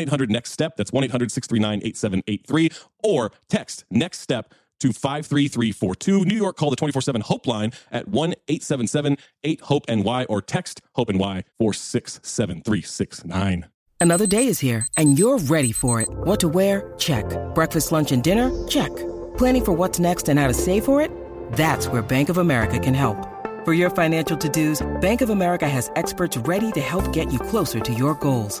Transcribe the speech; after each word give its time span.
800 0.00 0.30
Next 0.30 0.52
Step. 0.52 0.76
That's 0.76 0.92
1 0.92 1.04
800 1.04 1.30
639 1.30 1.80
8783. 1.84 2.70
Or 3.02 3.32
text 3.48 3.84
Next 3.90 4.20
Step 4.20 4.52
to 4.80 4.92
53342. 4.92 6.24
New 6.24 6.36
York, 6.36 6.56
call 6.56 6.70
the 6.70 6.76
24 6.76 7.02
7 7.02 7.20
Hope 7.22 7.46
line 7.46 7.72
at 7.90 8.08
1 8.08 8.34
877 8.48 9.16
8 9.44 9.60
Hope 9.62 9.88
NY 9.88 10.24
or 10.24 10.42
text 10.42 10.80
Hope 10.94 11.10
NY 11.10 11.44
467369. 11.58 13.66
Another 13.98 14.26
day 14.26 14.46
is 14.46 14.58
here, 14.58 14.86
and 14.98 15.18
you're 15.18 15.38
ready 15.38 15.72
for 15.72 16.02
it. 16.02 16.08
What 16.10 16.38
to 16.40 16.48
wear? 16.48 16.92
Check. 16.98 17.24
Breakfast, 17.54 17.92
lunch, 17.92 18.12
and 18.12 18.22
dinner? 18.22 18.50
Check. 18.68 18.94
Planning 19.38 19.64
for 19.64 19.72
what's 19.72 19.98
next 19.98 20.28
and 20.28 20.38
how 20.38 20.48
to 20.48 20.54
save 20.54 20.84
for 20.84 21.00
it? 21.00 21.10
That's 21.52 21.88
where 21.88 22.02
Bank 22.02 22.28
of 22.28 22.36
America 22.36 22.78
can 22.78 22.92
help. 22.92 23.16
For 23.64 23.72
your 23.72 23.90
financial 23.90 24.36
to 24.36 24.48
dos, 24.48 24.86
Bank 25.00 25.22
of 25.22 25.30
America 25.30 25.68
has 25.68 25.90
experts 25.96 26.36
ready 26.36 26.70
to 26.72 26.80
help 26.80 27.10
get 27.12 27.32
you 27.32 27.38
closer 27.38 27.80
to 27.80 27.92
your 27.92 28.14
goals. 28.14 28.60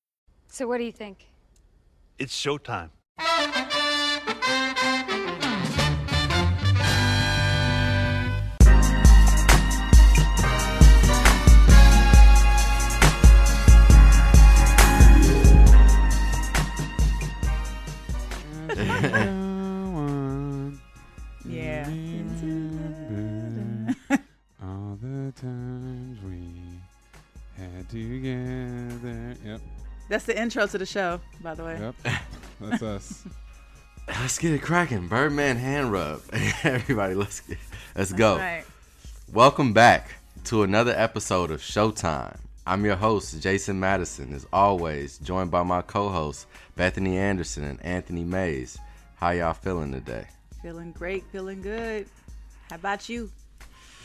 So 0.53 0.67
what 0.67 0.79
do 0.79 0.83
you 0.83 0.91
think? 0.91 1.29
It's 2.19 2.35
showtime. 2.35 2.89
Yeah. 21.45 21.87
All 24.61 24.97
the 25.01 25.31
times 25.33 26.19
we 26.25 26.41
had 27.57 27.89
together. 27.89 29.37
Yep, 29.45 29.61
That's 30.11 30.25
the 30.25 30.37
intro 30.37 30.67
to 30.67 30.77
the 30.77 30.85
show, 30.85 31.21
by 31.41 31.55
the 31.55 31.63
way. 31.63 31.79
yep. 31.79 31.95
That's 32.59 32.83
us. 32.83 33.23
Let's 34.09 34.37
get 34.39 34.51
it 34.51 34.61
cracking. 34.61 35.07
Birdman 35.07 35.55
hand 35.55 35.89
rub. 35.89 36.19
Everybody, 36.65 37.13
let's 37.15 37.39
get, 37.39 37.57
let's 37.95 38.11
go. 38.11 38.33
All 38.33 38.39
right. 38.39 38.65
Welcome 39.31 39.71
back 39.71 40.15
to 40.43 40.63
another 40.63 40.93
episode 40.97 41.49
of 41.49 41.61
Showtime. 41.61 42.37
I'm 42.67 42.83
your 42.83 42.97
host, 42.97 43.41
Jason 43.41 43.79
Madison, 43.79 44.33
as 44.33 44.45
always, 44.51 45.17
joined 45.19 45.49
by 45.49 45.63
my 45.63 45.81
co-hosts, 45.81 46.45
Bethany 46.75 47.17
Anderson 47.17 47.63
and 47.63 47.81
Anthony 47.81 48.25
Mays. 48.25 48.77
How 49.15 49.29
y'all 49.29 49.53
feeling 49.53 49.93
today? 49.93 50.27
Feeling 50.61 50.91
great, 50.91 51.23
feeling 51.31 51.61
good. 51.61 52.05
How 52.69 52.75
about 52.75 53.07
you? 53.07 53.31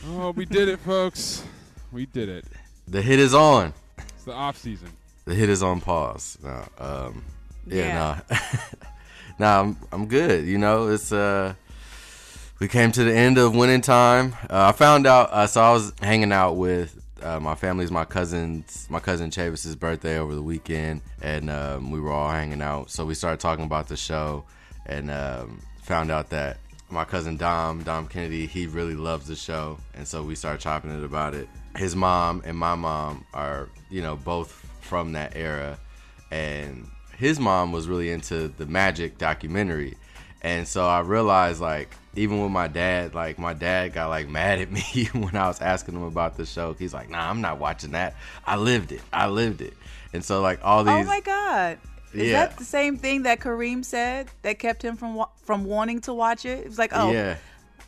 Oh, 0.07 0.31
we 0.31 0.45
did 0.45 0.69
it, 0.69 0.79
folks. 0.79 1.43
We 1.91 2.05
did 2.05 2.29
it. 2.29 2.45
The 2.87 3.01
hit 3.01 3.19
is 3.19 3.33
on. 3.33 3.73
It's 3.97 4.23
the 4.23 4.31
off 4.31 4.55
season. 4.55 4.87
The 5.27 5.35
hit 5.35 5.49
is 5.49 5.61
on 5.61 5.81
pause. 5.81 6.37
No, 6.41 6.63
um, 6.79 7.25
yeah, 7.67 7.83
Yeah. 7.83 8.21
no, 8.31 8.37
no, 9.39 9.47
I'm 9.61 9.77
I'm 9.91 10.07
good. 10.07 10.45
You 10.45 10.57
know, 10.57 10.87
it's 10.87 11.11
uh, 11.11 11.53
we 12.59 12.69
came 12.69 12.93
to 12.93 13.03
the 13.03 13.13
end 13.13 13.37
of 13.37 13.53
winning 13.53 13.81
time. 13.81 14.33
Uh, 14.49 14.69
I 14.69 14.71
found 14.71 15.05
out. 15.05 15.29
Uh, 15.33 15.45
so 15.45 15.61
I 15.61 15.73
was 15.73 15.91
hanging 16.01 16.31
out 16.31 16.53
with 16.53 16.97
uh, 17.21 17.41
my 17.41 17.55
family's 17.55 17.91
my 17.91 18.05
cousin's 18.05 18.87
my 18.89 18.99
cousin 19.01 19.29
Chavis's 19.29 19.75
birthday 19.75 20.17
over 20.17 20.33
the 20.33 20.41
weekend, 20.41 21.01
and 21.21 21.49
um, 21.49 21.91
we 21.91 21.99
were 21.99 22.11
all 22.13 22.31
hanging 22.31 22.61
out. 22.61 22.89
So 22.89 23.05
we 23.05 23.13
started 23.13 23.41
talking 23.41 23.65
about 23.65 23.89
the 23.89 23.97
show, 23.97 24.45
and 24.85 25.11
um, 25.11 25.61
found 25.83 26.09
out 26.09 26.29
that 26.29 26.57
my 26.89 27.03
cousin 27.03 27.35
Dom 27.35 27.83
Dom 27.83 28.07
Kennedy 28.07 28.45
he 28.47 28.65
really 28.65 28.95
loves 28.95 29.27
the 29.27 29.35
show, 29.35 29.77
and 29.93 30.07
so 30.07 30.23
we 30.23 30.35
started 30.35 30.61
chopping 30.61 30.97
it 30.97 31.03
about 31.03 31.33
it. 31.33 31.49
His 31.75 31.97
mom 31.97 32.43
and 32.45 32.57
my 32.57 32.75
mom 32.75 33.25
are 33.33 33.67
you 33.89 34.01
know 34.01 34.15
both 34.15 34.63
from 34.87 35.13
that 35.13 35.35
era, 35.35 35.77
and 36.31 36.87
his 37.17 37.39
mom 37.39 37.71
was 37.71 37.87
really 37.87 38.09
into 38.11 38.47
the 38.47 38.65
Magic 38.65 39.17
documentary, 39.17 39.95
and 40.41 40.67
so 40.67 40.85
I 40.87 40.99
realized 41.01 41.61
like 41.61 41.89
even 42.15 42.41
with 42.41 42.51
my 42.51 42.67
dad, 42.67 43.13
like 43.13 43.37
my 43.37 43.53
dad 43.53 43.93
got 43.93 44.09
like 44.09 44.27
mad 44.39 44.59
at 44.59 44.71
me 44.71 44.81
when 45.13 45.35
I 45.35 45.47
was 45.47 45.61
asking 45.61 45.95
him 45.95 46.03
about 46.03 46.37
the 46.37 46.45
show. 46.45 46.73
He's 46.73 46.93
like, 46.93 47.09
"Nah, 47.09 47.29
I'm 47.29 47.41
not 47.41 47.59
watching 47.59 47.91
that. 47.91 48.15
I 48.45 48.55
lived 48.57 48.91
it. 48.91 49.01
I 49.13 49.27
lived 49.27 49.61
it." 49.61 49.73
And 50.13 50.23
so 50.23 50.41
like 50.41 50.59
all 50.63 50.81
oh 50.81 50.83
these, 50.83 51.05
Oh 51.05 51.07
my 51.07 51.19
God. 51.21 51.77
Is 52.13 52.31
Yeah. 52.31 52.45
that 52.47 52.57
the 52.57 52.63
same 52.63 52.97
thing 52.97 53.23
that 53.23 53.39
Kareem 53.41 53.83
said 53.83 54.27
that 54.41 54.57
kept 54.59 54.81
him 54.81 54.95
from 54.95 55.25
from 55.43 55.65
wanting 55.65 55.99
to 56.01 56.13
watch 56.13 56.45
it? 56.45 56.59
It 56.59 56.67
was 56.67 56.79
like, 56.79 56.91
oh, 56.93 57.11
yeah, 57.11 57.35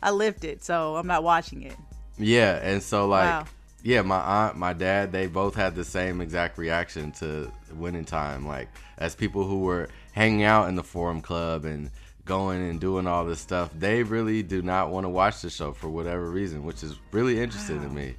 I 0.02 0.10
lived 0.10 0.44
it, 0.44 0.62
so 0.62 0.96
I'm 0.96 1.06
not 1.06 1.24
watching 1.24 1.62
it. 1.62 1.74
yeah, 2.18 2.60
and 2.62 2.82
so 2.82 3.06
like. 3.08 3.24
Wow. 3.30 3.46
Yeah, 3.82 4.02
my 4.02 4.18
aunt, 4.18 4.56
my 4.56 4.72
dad, 4.72 5.12
they 5.12 5.26
both 5.26 5.54
had 5.54 5.74
the 5.74 5.84
same 5.84 6.20
exact 6.20 6.58
reaction 6.58 7.12
to 7.12 7.50
winning 7.74 8.04
time. 8.04 8.46
Like, 8.46 8.68
as 8.98 9.14
people 9.14 9.44
who 9.44 9.60
were 9.60 9.88
hanging 10.12 10.42
out 10.42 10.68
in 10.68 10.74
the 10.74 10.82
forum 10.84 11.22
club 11.22 11.64
and 11.64 11.90
going 12.26 12.68
and 12.68 12.80
doing 12.80 13.06
all 13.06 13.24
this 13.24 13.40
stuff, 13.40 13.70
they 13.76 14.02
really 14.02 14.42
do 14.42 14.62
not 14.62 14.90
want 14.90 15.04
to 15.04 15.08
watch 15.08 15.40
the 15.40 15.50
show 15.50 15.72
for 15.72 15.88
whatever 15.88 16.30
reason, 16.30 16.64
which 16.64 16.82
is 16.82 16.96
really 17.10 17.40
interesting 17.40 17.80
to 17.80 17.88
me. 17.88 18.14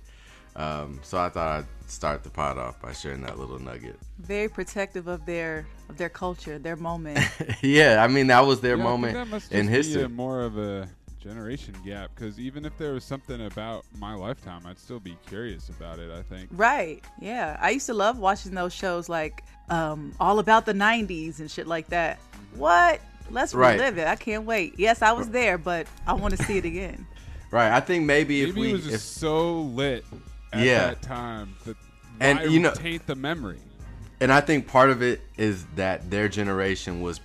Um, 0.56 1.00
so 1.04 1.18
I 1.18 1.30
thought 1.30 1.60
I'd 1.60 1.90
start 1.90 2.24
the 2.24 2.30
pot 2.30 2.58
off 2.58 2.82
by 2.82 2.92
sharing 2.92 3.22
that 3.22 3.40
little 3.40 3.60
nugget. 3.60 3.98
Very 4.20 4.50
protective 4.50 5.08
of 5.08 5.26
their 5.26 5.66
of 5.88 5.98
their 5.98 6.10
culture, 6.10 6.60
their 6.60 6.76
moment. 6.76 7.20
yeah, 7.62 8.04
I 8.04 8.08
mean 8.08 8.28
that 8.28 8.42
was 8.46 8.60
their 8.60 8.76
You 8.76 8.84
know, 8.84 8.90
I 8.90 8.92
think 8.92 9.02
moment 9.02 9.14
that 9.14 9.28
must 9.28 9.52
in 9.52 9.68
just 9.68 9.70
be 9.70 9.78
history. 9.78 10.04
a 10.04 10.10
more 10.10 10.42
of 10.42 10.58
a 10.58 10.90
generation 11.32 11.76
gap 11.86 12.10
because 12.16 12.40
even 12.40 12.66
if 12.66 12.78
there 12.78 12.94
was 12.94 13.04
something 13.04 13.46
about 13.46 13.86
my 14.00 14.14
lifetime, 14.14 14.64
I'd 14.66 14.80
still 14.80 15.00
be 15.00 15.18
curious 15.28 15.70
about 15.70 16.00
it. 16.00 16.12
I 16.12 16.22
think. 16.24 16.50
right. 16.52 17.04
Yeah. 17.20 17.58
I 17.62 17.70
used 17.72 17.86
to 17.88 17.94
love 17.94 18.18
watching 18.20 18.54
those 18.54 18.74
shows 18.74 19.08
like 19.10 19.44
um 19.70 20.14
All 20.20 20.40
About 20.40 20.66
the 20.66 20.74
90s 20.74 21.40
and 21.40 21.50
shit 21.50 21.68
like 21.68 21.88
that. 21.90 22.20
What? 22.56 23.00
Let's 23.30 23.54
Right. 23.54 23.80
relive 23.80 23.98
it. 23.98 24.08
I 24.08 24.16
can't 24.16 24.46
wait. 24.46 24.74
Yes, 24.78 25.02
I 25.02 25.12
was 25.14 25.30
there, 25.30 25.58
but 25.58 25.88
I 26.06 26.14
want 26.14 26.36
to 26.38 26.44
see 26.44 26.58
it 26.58 26.66
again. 26.66 27.06
Right. 27.52 27.70
I 27.70 27.82
think 27.82 28.06
maybe, 28.06 28.44
if 28.44 28.56
we 28.56 28.70
it 28.70 28.74
was 28.74 28.84
just 28.84 28.96
if, 28.96 29.02
so 29.02 29.64
lit 29.64 30.06
at 30.54 30.64
Yeah. 30.64 30.88
that 30.88 31.02
time 31.02 31.54
that 31.66 31.76
And, 32.22 32.40
why 32.40 32.46
you 32.46 32.60
know- 32.62 32.74
taint 32.74 33.06
the 33.08 33.16
memory. 33.16 33.60
and 34.22 34.32
I 34.32 34.40
think 34.40 34.68
part 34.68 34.90
of 34.90 35.02
it 35.02 35.20
is 35.38 35.66
that 35.76 36.10
their 36.10 36.30
generation 36.30 37.02
was 37.02 37.20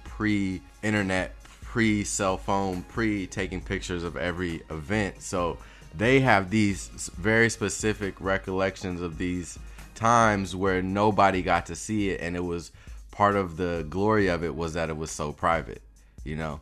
pre-internet, 1.66 2.06
pre-cell 2.06 2.36
phone, 2.38 2.82
pre-taking 2.82 3.60
pictures 3.60 4.02
of 4.04 4.16
every 4.16 4.62
event. 4.70 5.22
So 5.22 5.58
they 5.96 6.20
have 6.20 6.50
these 6.50 6.88
very 7.16 7.50
specific 7.50 8.14
recollections 8.20 9.00
of 9.00 9.18
these 9.18 9.58
times 9.94 10.54
where 10.54 10.82
nobody 10.82 11.42
got 11.42 11.66
to 11.66 11.74
see 11.74 12.10
it, 12.10 12.20
and 12.20 12.36
it 12.36 12.44
was 12.44 12.72
part 13.10 13.36
of 13.36 13.56
the 13.56 13.86
glory 13.88 14.28
of 14.28 14.44
it 14.44 14.54
was 14.54 14.74
that 14.74 14.90
it 14.90 14.96
was 14.96 15.10
so 15.10 15.32
private, 15.32 15.80
you 16.24 16.36
know, 16.36 16.60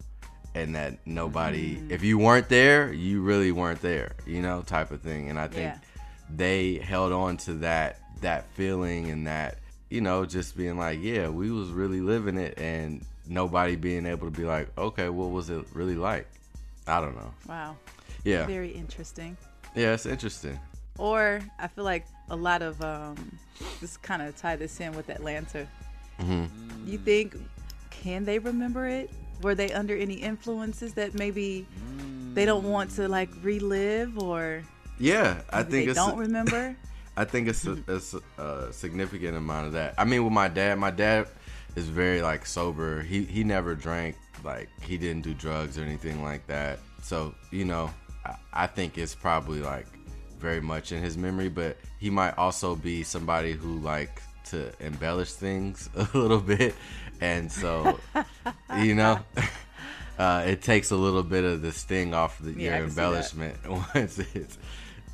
and 0.55 0.75
that 0.77 0.99
nobody, 1.05 1.77
mm-hmm. 1.77 1.91
if 1.91 2.05
you 2.05 2.17
weren't 2.19 2.49
there, 2.49 2.93
you 2.93 3.23
really 3.23 3.51
weren't 3.51 3.81
there, 3.83 4.13
you 4.27 4.41
know, 4.41 4.63
type 4.63 4.91
of 4.93 5.01
thing. 5.01 5.31
And 5.31 5.39
I 5.39 5.49
think 5.49 5.75
Yeah. 5.75 5.79
they 6.33 6.75
held 6.77 7.13
on 7.13 7.37
to 7.39 7.55
that 7.55 7.99
that 8.21 8.47
feeling 8.55 9.11
and 9.11 9.27
that 9.27 9.59
you 9.91 10.01
know 10.01 10.25
just 10.25 10.57
being 10.57 10.79
like 10.79 10.99
yeah 11.03 11.29
we 11.29 11.51
was 11.51 11.69
really 11.69 12.01
living 12.01 12.39
it 12.39 12.59
and 12.59 13.05
nobody 13.27 13.77
being 13.77 14.07
able 14.07 14.31
to 14.31 14.37
be 14.37 14.45
like 14.45 14.69
okay 14.79 15.09
what 15.09 15.31
was 15.31 15.51
it 15.51 15.65
really 15.73 15.95
like 15.97 16.27
i 16.87 17.01
don't 17.01 17.17
know 17.17 17.33
Wow. 17.49 17.77
yeah 18.25 18.47
Very 18.47 18.71
interesting. 18.71 19.37
yeah 19.75 19.95
it's 19.95 20.07
interesting 20.07 20.59
Or 20.99 21.41
I 21.59 21.67
feel 21.69 21.85
like 21.85 22.07
a 22.31 22.37
lot 22.37 22.63
of 22.63 22.81
um 22.83 23.17
just 23.81 24.03
kind 24.03 24.23
of 24.23 24.37
tie 24.37 24.57
this 24.57 24.79
in 24.81 24.93
with 24.95 25.09
Atlanta. 25.11 25.67
Mm-hmm. 26.21 26.45
You 26.87 26.99
think 26.99 27.35
can 27.91 28.25
they 28.25 28.39
remember 28.39 28.87
it? 28.87 29.11
Were 29.43 29.55
they 29.55 29.73
under 29.73 29.97
any 29.97 30.15
influences 30.15 30.95
that 30.95 31.15
maybe 31.15 31.67
they 32.35 32.45
don't 32.45 32.65
want 32.65 32.91
to 32.97 33.09
like 33.09 33.31
relive 33.43 34.19
or 34.19 34.63
yeah 34.99 35.41
i 35.51 35.63
think 35.63 35.89
they 35.89 35.95
don't 35.95 36.17
remember? 36.19 36.77
I 37.17 37.25
think 37.25 37.47
it's 37.49 37.65
a, 37.67 37.79
it's 37.87 38.15
a 38.39 38.73
significant 38.73 39.37
amount 39.37 39.69
of 39.69 39.73
that. 39.75 39.95
I 39.97 40.05
mean, 40.05 40.25
with 40.25 40.33
my 40.33 40.49
dad, 40.49 40.79
my 40.81 40.91
dad 40.91 41.29
is 41.77 41.89
very 41.89 42.23
like 42.23 42.47
sober. 42.47 43.03
He 43.03 43.25
he 43.25 43.45
never 43.45 43.75
drank, 43.75 44.17
like 44.45 44.69
he 44.81 44.97
didn't 44.97 45.23
do 45.23 45.35
drugs 45.35 45.79
or 45.79 45.83
anything 45.83 46.23
like 46.23 46.47
that. 46.47 46.79
So 47.03 47.35
you 47.51 47.65
know, 47.65 47.91
I, 48.25 48.37
I 48.53 48.67
think 48.67 48.99
it's 48.99 49.15
probably 49.15 49.61
like 49.61 49.87
very 50.39 50.61
much 50.61 50.93
in 50.93 51.03
his 51.03 51.17
memory. 51.17 51.49
But 51.49 51.77
he 51.99 52.11
might 52.11 52.37
also 52.39 52.75
be 52.77 53.03
somebody 53.03 53.53
who 53.53 53.79
like 53.79 54.21
to 54.47 54.73
embellish 54.81 55.33
things 55.33 55.89
a 55.97 56.09
little 56.17 56.41
bit, 56.41 56.75
and 57.21 57.51
so 57.51 57.99
you 58.79 58.95
know. 58.95 59.19
Uh, 60.17 60.45
it 60.47 60.63
takes 60.63 60.93
a 60.93 60.97
little 60.97 61.25
bit 61.25 61.43
of 61.43 61.61
the 61.61 61.73
sting 61.73 62.15
off 62.15 62.39
the, 62.39 62.53
Yeah, 62.53 62.77
your 62.79 62.87
can 62.87 62.91
see 62.91 62.95
that. 62.95 63.03
embellishment 63.03 63.57
once 63.97 64.21
it's 64.33 64.59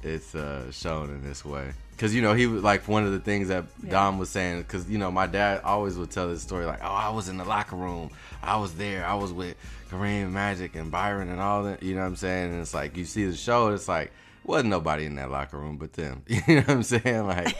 it's 0.02 0.34
uh, 0.34 0.70
shown 0.70 1.08
in 1.08 1.22
this 1.24 1.42
way. 1.42 1.72
Because 2.00 2.14
you 2.14 2.22
know 2.22 2.32
he 2.32 2.46
was 2.46 2.62
like 2.62 2.88
one 2.88 3.04
of 3.04 3.12
the 3.12 3.20
things 3.20 3.48
that 3.48 3.66
Dom 3.86 4.18
was 4.18 4.30
saying. 4.30 4.62
Because 4.62 4.88
you 4.88 4.96
know 4.96 5.10
my 5.10 5.26
dad 5.26 5.60
always 5.64 5.98
would 5.98 6.10
tell 6.10 6.30
this 6.30 6.40
story 6.40 6.64
like, 6.64 6.78
oh, 6.82 6.86
I 6.94 7.10
was 7.10 7.28
in 7.28 7.36
the 7.36 7.44
locker 7.44 7.76
room, 7.76 8.08
I 8.42 8.56
was 8.56 8.72
there, 8.72 9.04
I 9.04 9.12
was 9.16 9.34
with 9.34 9.54
Kareem 9.90 10.30
Magic 10.30 10.76
and 10.76 10.90
Byron 10.90 11.28
and 11.28 11.42
all 11.42 11.64
that. 11.64 11.82
You 11.82 11.94
know 11.94 12.00
what 12.00 12.06
I'm 12.06 12.16
saying? 12.16 12.52
And 12.52 12.62
it's 12.62 12.72
like 12.72 12.96
you 12.96 13.04
see 13.04 13.26
the 13.26 13.36
show, 13.36 13.68
it's 13.68 13.86
like 13.86 14.12
wasn't 14.44 14.70
nobody 14.70 15.04
in 15.04 15.16
that 15.16 15.30
locker 15.30 15.58
room 15.58 15.76
but 15.76 15.92
them. 15.92 16.22
You 16.26 16.40
know 16.48 16.60
what 16.62 16.70
I'm 16.70 16.82
saying? 16.84 17.26
Like 17.26 17.54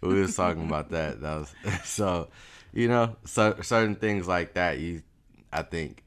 we 0.00 0.22
was 0.22 0.34
talking 0.34 0.64
about 0.64 0.88
that. 0.92 1.20
That 1.20 1.40
was 1.40 1.54
so. 1.84 2.28
You 2.72 2.88
know, 2.88 3.16
so, 3.26 3.58
certain 3.60 3.96
things 3.96 4.26
like 4.26 4.54
that. 4.54 4.78
You, 4.78 5.02
I 5.52 5.60
think 5.60 6.02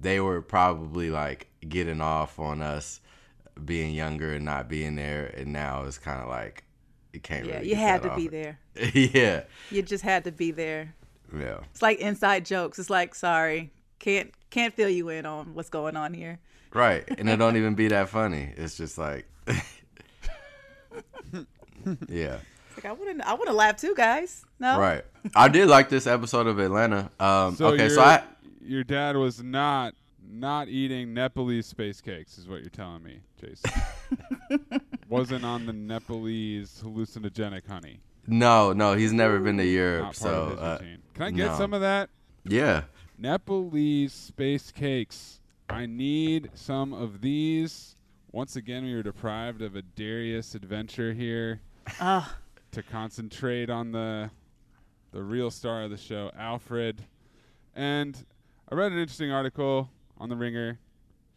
they 0.00 0.18
were 0.18 0.42
probably 0.42 1.10
like 1.10 1.46
getting 1.68 2.00
off 2.00 2.40
on 2.40 2.62
us 2.62 3.00
being 3.64 3.94
younger 3.94 4.32
and 4.32 4.44
not 4.44 4.68
being 4.68 4.96
there 4.96 5.26
and 5.36 5.52
now 5.52 5.84
it's 5.84 5.98
kind 5.98 6.20
of 6.20 6.28
like 6.28 6.65
you 7.16 7.20
can't 7.20 7.46
Yeah, 7.46 7.54
really 7.56 7.70
you 7.70 7.74
get 7.74 7.80
had 7.88 8.02
that 8.02 8.10
to 8.10 8.16
be 8.16 8.26
off. 8.26 8.30
there. 8.32 8.58
yeah 8.94 9.42
You 9.70 9.82
just 9.82 10.04
had 10.04 10.24
to 10.24 10.30
be 10.32 10.52
there. 10.52 10.94
yeah 11.36 11.58
It's 11.72 11.82
like 11.82 11.98
inside 11.98 12.44
jokes. 12.44 12.78
It's 12.78 12.90
like, 12.90 13.14
sorry, 13.14 13.72
can't 13.98 14.32
can't 14.50 14.72
fill 14.74 14.90
you 14.90 15.08
in 15.08 15.26
on 15.26 15.54
what's 15.54 15.70
going 15.70 15.96
on 15.96 16.14
here. 16.14 16.38
right 16.72 17.04
and 17.18 17.28
it 17.28 17.36
don't 17.38 17.56
even 17.62 17.74
be 17.74 17.88
that 17.88 18.08
funny 18.10 18.52
it's 18.56 18.76
just 18.76 18.98
like 18.98 19.26
yeah 22.08 22.38
It's 22.68 22.76
like 22.76 22.84
I 22.86 22.92
want 22.92 23.18
to 23.18 23.28
I 23.28 23.32
want 23.34 23.46
to 23.46 23.52
laugh 23.52 23.76
too, 23.76 23.94
guys. 23.96 24.44
No, 24.58 24.78
right 24.78 25.04
i 25.34 25.48
did 25.48 25.68
like 25.68 25.88
this 25.88 26.06
episode 26.06 26.46
of 26.46 26.58
atlanta 26.58 27.10
um 27.20 27.56
So 27.56 27.66
okay 27.68 27.84
your, 27.86 27.90
so 27.90 28.00
i 28.02 28.22
your 28.62 28.84
dad 28.84 29.16
was 29.16 29.42
not 29.42 29.94
not 30.28 30.68
eating 30.68 31.14
Nepalese 31.14 31.66
space 31.66 32.00
cakes, 32.00 32.36
is 32.36 32.48
what 32.48 32.60
you're 32.60 32.68
telling 32.68 33.02
me, 33.02 33.20
Jason. 33.40 33.70
Wasn't 35.08 35.44
on 35.44 35.66
the 35.66 35.72
Nepalese 35.72 36.80
hallucinogenic 36.84 37.66
honey. 37.66 38.00
no 38.26 38.72
no 38.72 38.94
he's 38.94 39.12
never 39.12 39.38
been 39.38 39.56
to 39.58 39.64
europe 39.66 40.04
Not 40.04 40.16
so 40.16 40.56
uh. 40.58 40.78
Can 40.78 41.22
I 41.22 41.30
get 41.30 41.46
no. 41.52 41.56
some 41.58 41.72
of 41.74 41.80
that? 41.82 42.10
yeah 42.44 42.84
Nepalese 43.18 44.12
space 44.12 44.70
cakes. 44.70 45.40
I 45.70 45.86
need 45.86 46.50
some 46.54 46.92
of 46.92 47.22
these. 47.22 47.96
Once 48.30 48.54
again, 48.56 48.84
we 48.84 48.94
were 48.94 49.02
deprived 49.02 49.62
of 49.62 49.74
a 49.74 49.80
Darius 49.82 50.54
adventure 50.54 51.12
here 51.14 51.60
Ugh. 51.98 52.28
to 52.72 52.82
concentrate 52.82 53.70
on 53.70 53.90
the 53.92 54.30
the 55.12 55.22
real 55.22 55.50
star 55.50 55.82
of 55.82 55.90
the 55.90 55.96
show, 55.96 56.30
Alfred. 56.38 57.02
And 57.74 58.22
I 58.70 58.74
read 58.74 58.92
an 58.92 58.98
interesting 58.98 59.32
article 59.32 59.88
on 60.18 60.28
the 60.28 60.36
Ringer. 60.36 60.78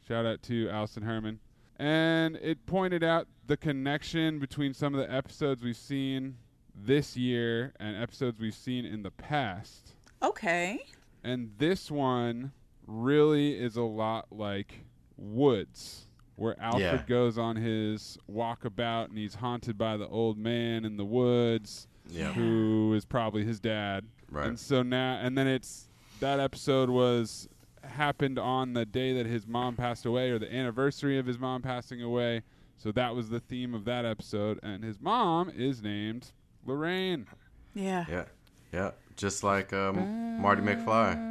Shout 0.07 0.25
out 0.25 0.43
to 0.43 0.69
Alison 0.69 1.03
Herman. 1.03 1.39
And 1.79 2.35
it 2.37 2.65
pointed 2.65 3.03
out 3.03 3.27
the 3.47 3.55
connection 3.57 4.37
between 4.39 4.73
some 4.73 4.93
of 4.93 4.99
the 4.99 5.11
episodes 5.13 5.63
we've 5.63 5.77
seen 5.77 6.35
this 6.75 7.15
year 7.15 7.73
and 7.79 7.95
episodes 7.95 8.39
we've 8.39 8.53
seen 8.53 8.85
in 8.85 9.01
the 9.03 9.11
past. 9.11 9.93
Okay. 10.21 10.79
And 11.23 11.51
this 11.57 11.89
one 11.89 12.51
really 12.85 13.57
is 13.57 13.77
a 13.77 13.81
lot 13.83 14.27
like 14.31 14.85
Woods, 15.17 16.07
where 16.35 16.59
Alfred 16.61 16.81
Yeah. 16.81 17.03
goes 17.07 17.37
on 17.37 17.55
his 17.55 18.17
walkabout 18.29 19.05
and 19.09 19.17
he's 19.17 19.35
haunted 19.35 19.77
by 19.77 19.95
the 19.97 20.07
old 20.07 20.37
man 20.37 20.83
in 20.85 20.97
the 20.97 21.05
woods, 21.05 21.87
Yeah. 22.09 22.33
who 22.33 22.93
is 22.93 23.05
probably 23.05 23.43
his 23.45 23.59
dad. 23.59 24.05
Right. 24.29 24.47
And 24.47 24.59
so 24.59 24.81
now, 24.83 25.19
and 25.21 25.37
then 25.37 25.47
it's 25.47 25.89
that 26.19 26.39
episode 26.39 26.89
was 26.89 27.47
happened 27.83 28.37
on 28.39 28.73
the 28.73 28.85
day 28.85 29.13
that 29.13 29.25
his 29.25 29.47
mom 29.47 29.75
passed 29.75 30.05
away, 30.05 30.29
or 30.29 30.39
the 30.39 30.53
anniversary 30.53 31.17
of 31.17 31.25
his 31.25 31.39
mom 31.39 31.61
passing 31.61 32.01
away. 32.01 32.43
So 32.77 32.91
that 32.93 33.15
was 33.15 33.29
the 33.29 33.39
theme 33.39 33.73
of 33.73 33.85
that 33.85 34.05
episode, 34.05 34.59
and 34.63 34.83
his 34.83 34.99
mom 35.01 35.49
is 35.49 35.81
named 35.81 36.31
Lorraine. 36.65 37.27
Yeah. 37.73 38.05
yeah 38.09 38.23
yeah 38.71 38.91
just 39.15 39.43
like 39.43 39.73
um, 39.73 40.41
marty 40.41 40.61
mcfly 40.61 41.29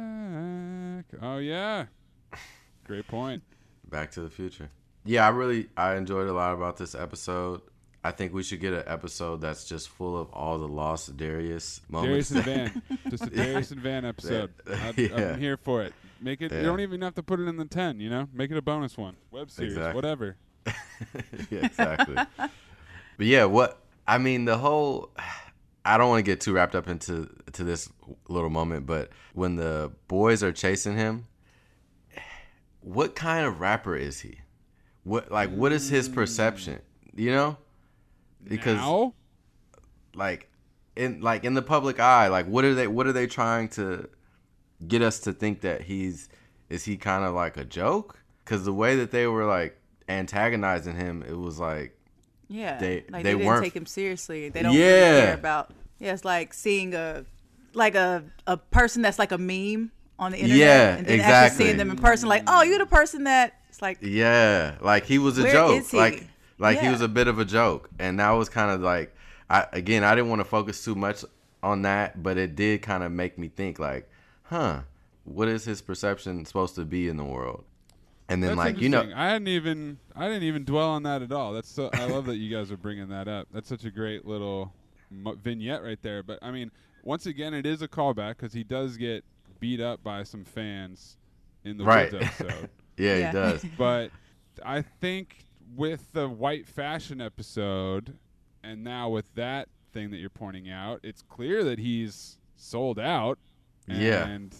Oh 1.21 1.37
yeah, 1.37 1.85
great 2.85 3.07
point. 3.07 3.41
Back 3.89 4.11
to 4.11 4.21
the 4.21 4.29
Future. 4.29 4.69
Yeah, 5.05 5.25
I 5.25 5.29
really 5.29 5.69
I 5.75 5.95
enjoyed 5.95 6.27
a 6.27 6.33
lot 6.33 6.53
about 6.53 6.77
this 6.77 6.93
episode. 6.93 7.61
I 8.03 8.11
think 8.11 8.33
we 8.33 8.43
should 8.43 8.61
get 8.61 8.73
an 8.73 8.83
episode 8.85 9.41
that's 9.41 9.65
just 9.65 9.89
full 9.89 10.17
of 10.17 10.29
all 10.31 10.57
the 10.57 10.67
lost 10.67 11.17
Darius 11.17 11.81
moments. 11.89 12.29
Darius 12.29 12.31
and 12.31 12.43
Van, 12.45 12.99
just 13.09 13.23
a 13.23 13.29
Darius 13.29 13.71
and 13.71 13.81
Van 13.81 14.05
episode. 14.05 14.51
I, 14.67 14.93
Yeah. 14.97 15.31
I'm 15.31 15.39
here 15.39 15.57
for 15.57 15.83
it. 15.83 15.93
Make 16.21 16.41
it. 16.41 16.51
Yeah. 16.51 16.59
You 16.59 16.65
don't 16.65 16.81
even 16.81 17.01
have 17.01 17.15
to 17.15 17.23
put 17.23 17.39
it 17.39 17.47
in 17.47 17.57
the 17.57 17.65
ten. 17.65 17.99
You 17.99 18.09
know, 18.09 18.27
make 18.33 18.51
it 18.51 18.57
a 18.57 18.61
bonus 18.61 18.97
one, 18.97 19.15
web 19.31 19.49
series, 19.51 19.73
Exactly. 19.73 19.95
whatever. 19.95 20.35
yeah, 21.49 21.65
exactly. 21.65 22.15
but 22.15 22.47
yeah, 23.27 23.45
what 23.45 23.81
I 24.07 24.17
mean, 24.17 24.45
the 24.45 24.57
whole 24.57 25.11
I 25.85 25.97
don't 25.97 26.09
want 26.09 26.19
to 26.19 26.23
get 26.23 26.41
too 26.41 26.53
wrapped 26.53 26.75
up 26.75 26.87
into 26.87 27.29
to 27.53 27.63
this 27.63 27.89
little 28.27 28.49
moment, 28.49 28.85
but 28.85 29.09
when 29.33 29.55
the 29.55 29.91
boys 30.07 30.43
are 30.43 30.51
chasing 30.51 30.97
him, 30.97 31.25
what 32.81 33.15
kind 33.15 33.45
of 33.45 33.59
rapper 33.59 33.95
is 33.95 34.19
he? 34.19 34.39
What 35.03 35.31
like 35.31 35.49
what 35.51 35.71
is 35.71 35.89
his 35.89 36.09
perception? 36.09 36.81
Mm. 37.15 37.19
You 37.19 37.31
know? 37.31 37.57
Because 38.43 38.77
now, 38.77 39.13
like 40.13 40.49
in 40.95 41.21
like 41.21 41.43
in 41.43 41.53
the 41.53 41.61
public 41.61 41.99
eye 41.99 42.27
like 42.27 42.45
what 42.45 42.65
are 42.65 42.73
they 42.73 42.87
what 42.87 43.07
are 43.07 43.13
they 43.13 43.27
trying 43.27 43.69
to 43.69 44.07
get 44.87 45.01
us 45.01 45.19
to 45.19 45.33
think 45.33 45.61
that 45.61 45.81
he's 45.81 46.29
is 46.69 46.85
he 46.85 46.95
kind 46.97 47.23
of 47.25 47.33
like 47.33 47.57
a 47.57 47.65
joke 47.65 48.17
because 48.43 48.63
the 48.65 48.73
way 48.73 48.95
that 48.97 49.11
they 49.11 49.27
were 49.27 49.45
like 49.45 49.77
antagonizing 50.07 50.95
him 50.95 51.23
it 51.27 51.37
was 51.37 51.59
like 51.59 51.95
Yeah, 52.47 52.77
They- 52.79 53.03
like 53.09 53.23
they 53.23 53.23
they, 53.23 53.31
didn't 53.33 53.45
weren't- 53.45 53.63
take 53.63 53.75
him 53.75 53.85
seriously. 53.85 54.49
They 54.49 54.61
don't 54.63 54.75
really 54.75 54.87
care 55.21 55.33
about. 55.35 55.71
Yeah, 55.99 56.13
it's 56.13 56.25
like 56.25 56.53
seeing 56.53 56.93
a 56.95 57.25
like 57.73 57.95
a 57.95 58.23
a 58.47 58.57
person 58.57 59.01
that's 59.03 59.19
like 59.19 59.31
a 59.31 59.37
meme 59.37 59.91
on 60.17 60.31
the 60.31 60.37
internet, 60.39 60.57
Yeah, 60.57 60.95
and 60.97 61.05
then 61.07 61.15
exactly. 61.19 61.33
actually 61.45 61.65
seeing 61.65 61.77
them 61.77 61.91
in 61.91 61.97
person. 61.97 62.27
Like, 62.27 62.43
oh, 62.47 62.63
you're 62.63 62.79
the 62.79 62.85
person 62.85 63.25
that. 63.25 63.53
It's 63.69 63.81
like, 63.81 63.99
Yeah, 64.01 64.75
like 64.81 65.05
he 65.05 65.19
was 65.19 65.37
a 65.37 65.49
joke. 65.51 65.93
Like 65.93 66.25
like 66.57 66.79
he 66.79 66.89
was 66.89 67.01
a 67.01 67.07
bit 67.07 67.27
of 67.27 67.37
a 67.39 67.45
joke, 67.45 67.89
and 67.99 68.19
that 68.19 68.31
was 68.31 68.49
kind 68.49 68.71
of 68.71 68.81
like 68.81 69.15
I 69.49 69.67
again 69.73 70.03
I 70.03 70.15
didn't 70.15 70.29
want 70.29 70.39
to 70.41 70.45
focus 70.45 70.83
too 70.83 70.95
much 70.95 71.23
on 71.61 71.83
that, 71.83 72.23
but 72.23 72.37
it 72.37 72.55
did 72.55 72.81
kind 72.81 73.03
of 73.03 73.11
make 73.11 73.37
me 73.37 73.49
think 73.49 73.77
like, 73.79 74.09
huh, 74.49 74.81
what 75.25 75.47
is 75.47 75.65
his 75.65 75.81
perception 75.81 76.45
supposed 76.45 76.75
to 76.75 76.85
be 76.85 77.07
in 77.07 77.17
the 77.17 77.23
world? 77.25 77.63
And 78.27 78.43
then 78.43 78.49
That's 78.55 78.57
like 78.57 78.79
you 78.81 78.89
know. 78.89 79.11
I 79.15 79.29
hadn't 79.29 79.47
even 79.47 79.97
I 80.15 80.27
didn't 80.27 80.43
even 80.43 80.63
dwell 80.63 80.89
on 80.89 81.03
that 81.03 81.21
at 81.23 81.31
all. 81.31 81.51
That's 81.53 81.69
so 81.69 81.89
I 81.93 82.05
love 82.05 82.25
that 82.27 82.37
you 82.37 82.55
guys 82.55 82.71
are 82.71 82.77
bringing 82.77 83.09
that 83.09 83.27
up. 83.27 83.47
That's 83.51 83.67
such 83.67 83.85
a 83.85 83.91
great 83.91 84.25
little 84.25 84.71
mo- 85.09 85.35
vignette 85.43 85.81
right 85.83 85.97
there. 86.03 86.21
But 86.21 86.37
I 86.43 86.51
mean, 86.51 86.69
once 87.03 87.25
again, 87.25 87.53
it 87.55 87.65
is 87.65 87.81
a 87.81 87.87
callback 87.87 88.37
because 88.37 88.53
he 88.53 88.63
does 88.63 88.97
get 88.97 89.23
beat 89.59 89.81
up 89.81 90.03
by 90.03 90.21
some 90.23 90.45
fans 90.45 91.17
in 91.63 91.77
the 91.77 91.83
Right. 91.85 92.11
Woods 92.11 92.23
episode. 92.39 92.69
yeah, 92.97 93.15
Yeah. 93.17 93.27
he 93.27 93.33
does. 93.33 93.65
but 93.79 94.11
I 94.63 94.83
think 94.83 95.45
with 95.75 96.11
the 96.13 96.29
white 96.29 96.67
fashion 96.67 97.19
episode, 97.21 98.13
and 98.63 98.83
now 98.83 99.09
with 99.09 99.33
that 99.35 99.69
thing 99.91 100.11
that 100.11 100.17
you're 100.17 100.29
pointing 100.29 100.69
out, 100.69 100.99
it's 101.01 101.23
clear 101.23 101.63
that 101.63 101.79
he's 101.79 102.37
sold 102.57 102.99
out. 102.99 103.39
Yeah. 103.89 104.27
And 104.27 104.55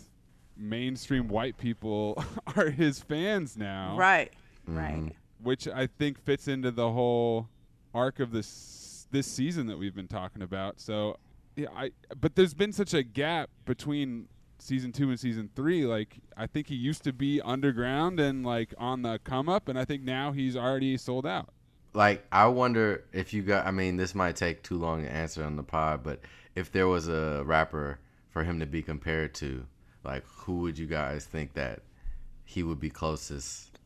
mainstream 0.58 1.28
white 1.28 1.58
people 1.58 2.24
are 2.56 2.70
his 2.70 3.00
fans 3.00 3.56
now 3.58 3.96
right, 3.98 4.32
Mm-hmm. 4.70 4.78
right. 4.78 5.16
which 5.42 5.68
I 5.68 5.88
think 5.88 6.20
fits 6.24 6.48
into 6.48 6.70
the 6.72 6.92
whole 6.92 7.48
arc 7.94 8.20
of 8.20 8.32
this 8.32 9.08
this 9.12 9.26
season 9.26 9.68
that 9.68 9.80
we've 9.80 9.96
been 9.96 10.08
talking 10.08 10.42
about. 10.44 10.80
So, 10.80 11.18
yeah, 11.56 11.68
I 11.76 11.92
but 12.20 12.36
there's 12.36 12.54
been 12.54 12.72
such 12.74 12.94
a 12.94 13.02
gap 13.04 13.50
between 13.66 14.28
season 14.62 14.92
2 14.92 15.10
and 15.10 15.18
season 15.20 15.50
3 15.56 15.86
like 15.86 16.18
I 16.36 16.46
think 16.46 16.68
he 16.68 16.76
used 16.76 17.04
to 17.06 17.14
be 17.14 17.40
underground 17.42 18.20
and 18.20 18.46
like 18.46 18.74
on 18.78 19.02
the 19.04 19.18
come 19.24 19.48
up 19.48 19.70
and 19.70 19.80
I 19.80 19.86
think 19.86 20.04
now 20.04 20.34
he's 20.34 20.58
already 20.58 20.98
sold 20.98 21.26
out. 21.26 21.50
like 21.94 22.26
I 22.34 22.48
wonder 22.48 23.06
if 23.14 23.34
you 23.34 23.42
got 23.42 23.66
I 23.66 23.72
mean 23.72 23.96
this 23.96 24.14
might 24.14 24.36
take 24.36 24.62
too 24.62 24.78
long 24.78 25.04
to 25.04 25.10
answer 25.12 25.46
on 25.46 25.56
the 25.56 25.64
pod, 25.64 26.04
but 26.04 26.20
if 26.56 26.74
there 26.74 26.88
was 26.90 27.08
a 27.08 27.42
rapper 27.46 28.00
for 28.40 28.46
him 28.46 28.60
to 28.62 28.66
be 28.66 28.82
compared 28.82 29.34
to, 29.34 29.66
like 30.06 30.24
who 30.26 30.60
would 30.60 30.78
you 30.78 30.86
guys 30.88 31.26
think 31.26 31.54
that 31.56 31.82
he 32.46 32.64
would 32.64 32.80
be 32.80 32.90
closest? 32.90 33.78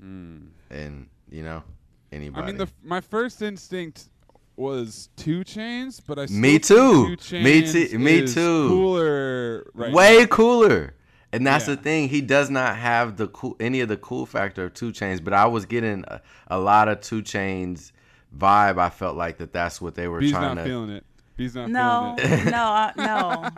Hmm. 0.00 0.46
And 0.68 1.06
you 1.30 1.44
know, 1.44 1.62
anybody. 2.10 2.42
I 2.42 2.46
mean 2.46 2.56
the 2.56 2.66
my 2.82 3.00
first 3.00 3.40
instinct 3.40 4.08
was 4.56 5.10
2 5.16 5.40
Chainz, 5.44 6.00
but 6.04 6.18
I 6.18 6.26
Me 6.26 6.58
too. 6.58 7.10
Me 7.10 7.16
too- 7.16 7.98
me 7.98 8.26
too. 8.26 8.68
Cooler 8.68 9.66
right 9.74 9.92
way 9.92 10.18
now. 10.20 10.26
cooler. 10.26 10.94
And 11.32 11.44
that's 11.46 11.66
Yeah. 11.68 11.74
the 11.76 11.82
thing. 11.82 12.08
He 12.08 12.20
does 12.20 12.50
not 12.50 12.76
have 12.76 13.16
the 13.16 13.28
cool 13.28 13.56
any 13.60 13.80
of 13.80 13.88
the 13.88 13.96
cool 13.96 14.26
factor 14.26 14.64
of 14.64 14.74
2 14.74 14.90
Chainz, 14.90 15.22
but 15.22 15.32
I 15.32 15.46
was 15.46 15.66
getting 15.66 16.04
a, 16.08 16.20
a 16.48 16.58
lot 16.58 16.88
of 16.88 17.00
2 17.00 17.22
Chainz 17.22 17.92
vibe. 18.36 18.78
I 18.78 18.90
felt 18.90 19.16
like 19.16 19.38
that 19.38 19.52
that's 19.52 19.80
what 19.80 19.94
they 19.94 20.08
were 20.08 20.18
B's 20.18 20.32
trying 20.32 20.56
not 20.56 20.62
to. 20.64 20.68
feeling 20.68 20.90
it. 20.90 21.04
B's 21.36 21.54
not 21.54 21.70
No, 21.70 22.14
feeling 22.18 22.46
it. 22.46 22.50
no, 22.50 22.64
I, 22.64 22.92
no. 22.96 23.48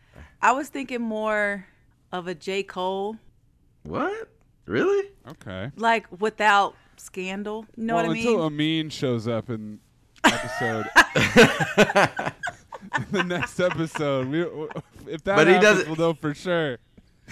I 0.42 0.52
was 0.52 0.68
thinking 0.68 1.00
more 1.02 1.66
of 2.12 2.26
a 2.26 2.34
J 2.34 2.62
Cole, 2.62 3.16
What? 3.82 4.28
Really? 4.66 5.08
Okay. 5.28 5.70
like 5.76 6.06
without 6.20 6.74
scandal. 6.96 7.66
You 7.76 7.84
know 7.84 7.94
well, 7.96 8.04
what 8.06 8.10
I 8.10 8.14
mean? 8.14 8.26
until 8.28 8.42
Amin 8.44 8.90
shows 8.90 9.26
up 9.28 9.50
in 9.50 9.80
episode, 10.24 10.86
in 10.96 11.12
the 13.10 13.24
next 13.24 13.58
episode, 13.60 14.28
we, 14.28 14.42
if 15.12 15.22
that 15.24 15.36
But 15.36 15.48
he 15.48 15.58
doesn't- 15.58 15.86
we'll 15.88 15.96
know 15.96 16.14
for 16.14 16.34
sure. 16.34 16.78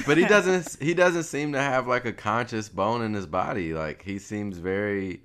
But 0.07 0.17
he 0.17 0.27
doesn't. 0.27 0.77
he 0.81 0.95
doesn't 0.95 1.25
seem 1.25 1.53
to 1.55 1.61
have 1.61 1.89
like 1.89 2.05
a 2.05 2.13
conscious 2.13 2.69
bone 2.69 3.03
in 3.03 3.15
his 3.15 3.27
body. 3.27 3.75
Like 3.75 4.01
he 4.03 4.21
seems 4.21 4.59
very 4.59 5.23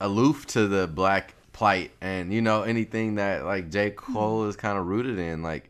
aloof 0.00 0.46
to 0.48 0.66
the 0.68 0.86
black 0.86 1.34
plight, 1.60 1.90
and 2.00 2.32
you 2.32 2.40
know 2.40 2.62
anything 2.62 3.16
that 3.16 3.44
like 3.44 3.70
J 3.70 3.90
mm-hmm. 3.90 4.14
Cole 4.14 4.46
is 4.46 4.56
kind 4.56 4.78
of 4.78 4.86
rooted 4.86 5.18
in. 5.18 5.42
Like 5.42 5.68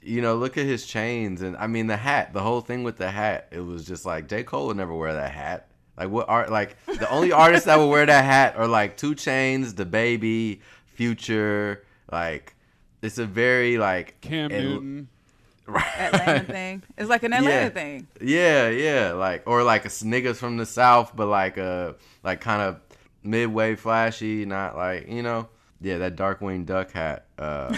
you 0.00 0.22
know, 0.22 0.34
look 0.36 0.56
at 0.56 0.64
his 0.64 0.86
chains, 0.86 1.42
and 1.42 1.58
I 1.58 1.66
mean 1.66 1.88
the 1.88 1.96
hat. 1.96 2.32
The 2.32 2.40
whole 2.40 2.62
thing 2.62 2.84
with 2.84 2.96
the 2.96 3.10
hat. 3.10 3.48
It 3.50 3.60
was 3.60 3.86
just 3.86 4.06
like 4.06 4.28
J 4.28 4.44
Cole 4.44 4.68
would 4.68 4.78
never 4.78 4.94
wear 4.94 5.12
that 5.12 5.32
hat. 5.32 5.68
Like 5.98 6.08
what 6.08 6.26
art? 6.30 6.50
Like 6.50 6.76
the 6.86 7.08
only 7.10 7.32
artists 7.44 7.66
that 7.66 7.78
would 7.78 7.88
wear 7.88 8.06
that 8.06 8.24
hat 8.24 8.56
are 8.56 8.66
like 8.66 8.96
2 8.96 9.14
Chainz, 9.14 9.76
The 9.76 9.84
Baby, 9.84 10.62
Future. 10.86 11.84
Like 12.10 12.54
it's 13.02 13.18
a 13.18 13.26
very 13.26 13.76
like 13.76 14.18
Cam 14.22 14.50
it- 14.50 14.62
Newton. 14.62 15.08
Atlanta 15.68 16.44
thing. 16.44 16.82
It's 16.96 17.10
like 17.10 17.24
an 17.24 17.32
Atlanta 17.32 17.64
Yeah. 17.64 17.68
thing. 17.68 18.06
Yeah, 18.22 18.68
yeah, 18.70 19.12
like 19.12 19.42
or 19.46 19.64
like 19.64 19.84
a 19.84 19.88
niggas 19.88 20.36
from 20.36 20.56
the 20.56 20.64
south, 20.64 21.14
but 21.14 21.26
like 21.26 21.58
a 21.58 21.96
like 22.22 22.40
kind 22.40 22.62
of 22.62 22.85
midway 23.26 23.74
flashy, 23.74 24.44
not 24.46 24.76
like 24.76 25.08
you 25.08 25.22
know, 25.22 25.48
yeah, 25.80 25.98
that 25.98 26.16
Darkwing 26.16 26.64
Duck 26.66 26.92
hat 26.92 27.26
uh, 27.38 27.76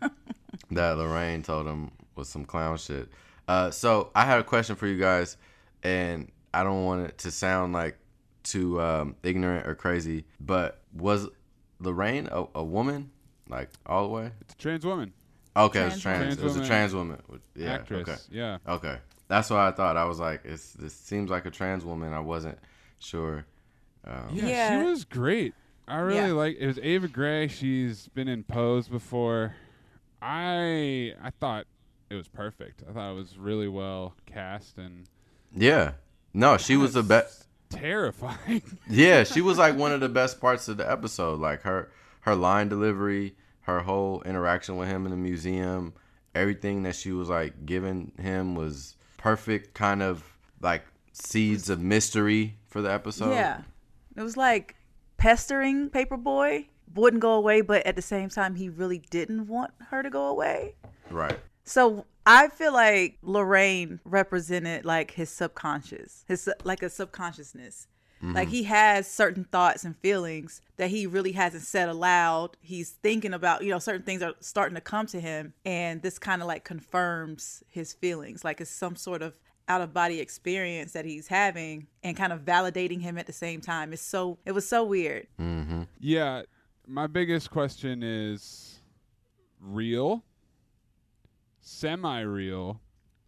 that 0.70 0.98
Lorraine 0.98 1.42
told 1.42 1.66
him 1.66 1.90
was 2.14 2.28
some 2.28 2.44
clown 2.44 2.76
shit. 2.76 3.08
Uh, 3.48 3.70
so 3.70 4.10
I 4.14 4.24
had 4.24 4.40
a 4.40 4.44
question 4.44 4.76
for 4.76 4.86
you 4.86 4.98
guys, 4.98 5.36
and 5.82 6.30
I 6.52 6.62
don't 6.62 6.84
want 6.84 7.06
it 7.06 7.18
to 7.18 7.30
sound 7.30 7.72
like 7.72 7.98
too 8.42 8.80
um, 8.80 9.16
ignorant 9.22 9.66
or 9.66 9.74
crazy, 9.74 10.24
but 10.40 10.80
was 10.92 11.28
Lorraine 11.80 12.28
a, 12.30 12.44
a 12.54 12.64
woman, 12.64 13.10
like 13.48 13.70
all 13.86 14.02
the 14.04 14.08
way? 14.12 14.30
It's 14.42 14.54
a 14.54 14.58
trans 14.58 14.84
woman, 14.84 15.12
Okay, 15.56 15.80
it 15.82 15.84
was 15.84 16.00
Trans 16.00 16.22
trans. 16.22 16.38
It 16.38 16.44
was 16.44 16.56
a 16.56 16.58
Trans 16.58 16.68
trans 16.68 16.94
woman. 16.94 17.22
Yeah, 17.54 17.72
actress. 17.72 18.08
okay. 18.08 18.18
Yeah. 18.30 18.58
Okay, 18.66 18.96
that's 19.28 19.50
what 19.50 19.60
I 19.60 19.70
thought. 19.70 19.96
I 19.96 20.04
was 20.04 20.18
like, 20.18 20.42
it's 20.44 20.72
this 20.72 20.94
seems 20.94 21.30
like 21.30 21.44
a 21.44 21.50
trans 21.50 21.84
woman. 21.84 22.12
I 22.12 22.20
wasn't 22.20 22.58
sure. 22.98 23.44
Um, 24.06 24.28
yeah, 24.32 24.46
Yeah. 24.46 24.80
she 24.82 24.90
was 24.90 25.04
great. 25.04 25.54
I 25.88 25.98
really 25.98 26.28
Yeah. 26.28 26.32
like. 26.32 26.56
It 26.58 26.66
was 26.66 26.78
Ava 26.80 27.08
Gray. 27.08 27.48
She's 27.48 28.08
been 28.08 28.28
in 28.28 28.44
Pose 28.44 28.88
before. 28.88 29.54
I 30.20 31.14
I 31.22 31.30
thought 31.40 31.66
it 32.10 32.14
was 32.14 32.28
perfect. 32.28 32.82
I 32.88 32.92
thought 32.92 33.10
it 33.12 33.16
was 33.16 33.36
really 33.36 33.68
well 33.68 34.14
cast 34.26 34.78
and 34.78 35.04
yeah. 35.54 35.92
No, 36.32 36.56
she 36.56 36.76
was 36.76 36.94
the 36.94 37.02
best. 37.02 37.46
Terrifying. 37.68 38.62
Yeah, 38.88 39.24
she 39.24 39.40
was 39.40 39.58
like 39.58 39.76
one 39.76 39.92
of 39.92 40.00
the 40.00 40.08
best 40.08 40.40
parts 40.40 40.68
of 40.68 40.76
the 40.76 40.90
episode. 40.90 41.40
Like 41.40 41.62
her 41.62 41.90
her 42.20 42.34
line 42.34 42.68
delivery, 42.68 43.34
her 43.62 43.80
whole 43.80 44.22
interaction 44.22 44.76
with 44.76 44.88
him 44.88 45.04
in 45.04 45.10
the 45.10 45.16
museum, 45.16 45.92
everything 46.34 46.84
that 46.84 46.94
she 46.94 47.12
was 47.12 47.28
like 47.28 47.66
giving 47.66 48.12
him 48.20 48.54
was 48.54 48.96
perfect. 49.18 49.74
Kind 49.74 50.02
of 50.02 50.24
like 50.60 50.84
seeds 51.12 51.68
of 51.68 51.80
mystery 51.80 52.56
for 52.68 52.80
the 52.80 52.90
episode. 52.92 53.32
Yeah. 53.32 53.62
It 54.16 54.22
was 54.22 54.36
like 54.36 54.76
pestering 55.16 55.90
Paperboy 55.90 56.66
wouldn't 56.94 57.22
go 57.22 57.32
away, 57.32 57.60
but 57.60 57.86
at 57.86 57.96
the 57.96 58.02
same 58.02 58.28
time, 58.28 58.54
he 58.54 58.68
really 58.68 58.98
didn't 59.10 59.46
want 59.46 59.72
her 59.90 60.02
to 60.02 60.10
go 60.10 60.26
away. 60.26 60.74
Right. 61.10 61.38
So 61.64 62.06
I 62.26 62.48
feel 62.48 62.72
like 62.72 63.18
Lorraine 63.22 64.00
represented 64.04 64.84
like 64.84 65.12
his 65.12 65.30
subconscious, 65.30 66.24
his 66.28 66.48
like 66.64 66.82
a 66.82 66.90
subconsciousness. 66.90 67.86
Mm-hmm. 68.22 68.34
Like 68.34 68.48
he 68.48 68.62
has 68.64 69.08
certain 69.08 69.44
thoughts 69.44 69.84
and 69.84 69.96
feelings 69.96 70.60
that 70.76 70.90
he 70.90 71.06
really 71.06 71.32
hasn't 71.32 71.64
said 71.64 71.88
aloud. 71.88 72.56
He's 72.60 72.90
thinking 72.90 73.34
about, 73.34 73.64
you 73.64 73.70
know, 73.70 73.80
certain 73.80 74.02
things 74.02 74.22
are 74.22 74.34
starting 74.40 74.76
to 74.76 74.80
come 74.80 75.06
to 75.06 75.20
him, 75.20 75.54
and 75.64 76.02
this 76.02 76.18
kind 76.18 76.40
of 76.40 76.48
like 76.48 76.64
confirms 76.64 77.64
his 77.68 77.92
feelings. 77.92 78.44
Like 78.44 78.60
it's 78.60 78.70
some 78.70 78.94
sort 78.94 79.22
of 79.22 79.38
out 79.68 79.80
of 79.80 79.92
body 79.94 80.20
experience 80.20 80.92
that 80.92 81.04
he's 81.04 81.28
having, 81.28 81.86
and 82.02 82.16
kind 82.16 82.32
of 82.32 82.44
validating 82.44 83.00
him 83.00 83.16
at 83.18 83.26
the 83.26 83.32
same 83.32 83.60
time. 83.60 83.92
It's 83.92 84.02
so 84.02 84.38
it 84.44 84.52
was 84.52 84.68
so 84.68 84.84
weird. 84.84 85.26
Yeah, 86.00 86.42
my 86.86 87.06
biggest 87.06 87.50
question 87.50 88.02
is 88.02 88.80
real, 89.60 90.24
semi-real, 91.60 92.80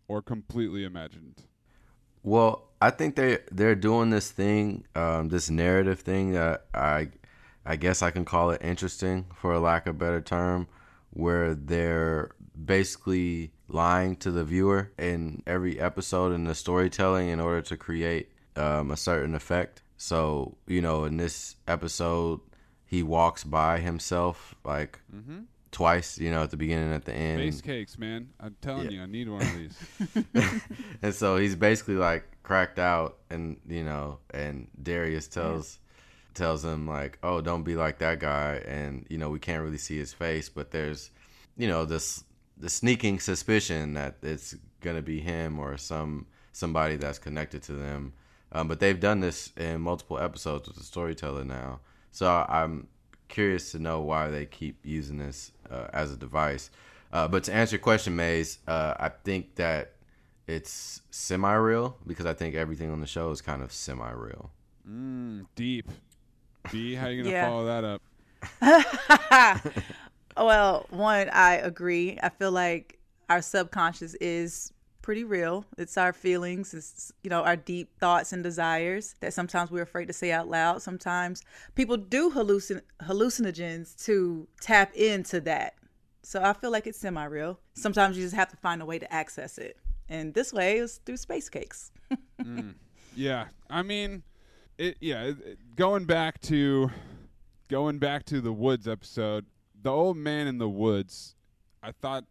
or 0.08 0.22
completely 0.22 0.84
imagined. 0.84 1.42
Well, 2.22 2.68
I 2.80 2.90
think 2.90 3.16
they 3.16 3.38
they're 3.52 3.74
doing 3.74 4.10
this 4.10 4.30
thing, 4.30 4.86
um, 4.94 5.28
this 5.28 5.50
narrative 5.50 6.00
thing 6.00 6.32
that 6.32 6.66
I 6.74 7.08
I 7.64 7.76
guess 7.76 8.02
I 8.02 8.10
can 8.10 8.24
call 8.24 8.50
it 8.50 8.60
interesting 8.62 9.26
for 9.34 9.52
a 9.52 9.60
lack 9.60 9.86
of 9.86 9.96
a 9.96 9.98
better 9.98 10.20
term, 10.20 10.66
where 11.14 11.54
they're 11.54 12.30
basically 12.64 13.50
lying 13.68 14.14
to 14.16 14.30
the 14.30 14.44
viewer 14.44 14.92
in 14.98 15.42
every 15.46 15.80
episode 15.80 16.32
in 16.32 16.44
the 16.44 16.54
storytelling 16.54 17.28
in 17.28 17.40
order 17.40 17.62
to 17.62 17.76
create 17.76 18.30
um, 18.56 18.90
a 18.90 18.96
certain 18.96 19.34
effect. 19.34 19.82
So 19.96 20.56
you 20.66 20.80
know, 20.82 21.04
in 21.04 21.16
this 21.16 21.56
episode, 21.66 22.40
he 22.84 23.02
walks 23.02 23.42
by 23.44 23.78
himself 23.80 24.54
like 24.64 25.00
twice, 25.70 26.18
you 26.18 26.30
know, 26.30 26.42
at 26.42 26.50
the 26.50 26.56
beginning 26.56 26.84
and 26.86 26.94
at 26.94 27.04
the 27.04 27.12
end. 27.14 27.38
Base 27.38 27.60
cakes, 27.60 27.98
man. 27.98 28.28
I'm 28.38 28.54
telling 28.60 28.84
Yeah. 28.86 28.90
you, 28.98 29.02
I 29.02 29.06
need 29.06 29.28
one 29.28 29.42
of 29.42 29.54
these. 29.56 30.62
and 31.02 31.14
so 31.14 31.36
he's 31.36 31.56
basically 31.56 31.96
like 31.96 32.24
cracked 32.42 32.78
out 32.78 33.16
and 33.30 33.58
you 33.66 33.82
know 33.82 34.18
and 34.34 34.68
darius 34.82 35.26
tells 35.26 35.78
tells 36.34 36.64
him 36.64 36.86
like, 36.86 37.18
"Oh, 37.22 37.40
don't 37.40 37.62
be 37.62 37.76
like 37.76 37.98
that 37.98 38.20
guy," 38.20 38.62
and 38.66 39.06
you 39.08 39.18
know 39.18 39.30
we 39.30 39.38
can't 39.38 39.62
really 39.62 39.78
see 39.78 39.98
his 39.98 40.12
face, 40.12 40.48
but 40.48 40.70
there's, 40.70 41.10
you 41.56 41.68
know, 41.68 41.84
this 41.84 42.24
the 42.56 42.70
sneaking 42.70 43.20
suspicion 43.20 43.94
that 43.94 44.16
it's 44.22 44.54
gonna 44.80 45.02
be 45.02 45.20
him 45.20 45.58
or 45.58 45.76
some 45.76 46.26
somebody 46.52 46.96
that's 46.96 47.18
connected 47.18 47.62
to 47.64 47.72
them. 47.72 48.12
Um, 48.52 48.68
but 48.68 48.78
they've 48.80 49.00
done 49.00 49.20
this 49.20 49.52
in 49.56 49.80
multiple 49.80 50.18
episodes 50.18 50.68
with 50.68 50.76
the 50.76 50.84
storyteller 50.84 51.44
now, 51.44 51.80
so 52.12 52.28
I'm 52.48 52.88
curious 53.28 53.72
to 53.72 53.78
know 53.78 54.00
why 54.00 54.30
they 54.30 54.46
keep 54.46 54.84
using 54.84 55.18
this 55.18 55.52
uh, 55.70 55.88
as 55.92 56.12
a 56.12 56.16
device. 56.16 56.70
Uh, 57.12 57.28
but 57.28 57.44
to 57.44 57.52
answer 57.52 57.76
your 57.76 57.82
question, 57.82 58.16
Mays, 58.16 58.58
uh, 58.66 58.94
I 58.98 59.08
think 59.08 59.54
that 59.56 59.92
it's 60.46 61.00
semi-real 61.10 61.96
because 62.06 62.26
I 62.26 62.34
think 62.34 62.54
everything 62.54 62.90
on 62.90 63.00
the 63.00 63.06
show 63.06 63.30
is 63.30 63.40
kind 63.40 63.62
of 63.62 63.72
semi-real. 63.72 64.50
Mm, 64.88 65.46
deep. 65.54 65.90
B, 66.72 66.94
how 66.94 67.06
are 67.06 67.10
you 67.10 67.22
gonna 67.22 67.34
Yeah. 67.34 67.48
follow 67.48 67.64
that 67.66 67.84
up? 67.84 68.02
Well, 70.36 70.86
one, 70.90 71.28
I 71.30 71.54
agree. 71.56 72.18
I 72.20 72.28
feel 72.28 72.50
like 72.50 72.98
our 73.30 73.40
subconscious 73.40 74.14
is 74.14 74.72
pretty 75.00 75.22
real. 75.22 75.64
It's 75.78 75.96
our 75.96 76.12
feelings, 76.12 76.74
it's 76.74 77.12
you 77.22 77.30
know, 77.30 77.42
our 77.42 77.54
deep 77.54 77.96
thoughts 78.00 78.32
and 78.32 78.42
desires 78.42 79.14
that 79.20 79.32
sometimes 79.32 79.70
we're 79.70 79.82
afraid 79.82 80.06
to 80.06 80.12
say 80.12 80.32
out 80.32 80.48
loud. 80.48 80.82
Sometimes 80.82 81.42
people 81.76 81.96
do 81.96 82.32
hallucin- 82.32 82.82
hallucinogens 83.02 83.94
to 84.06 84.48
tap 84.60 84.92
into 84.94 85.40
that. 85.42 85.74
So 86.24 86.42
I 86.42 86.52
feel 86.52 86.72
like 86.72 86.88
it's 86.88 86.98
semi-real. 86.98 87.60
Sometimes 87.74 88.16
you 88.16 88.24
just 88.24 88.34
have 88.34 88.48
to 88.48 88.56
find 88.56 88.82
a 88.82 88.86
way 88.86 88.98
to 88.98 89.12
access 89.12 89.56
it. 89.58 89.76
And 90.08 90.34
this 90.34 90.52
way 90.52 90.78
is 90.78 90.98
through 91.06 91.18
space 91.18 91.48
cakes. 91.48 91.92
Mm. 92.42 92.74
Yeah, 93.14 93.46
I 93.70 93.82
mean, 93.82 94.22
it. 94.78 94.96
Yeah, 95.00 95.22
it, 95.24 95.76
going 95.76 96.04
back 96.04 96.40
to 96.42 96.90
going 97.68 97.98
back 97.98 98.24
to 98.26 98.40
the 98.40 98.52
woods 98.52 98.86
episode, 98.88 99.46
the 99.82 99.90
old 99.90 100.16
man 100.16 100.46
in 100.46 100.58
the 100.58 100.68
woods. 100.68 101.34
I 101.82 101.92
thought 101.92 102.24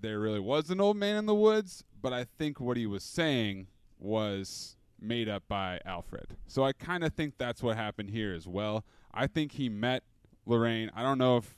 there 0.00 0.20
really 0.20 0.40
was 0.40 0.70
an 0.70 0.80
old 0.80 0.96
man 0.96 1.16
in 1.16 1.26
the 1.26 1.34
woods, 1.34 1.82
but 2.00 2.12
I 2.12 2.24
think 2.38 2.60
what 2.60 2.76
he 2.76 2.86
was 2.86 3.02
saying 3.02 3.66
was 3.98 4.76
made 5.00 5.28
up 5.28 5.42
by 5.48 5.80
Alfred. 5.84 6.36
So 6.46 6.64
I 6.64 6.72
kind 6.72 7.02
of 7.02 7.12
think 7.14 7.34
that's 7.38 7.62
what 7.62 7.76
happened 7.76 8.10
here 8.10 8.32
as 8.32 8.46
well. 8.46 8.84
I 9.12 9.26
think 9.26 9.52
he 9.52 9.68
met 9.68 10.04
Lorraine. 10.46 10.90
I 10.94 11.02
don't 11.02 11.18
know 11.18 11.36
if 11.38 11.54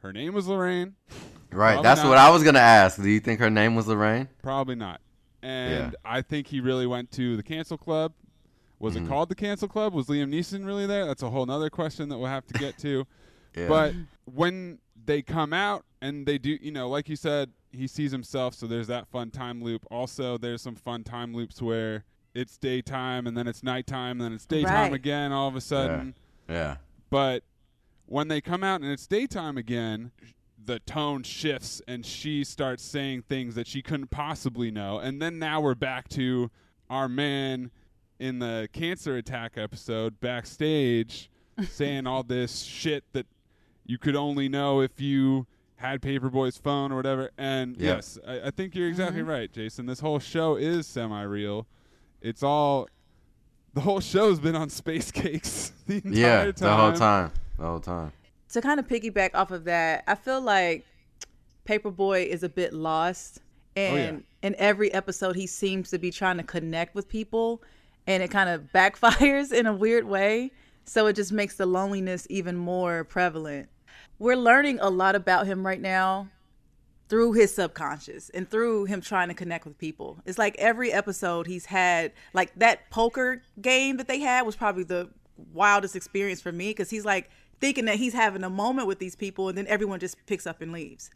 her 0.00 0.12
name 0.12 0.34
was 0.34 0.48
Lorraine. 0.48 0.94
Right. 1.52 1.74
Probably 1.74 1.82
That's 1.82 2.02
not. 2.02 2.08
what 2.08 2.18
I 2.18 2.30
was 2.30 2.42
gonna 2.42 2.58
ask. 2.58 3.00
Do 3.00 3.08
you 3.08 3.20
think 3.20 3.38
her 3.40 3.50
name 3.50 3.74
was 3.76 3.86
Lorraine? 3.86 4.28
Probably 4.42 4.74
not. 4.74 5.00
And 5.42 5.92
Yeah. 5.92 5.98
I 6.04 6.22
think 6.22 6.46
he 6.48 6.60
really 6.60 6.86
went 6.86 7.10
to 7.12 7.36
the 7.36 7.42
cancel 7.42 7.76
club. 7.78 8.12
Was 8.82 8.94
Mm-hmm. 8.94 9.06
it 9.06 9.08
called 9.08 9.28
the 9.30 9.34
cancel 9.34 9.68
club? 9.68 9.94
Was 9.94 10.08
Liam 10.08 10.28
Neeson 10.34 10.66
really 10.66 10.86
there? 10.86 11.06
That's 11.06 11.22
a 11.22 11.30
whole 11.30 11.48
other 11.50 11.70
question 11.70 12.08
that 12.10 12.18
we'll 12.18 12.26
have 12.28 12.46
to 12.48 12.54
get 12.54 12.76
to. 12.78 13.06
Yeah. 13.54 13.68
But 13.68 13.92
when 14.24 14.78
they 15.04 15.20
come 15.20 15.52
out 15.52 15.84
and 16.00 16.24
they 16.24 16.38
do, 16.38 16.56
you 16.62 16.72
know, 16.72 16.88
like 16.88 17.10
you 17.10 17.16
said, 17.16 17.50
he 17.70 17.86
sees 17.86 18.10
himself, 18.10 18.54
so 18.54 18.66
there's 18.66 18.86
that 18.86 19.08
fun 19.08 19.30
time 19.30 19.62
loop. 19.62 19.84
Also, 19.90 20.38
there's 20.38 20.62
some 20.62 20.74
fun 20.74 21.04
time 21.04 21.34
loops 21.34 21.60
where 21.60 22.04
it's 22.34 22.56
daytime 22.56 23.26
and 23.26 23.36
then 23.36 23.46
it's 23.46 23.62
nighttime 23.62 24.12
and 24.12 24.22
then 24.22 24.32
it's 24.32 24.46
daytime 24.46 24.72
Right. 24.72 24.92
again 24.94 25.32
all 25.32 25.48
of 25.48 25.54
a 25.56 25.60
sudden. 25.60 26.14
yeah. 26.48 26.76
But 27.10 27.44
when 28.06 28.28
they 28.28 28.40
come 28.40 28.64
out 28.64 28.80
and 28.80 28.90
it's 28.90 29.06
daytime 29.06 29.58
again, 29.58 30.12
the 30.64 30.78
tone 30.78 31.22
shifts 31.22 31.82
and 31.86 32.06
she 32.06 32.44
starts 32.44 32.82
saying 32.82 33.24
things 33.28 33.54
that 33.54 33.66
she 33.66 33.82
couldn't 33.82 34.10
possibly 34.10 34.70
know. 34.70 34.98
And 34.98 35.20
then 35.20 35.38
now 35.38 35.60
we're 35.60 35.74
back 35.74 36.08
to 36.10 36.50
our 36.88 37.06
man 37.06 37.70
in 38.22 38.38
the 38.38 38.68
cancer 38.72 39.16
attack 39.16 39.52
episode 39.56 40.20
backstage 40.20 41.28
saying 41.68 42.06
all 42.06 42.22
this 42.22 42.62
shit 42.62 43.04
that 43.12 43.26
you 43.84 43.98
could 43.98 44.14
only 44.14 44.48
know 44.48 44.80
if 44.80 45.00
you 45.00 45.46
had 45.76 46.00
Paperboy's 46.00 46.56
phone 46.56 46.92
or 46.92 46.96
whatever. 46.96 47.30
And 47.36 47.76
Yep. 47.76 47.96
yes, 47.96 48.18
I, 48.26 48.42
I 48.46 48.50
think 48.52 48.76
you're 48.76 48.86
exactly 48.88 49.22
uh-huh. 49.22 49.30
right, 49.32 49.52
Jason. 49.52 49.86
This 49.86 49.98
whole 49.98 50.20
show 50.20 50.54
is 50.54 50.86
semi 50.86 51.22
real. 51.22 51.66
It's 52.20 52.44
all 52.44 52.88
the 53.74 53.80
whole 53.80 53.98
show's 54.00 54.38
been 54.38 54.54
on 54.54 54.70
space 54.70 55.10
cakes 55.10 55.72
the 55.88 55.96
entire 55.96 56.12
Yeah. 56.14 56.44
time. 56.44 56.54
The 56.54 56.76
whole 56.76 56.92
time. 56.92 57.32
The 57.58 57.64
whole 57.64 57.80
time. 57.80 58.12
to 58.50 58.60
kind 58.60 58.78
of 58.78 58.86
piggyback 58.86 59.30
off 59.34 59.50
of 59.50 59.64
that, 59.64 60.04
I 60.06 60.14
feel 60.14 60.40
like 60.40 60.84
Paperboy 61.66 62.26
is 62.26 62.42
a 62.42 62.48
bit 62.48 62.72
lost. 62.72 63.40
Oh, 63.76 63.80
and 63.80 64.24
in 64.42 64.54
every 64.58 64.92
episode, 64.92 65.34
he 65.34 65.46
seems 65.46 65.90
to 65.90 65.98
be 65.98 66.10
trying 66.10 66.36
to 66.36 66.42
connect 66.42 66.94
with 66.94 67.08
people, 67.08 67.62
and 68.06 68.22
it 68.22 68.30
kind 68.30 68.50
of 68.50 68.62
backfires 68.74 69.52
in 69.52 69.66
a 69.66 69.72
weird 69.72 70.04
way. 70.04 70.52
So 70.84 71.06
it 71.06 71.14
just 71.14 71.32
makes 71.32 71.56
the 71.56 71.66
loneliness 71.66 72.26
even 72.28 72.56
more 72.56 73.04
prevalent. 73.04 73.68
We're 74.18 74.36
learning 74.36 74.80
a 74.80 74.90
lot 74.90 75.14
about 75.14 75.46
him 75.46 75.64
right 75.64 75.80
now 75.80 76.28
through 77.08 77.32
his 77.32 77.54
subconscious 77.54 78.30
and 78.30 78.50
through 78.50 78.86
him 78.86 79.00
trying 79.00 79.28
to 79.28 79.34
connect 79.34 79.66
with 79.66 79.78
people. 79.78 80.18
It's 80.24 80.38
like 80.38 80.56
every 80.58 80.92
episode 80.92 81.46
he's 81.46 81.66
had, 81.66 82.12
like 82.32 82.52
that 82.56 82.88
poker 82.90 83.42
game 83.60 83.98
that 83.98 84.08
they 84.08 84.20
had 84.20 84.42
was 84.42 84.56
probably 84.56 84.84
the 84.84 85.10
wildest 85.52 85.94
experience 85.94 86.40
for 86.40 86.52
me 86.52 86.70
because 86.70 86.90
he's 86.90 87.04
like 87.04 87.30
thinking 87.60 87.84
that 87.84 87.96
he's 87.96 88.14
having 88.14 88.42
a 88.44 88.50
moment 88.50 88.88
with 88.88 88.98
these 88.98 89.14
people 89.14 89.48
and 89.48 89.58
then 89.58 89.66
everyone 89.66 90.00
just 90.00 90.16
picks 90.26 90.46
up 90.46 90.62
and 90.62 90.72
leaves. 90.72 91.10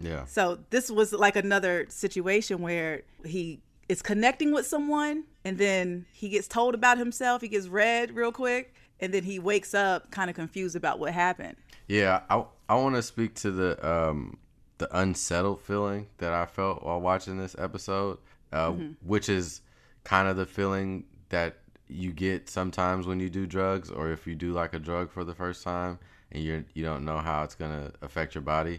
Yeah. 0.00 0.24
So 0.26 0.58
this 0.70 0.90
was 0.90 1.12
like 1.12 1.36
another 1.36 1.86
situation 1.88 2.60
where 2.60 3.02
he 3.24 3.60
is 3.90 4.02
connecting 4.02 4.52
with 4.52 4.64
someone 4.64 5.24
and 5.44 5.58
then 5.58 6.06
he 6.12 6.28
gets 6.28 6.46
told 6.46 6.74
about 6.76 6.96
himself, 6.96 7.42
he 7.42 7.48
gets 7.48 7.66
read 7.66 8.14
real 8.14 8.30
quick, 8.30 8.72
and 9.00 9.12
then 9.12 9.24
he 9.24 9.40
wakes 9.40 9.74
up 9.74 10.12
kind 10.12 10.30
of 10.30 10.36
confused 10.36 10.76
about 10.76 11.00
what 11.00 11.12
happened. 11.12 11.56
Yeah, 11.88 12.20
I 12.30 12.44
I 12.68 12.76
want 12.76 12.94
to 12.94 13.02
speak 13.02 13.34
to 13.36 13.50
the 13.50 13.88
um 13.88 14.38
the 14.78 14.88
unsettled 14.96 15.60
feeling 15.60 16.06
that 16.18 16.32
I 16.32 16.46
felt 16.46 16.84
while 16.84 17.00
watching 17.00 17.36
this 17.36 17.56
episode, 17.58 18.18
uh, 18.52 18.70
which 19.04 19.28
is 19.28 19.60
kind 20.04 20.28
of 20.28 20.36
the 20.36 20.46
feeling 20.46 21.04
that 21.30 21.58
you 21.88 22.12
get 22.12 22.48
sometimes 22.48 23.08
when 23.08 23.18
you 23.18 23.28
do 23.28 23.44
drugs 23.44 23.90
or 23.90 24.12
if 24.12 24.24
you 24.24 24.36
do 24.36 24.52
like 24.52 24.72
a 24.72 24.78
drug 24.78 25.10
for 25.10 25.24
the 25.24 25.34
first 25.34 25.64
time 25.64 25.98
and 26.30 26.44
you 26.44 26.64
you 26.74 26.84
don't 26.84 27.04
know 27.04 27.18
how 27.18 27.42
it's 27.42 27.56
gonna 27.56 27.90
affect 28.02 28.36
your 28.36 28.42
body. 28.42 28.78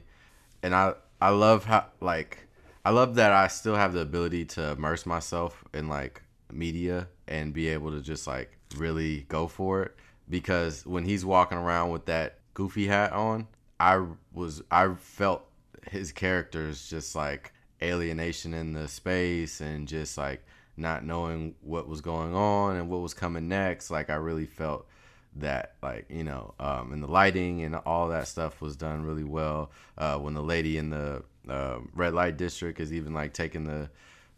And 0.63 0.74
I 0.74 0.93
I 1.19 1.32
love 1.32 1.65
how 1.65 1.88
like 2.00 2.47
I 2.83 2.89
love 2.89 3.15
that 3.15 3.31
I 3.31 3.47
still 3.47 3.75
have 3.75 3.93
the 3.93 4.01
ability 4.01 4.45
to 4.45 4.71
immerse 4.71 5.05
myself 5.05 5.63
in 5.73 5.87
like 5.87 6.23
media 6.51 7.07
and 7.27 7.53
be 7.53 7.67
able 7.69 7.91
to 7.91 8.01
just 8.01 8.27
like 8.27 8.57
really 8.75 9.21
go 9.29 9.47
for 9.47 9.83
it 9.83 9.95
because 10.29 10.85
when 10.85 11.05
he's 11.05 11.23
walking 11.23 11.57
around 11.57 11.91
with 11.91 12.05
that 12.07 12.39
goofy 12.53 12.87
hat 12.87 13.13
on, 13.13 13.47
I 13.79 14.05
was 14.33 14.63
I 14.71 14.93
felt 14.95 15.45
his 15.89 16.11
characters 16.11 16.89
just 16.89 17.15
like 17.15 17.53
alienation 17.83 18.53
in 18.53 18.73
the 18.73 18.87
space 18.87 19.61
and 19.61 19.87
just 19.87 20.17
like 20.17 20.43
not 20.77 21.05
knowing 21.05 21.55
what 21.61 21.87
was 21.87 22.01
going 22.01 22.33
on 22.33 22.77
and 22.77 22.89
what 22.89 23.01
was 23.01 23.13
coming 23.13 23.47
next. 23.47 23.91
Like 23.91 24.09
I 24.09 24.15
really 24.15 24.45
felt 24.45 24.87
that 25.35 25.75
like 25.81 26.05
you 26.09 26.23
know 26.23 26.53
um 26.59 26.91
and 26.91 27.01
the 27.01 27.07
lighting 27.07 27.63
and 27.63 27.75
all 27.85 28.09
that 28.09 28.27
stuff 28.27 28.59
was 28.59 28.75
done 28.75 29.03
really 29.03 29.23
well 29.23 29.71
uh 29.97 30.17
when 30.17 30.33
the 30.33 30.43
lady 30.43 30.77
in 30.77 30.89
the 30.89 31.23
uh, 31.49 31.79
red 31.95 32.13
light 32.13 32.35
district 32.37 32.79
is 32.79 32.91
even 32.91 33.13
like 33.13 33.33
taking 33.33 33.63
the 33.63 33.89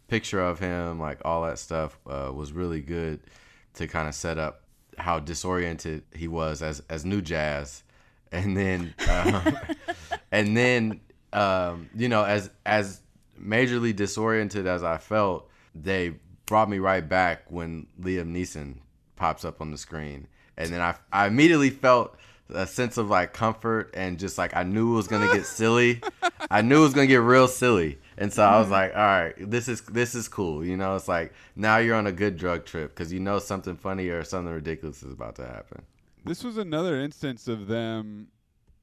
picture 0.08 0.39
of 0.39 0.60
him 0.60 0.99
like 0.99 1.19
all 1.25 1.43
that 1.43 1.58
stuff 1.58 1.97
uh 2.08 2.32
was 2.34 2.53
really 2.53 2.79
good 2.79 3.19
to 3.73 3.88
kind 3.88 4.08
of 4.08 4.13
set 4.13 4.38
up 4.38 4.63
how 4.97 5.19
disoriented 5.19 6.03
he 6.13 6.27
was 6.27 6.62
as 6.62 6.82
as 6.89 7.06
new 7.06 7.21
jazz. 7.21 7.84
And 8.34 8.58
then 8.58 8.95
um, 9.08 9.58
and 10.32 10.58
then 10.58 11.01
um 11.34 11.88
you 11.95 12.10
know 12.10 12.23
as 12.23 12.49
as 12.65 12.99
majorly 13.39 13.95
disoriented 13.95 14.65
as 14.65 14.84
i 14.84 14.97
felt 14.97 15.51
they 15.75 16.15
brought 16.47 16.67
me 16.67 16.79
right 16.79 17.08
back 17.08 17.43
when 17.51 17.86
liam 18.01 18.34
neeson 18.36 18.77
pops 19.15 19.45
up 19.45 19.62
on 19.62 19.69
the 19.69 19.77
screen 19.77 20.27
and 20.58 20.72
then 20.72 20.82
i 20.82 20.96
i 21.12 21.28
immediately 21.28 21.70
felt 21.70 22.16
a 22.50 22.68
sense 22.68 22.98
of 22.98 23.10
like 23.10 23.34
comfort 23.34 23.89
and 23.94 24.20
just 24.20 24.38
like 24.38 24.56
i 24.56 24.63
knew 24.63 24.94
it 24.94 24.96
was 24.96 25.08
gonna 25.08 25.32
get 25.34 25.46
silly 25.46 26.02
i 26.52 26.62
knew 26.62 26.80
it 26.80 26.84
was 26.84 26.94
gonna 26.94 27.08
get 27.08 27.18
real 27.18 27.48
silly 27.48 27.98
and 28.18 28.32
so 28.32 28.44
i 28.44 28.58
was 28.58 28.66
mm-hmm. 28.66 28.74
like 28.74 28.96
all 28.96 29.02
right 29.02 29.34
this 29.38 29.68
is 29.68 29.82
this 29.82 30.13
is 30.13 30.28
cool 30.28 30.63
you 30.63 30.78
know 30.78 30.96
it's 30.96 31.08
like 31.08 31.34
now 31.56 31.78
you're 31.78 31.96
on 31.96 32.08
a 32.08 32.12
good 32.12 32.38
drug 32.38 32.66
trip 32.66 32.94
because 32.94 33.12
you 33.12 33.20
know 33.20 33.39
something 33.39 33.76
funny 33.76 34.10
or 34.10 34.24
something 34.24 34.54
ridiculous 34.54 35.02
is 35.04 35.13
about 35.13 35.36
to 35.36 35.46
happen 35.46 35.82
This 36.26 36.44
was 36.44 36.58
another 36.58 37.00
instance 37.00 37.48
of 37.48 37.68
them 37.68 38.28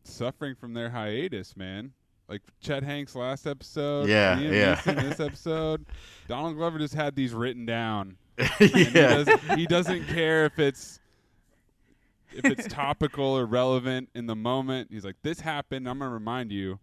suffering 0.04 0.54
from 0.54 0.74
their 0.74 0.90
hiatus, 0.90 1.56
man. 1.56 1.92
Like 2.28 2.42
Chet 2.60 2.82
Hanks 2.82 3.16
last 3.16 3.46
episode, 3.46 4.08
Yeah, 4.08 4.36
Liam 4.36 4.52
yeah. 4.52 4.76
Neeson 4.76 5.08
this 5.08 5.20
episode. 5.26 5.86
Donald 6.28 6.56
Glover 6.56 6.78
just 6.78 6.94
had 6.94 7.16
these 7.16 7.32
written 7.32 7.66
down. 7.66 8.16
And 8.60 8.70
he, 8.70 8.84
does, 8.84 9.28
he 9.56 9.66
doesn't 9.66 10.06
care 10.06 10.46
if 10.46 10.58
it's 10.58 10.99
if 12.32 12.44
it's 12.44 12.66
topical 12.68 13.24
or 13.24 13.46
relevant 13.46 14.08
in 14.14 14.26
the 14.26 14.36
moment. 14.36 14.88
He's 14.90 15.04
like, 15.04 15.16
"This 15.22 15.40
happened. 15.40 15.88
I'm 15.88 15.98
gonna 15.98 16.10
remind 16.10 16.52
you." 16.52 16.78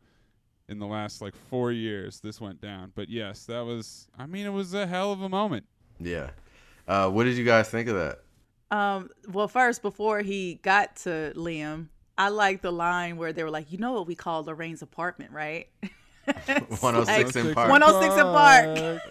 In 0.69 0.79
the 0.79 0.85
last 0.87 1.21
like 1.21 1.33
four 1.49 1.71
years, 1.71 2.19
this 2.19 2.41
went 2.41 2.59
down. 2.59 2.91
But 2.93 3.07
yes, 3.09 3.45
that 3.45 3.61
was. 3.65 4.09
I 4.19 4.25
mean, 4.25 4.45
it 4.45 4.49
was 4.51 4.73
a 4.73 4.85
hell 4.85 5.13
of 5.13 5.21
a 5.21 5.29
moment. 5.29 5.65
yeah 5.99 6.31
uh 6.87 7.09
what 7.09 7.23
did 7.25 7.35
you 7.35 7.43
guys 7.43 7.69
think 7.69 7.87
of 7.89 7.95
that 7.95 8.19
Um, 8.69 9.09
well, 9.29 9.47
first, 9.47 9.81
before 9.81 10.21
he 10.21 10.55
got 10.55 10.95
to 10.97 11.31
Liam, 11.35 11.87
I 12.17 12.29
like 12.29 12.61
the 12.61 12.71
line 12.71 13.15
where 13.17 13.31
they 13.33 13.43
were 13.43 13.49
like, 13.49 13.71
"You 13.71 13.77
know 13.77 13.93
what 13.93 14.07
we 14.07 14.15
call 14.15 14.43
Lorraine's 14.43 14.81
apartment, 14.81 15.31
right?" 15.31 15.67
It's 16.27 16.81
106 16.81 17.35
in 17.37 17.53
Park. 17.53 17.69
106 17.71 18.15
in 18.15 18.23
Park. 18.23 19.01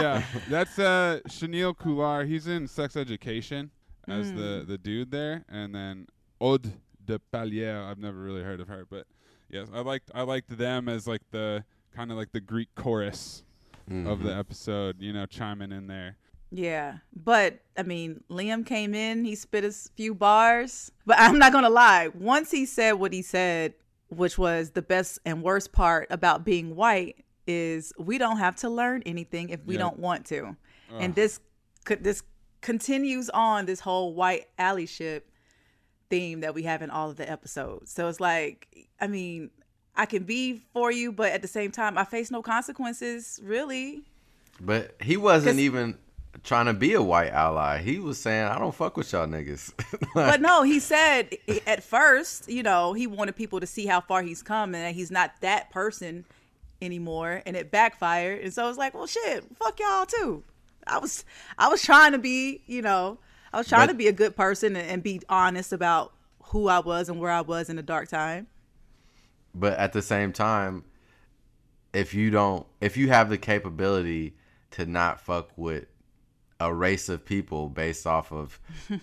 yeah, 0.00 0.22
that's 0.48 0.78
uh 0.78 1.18
Chaneil 1.28 1.76
Kular. 1.76 2.24
He's 2.26 2.46
in 2.46 2.68
Sex 2.68 2.96
Education 2.96 3.70
as 4.08 4.32
the 4.32 4.38
mm. 4.38 4.66
the 4.66 4.78
dude 4.78 5.10
there, 5.10 5.44
and 5.48 5.74
then 5.74 6.06
Aude 6.40 6.72
de 7.04 7.18
Palier. 7.32 7.88
I've 7.88 7.98
never 7.98 8.18
really 8.18 8.42
heard 8.42 8.60
of 8.60 8.68
her, 8.68 8.86
but 8.88 9.06
yes, 9.50 9.68
I 9.72 9.80
liked 9.80 10.10
I 10.14 10.22
liked 10.22 10.56
them 10.56 10.88
as 10.88 11.06
like 11.06 11.22
the 11.30 11.64
kind 11.94 12.10
of 12.10 12.16
like 12.16 12.32
the 12.32 12.40
Greek 12.40 12.68
chorus 12.74 13.42
of 13.88 14.22
the 14.22 14.30
mm-hmm. 14.30 14.40
episode. 14.40 15.00
You 15.00 15.12
know, 15.12 15.26
chiming 15.26 15.72
in 15.72 15.86
there. 15.86 16.16
Yeah, 16.50 16.98
but 17.14 17.60
I 17.76 17.82
mean, 17.82 18.22
Liam 18.30 18.64
came 18.64 18.94
in, 18.94 19.24
he 19.24 19.34
spit 19.34 19.64
a 19.64 19.72
few 19.72 20.14
bars, 20.14 20.92
but 21.04 21.16
I'm 21.18 21.38
not 21.38 21.52
gonna 21.52 21.70
lie. 21.70 22.08
Once 22.14 22.50
he 22.50 22.66
said 22.66 22.92
what 22.92 23.12
he 23.12 23.22
said, 23.22 23.74
which 24.08 24.38
was 24.38 24.70
the 24.70 24.82
best 24.82 25.18
and 25.24 25.42
worst 25.42 25.72
part 25.72 26.06
about 26.10 26.44
being 26.44 26.76
white 26.76 27.24
is 27.46 27.92
we 27.98 28.18
don't 28.18 28.38
have 28.38 28.56
to 28.56 28.68
learn 28.68 29.02
anything 29.06 29.50
if 29.50 29.64
we 29.64 29.74
Yep. 29.74 29.80
don't 29.80 29.98
want 29.98 30.26
to, 30.26 30.56
and 30.98 31.14
this 31.14 31.40
could 31.84 32.04
this 32.04 32.22
continues 32.66 33.30
on 33.30 33.64
this 33.64 33.78
whole 33.78 34.12
white 34.12 34.48
allyship 34.58 35.22
theme 36.10 36.40
that 36.40 36.52
we 36.52 36.64
have 36.64 36.82
in 36.82 36.90
all 36.90 37.08
of 37.08 37.16
the 37.16 37.30
episodes. 37.30 37.92
So 37.92 38.08
it's 38.08 38.18
like, 38.18 38.88
I 39.00 39.06
mean, 39.06 39.50
I 39.94 40.04
can 40.04 40.24
be 40.24 40.62
for 40.72 40.90
you, 40.90 41.12
but 41.12 41.30
at 41.30 41.42
the 41.42 41.48
same 41.48 41.70
time, 41.70 41.96
I 41.96 42.02
face 42.02 42.28
no 42.28 42.42
consequences, 42.42 43.38
really. 43.40 44.02
But 44.60 44.96
he 45.00 45.16
wasn't 45.16 45.60
even 45.60 45.96
trying 46.42 46.66
to 46.66 46.74
be 46.74 46.94
a 46.94 47.02
white 47.02 47.30
ally. 47.30 47.78
He 47.78 48.00
was 48.00 48.18
saying, 48.18 48.46
I 48.46 48.58
don't 48.58 48.74
fuck 48.74 48.96
with 48.96 49.12
y'all 49.12 49.28
niggas. 49.28 49.72
but 50.16 50.40
no, 50.40 50.64
he 50.64 50.80
said 50.80 51.36
at 51.68 51.84
first, 51.84 52.50
you 52.50 52.64
know, 52.64 52.94
he 52.94 53.06
wanted 53.06 53.36
people 53.36 53.60
to 53.60 53.66
see 53.66 53.86
how 53.86 54.00
far 54.00 54.22
he's 54.22 54.42
come 54.42 54.74
and 54.74 54.86
that 54.86 54.94
he's 54.96 55.12
not 55.12 55.40
that 55.40 55.70
person 55.70 56.24
anymore, 56.82 57.44
and 57.46 57.54
it 57.54 57.70
backfired. 57.70 58.42
And 58.42 58.52
so 58.52 58.68
it's 58.68 58.76
like, 58.76 58.92
well, 58.92 59.06
shit, 59.06 59.44
fuck 59.56 59.78
y'all 59.78 60.04
too. 60.04 60.42
I 60.86 60.98
was, 60.98 61.24
I 61.58 61.68
was 61.68 61.82
trying 61.82 62.12
to 62.12 62.18
be, 62.18 62.62
you 62.66 62.82
know, 62.82 63.18
I 63.52 63.58
was 63.58 63.68
trying 63.68 63.86
But- 63.86 63.92
to 63.92 63.98
be 63.98 64.08
a 64.08 64.12
good 64.12 64.36
person 64.36 64.76
and, 64.76 64.88
and 64.90 65.02
be 65.02 65.20
honest 65.28 65.72
about 65.72 66.12
who 66.50 66.68
I 66.68 66.78
was 66.78 67.08
and 67.08 67.18
where 67.20 67.30
I 67.30 67.40
was 67.40 67.68
in 67.68 67.78
a 67.78 67.82
dark 67.82 68.08
time. 68.08 68.46
but 69.54 69.76
at 69.78 69.92
the 69.92 70.02
same 70.02 70.32
time, 70.32 70.84
if 71.92 72.12
you 72.14 72.30
don't, 72.30 72.66
if 72.80 72.96
you 72.96 73.08
have 73.08 73.30
the 73.30 73.38
capability 73.38 74.36
to 74.72 74.84
not 74.86 75.20
fuck 75.20 75.48
with 75.56 75.86
a 76.60 76.72
race 76.72 77.08
of 77.08 77.24
people 77.24 77.68
based 77.68 78.06
off 78.06 78.30
of 78.32 78.60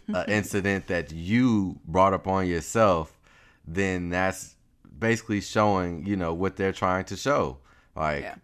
an 0.08 0.26
incident 0.28 0.88
that 0.88 1.12
you 1.12 1.80
brought 1.88 2.14
upon 2.14 2.48
yourself, 2.48 3.20
then 3.68 4.10
that's 4.10 4.56
basically 5.00 5.42
showing, 5.42 6.06
you 6.06 6.16
know, 6.16 6.34
what 6.34 6.56
they're 6.56 6.72
trying 6.72 7.06
to 7.06 7.16
show. 7.18 7.58
Like, 7.96 8.22
Yeah. 8.24 8.36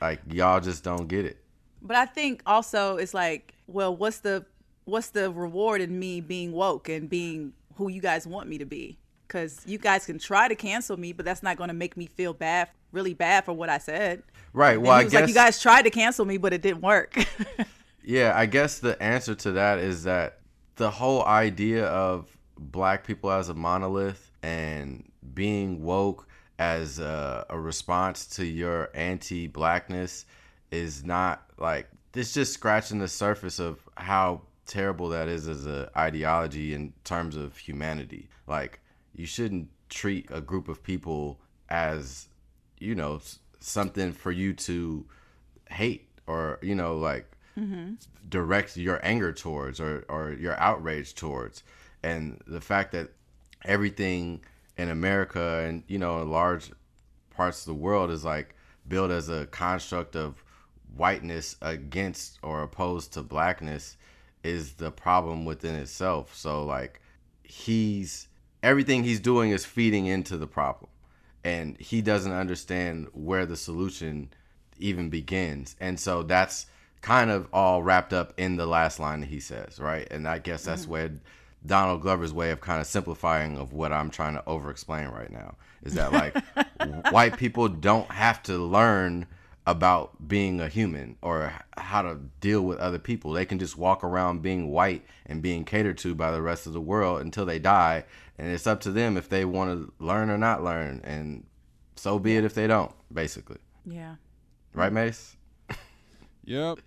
like 0.00 0.20
y'all 0.30 0.60
just 0.60 0.84
don't 0.84 1.06
get 1.08 1.24
it. 1.26 1.41
But 1.82 1.96
I 1.96 2.06
think 2.06 2.42
also 2.46 2.96
it's 2.96 3.12
like, 3.12 3.54
well, 3.66 3.94
what's 3.94 4.20
the 4.20 4.46
what's 4.84 5.10
the 5.10 5.30
reward 5.30 5.80
in 5.80 5.98
me 5.98 6.20
being 6.20 6.52
woke 6.52 6.88
and 6.88 7.10
being 7.10 7.52
who 7.76 7.88
you 7.88 8.00
guys 8.00 8.26
want 8.26 8.48
me 8.48 8.58
to 8.58 8.64
be? 8.64 8.98
Because 9.26 9.62
you 9.66 9.78
guys 9.78 10.06
can 10.06 10.18
try 10.18 10.48
to 10.48 10.54
cancel 10.54 10.96
me, 10.96 11.12
but 11.12 11.24
that's 11.24 11.42
not 11.42 11.56
going 11.56 11.68
to 11.68 11.74
make 11.74 11.96
me 11.96 12.06
feel 12.06 12.34
bad, 12.34 12.68
really 12.92 13.14
bad 13.14 13.44
for 13.44 13.52
what 13.52 13.68
I 13.68 13.78
said. 13.78 14.22
Right. 14.52 14.80
Well, 14.80 14.92
I 14.92 15.04
guess 15.04 15.14
like, 15.14 15.28
you 15.28 15.34
guys 15.34 15.60
tried 15.60 15.82
to 15.82 15.90
cancel 15.90 16.24
me, 16.24 16.36
but 16.36 16.52
it 16.52 16.60
didn't 16.60 16.82
work. 16.82 17.16
Yeah, 18.04 18.32
I 18.34 18.46
guess 18.46 18.80
the 18.80 19.00
answer 19.02 19.34
to 19.36 19.52
that 19.52 19.78
is 19.78 20.04
that 20.04 20.40
the 20.76 20.90
whole 20.90 21.24
idea 21.24 21.86
of 21.86 22.36
black 22.58 23.06
people 23.06 23.30
as 23.30 23.48
a 23.48 23.54
monolith 23.54 24.30
and 24.42 25.08
being 25.34 25.82
woke 25.82 26.26
as 26.58 26.98
a, 26.98 27.46
a 27.48 27.58
response 27.58 28.26
to 28.26 28.44
your 28.44 28.90
anti-blackness 28.94 30.26
is 30.72 31.04
not 31.04 31.44
like 31.58 31.88
it's 32.14 32.32
just 32.32 32.52
scratching 32.52 32.98
the 32.98 33.08
surface 33.08 33.60
of 33.60 33.88
how 33.96 34.42
terrible 34.66 35.10
that 35.10 35.28
is 35.28 35.46
as 35.46 35.66
a 35.66 35.90
ideology 35.96 36.74
in 36.74 36.92
terms 37.04 37.36
of 37.36 37.56
humanity. 37.56 38.28
Like 38.46 38.80
you 39.14 39.26
shouldn't 39.26 39.68
treat 39.88 40.26
a 40.30 40.40
group 40.40 40.68
of 40.68 40.82
people 40.82 41.38
as 41.68 42.28
you 42.78 42.94
know 42.94 43.20
something 43.60 44.12
for 44.12 44.32
you 44.32 44.52
to 44.52 45.04
hate 45.70 46.08
or 46.26 46.58
you 46.62 46.74
know 46.74 46.96
like 46.96 47.30
mm-hmm. 47.58 47.92
direct 48.28 48.76
your 48.76 48.98
anger 49.04 49.32
towards 49.32 49.80
or, 49.80 50.04
or 50.08 50.32
your 50.32 50.58
outrage 50.58 51.14
towards 51.14 51.62
and 52.02 52.40
the 52.46 52.60
fact 52.60 52.92
that 52.92 53.08
everything 53.64 54.40
in 54.76 54.88
america 54.88 55.64
and 55.66 55.84
you 55.86 55.98
know 55.98 56.20
in 56.20 56.30
large 56.30 56.70
parts 57.30 57.60
of 57.60 57.66
the 57.66 57.74
world 57.74 58.10
is 58.10 58.24
like 58.24 58.54
built 58.88 59.10
as 59.10 59.28
a 59.28 59.46
construct 59.46 60.16
of 60.16 60.42
whiteness 60.96 61.56
against 61.62 62.38
or 62.42 62.62
opposed 62.62 63.12
to 63.14 63.22
blackness 63.22 63.96
is 64.42 64.74
the 64.74 64.90
problem 64.90 65.44
within 65.44 65.74
itself. 65.74 66.34
So 66.34 66.64
like 66.64 67.00
he's 67.42 68.28
everything 68.62 69.04
he's 69.04 69.20
doing 69.20 69.50
is 69.50 69.64
feeding 69.64 70.06
into 70.06 70.36
the 70.36 70.46
problem. 70.46 70.90
And 71.44 71.76
he 71.78 72.02
doesn't 72.02 72.32
understand 72.32 73.08
where 73.12 73.46
the 73.46 73.56
solution 73.56 74.32
even 74.78 75.10
begins. 75.10 75.74
And 75.80 75.98
so 75.98 76.22
that's 76.22 76.66
kind 77.02 77.30
of 77.30 77.48
all 77.52 77.82
wrapped 77.82 78.12
up 78.12 78.32
in 78.38 78.56
the 78.56 78.66
last 78.66 78.98
line 78.98 79.20
that 79.20 79.28
he 79.28 79.40
says 79.40 79.78
right? 79.78 80.08
And 80.10 80.26
i 80.26 80.38
guess 80.38 80.64
that's 80.64 80.82
mm-hmm. 80.82 80.92
where 80.92 81.10
donald 81.66 82.00
glover's 82.00 82.32
way 82.32 82.50
of 82.50 82.60
kind 82.60 82.80
of 82.80 82.86
simplifying 82.86 83.56
of 83.56 83.72
what 83.72 83.92
i'm 83.92 84.10
trying 84.10 84.34
to 84.34 84.44
over 84.48 84.70
explain 84.70 85.06
right 85.08 85.30
now 85.30 85.54
is 85.84 85.94
that 85.94 86.12
like 86.12 86.36
white 87.12 87.36
people 87.36 87.68
don't 87.68 88.10
have 88.10 88.42
to 88.42 88.58
learn 88.58 89.26
about 89.66 90.28
being 90.28 90.60
a 90.60 90.68
human 90.68 91.16
or 91.22 91.52
how 91.76 92.02
to 92.02 92.18
deal 92.40 92.62
with 92.62 92.78
other 92.78 92.98
people. 92.98 93.32
They 93.32 93.44
can 93.44 93.58
just 93.58 93.78
walk 93.78 94.02
around 94.02 94.42
being 94.42 94.70
white 94.70 95.04
and 95.26 95.40
being 95.40 95.64
catered 95.64 95.98
to 95.98 96.14
by 96.14 96.30
the 96.32 96.42
rest 96.42 96.66
of 96.66 96.72
the 96.72 96.80
world 96.80 97.20
until 97.20 97.46
they 97.46 97.58
die. 97.58 98.04
And 98.38 98.50
it's 98.50 98.66
up 98.66 98.80
to 98.82 98.90
them 98.90 99.16
if 99.16 99.28
they 99.28 99.44
want 99.44 99.70
to 99.70 100.04
learn 100.04 100.30
or 100.30 100.38
not 100.38 100.64
learn. 100.64 101.00
And 101.04 101.44
so 101.94 102.18
be 102.18 102.36
it 102.36 102.44
if 102.44 102.54
they 102.54 102.66
don't, 102.66 102.92
basically. 103.12 103.58
yeah. 103.86 104.16
Right, 104.74 104.92
Mays? 104.92 105.36
Yep. 106.44 106.78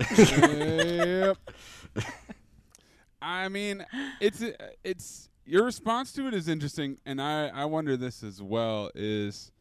yep. 0.16 1.36
I 3.20 3.48
mean, 3.48 3.84
it's 4.20 4.42
it's 4.82 5.28
your 5.44 5.64
response 5.64 6.12
to 6.12 6.26
it 6.28 6.34
is 6.34 6.48
interesting, 6.48 6.98
and 7.04 7.20
I 7.20 7.48
I 7.48 7.64
wonder 7.66 7.96
this 7.96 8.22
as 8.22 8.40
well 8.40 8.90
is 8.94 9.52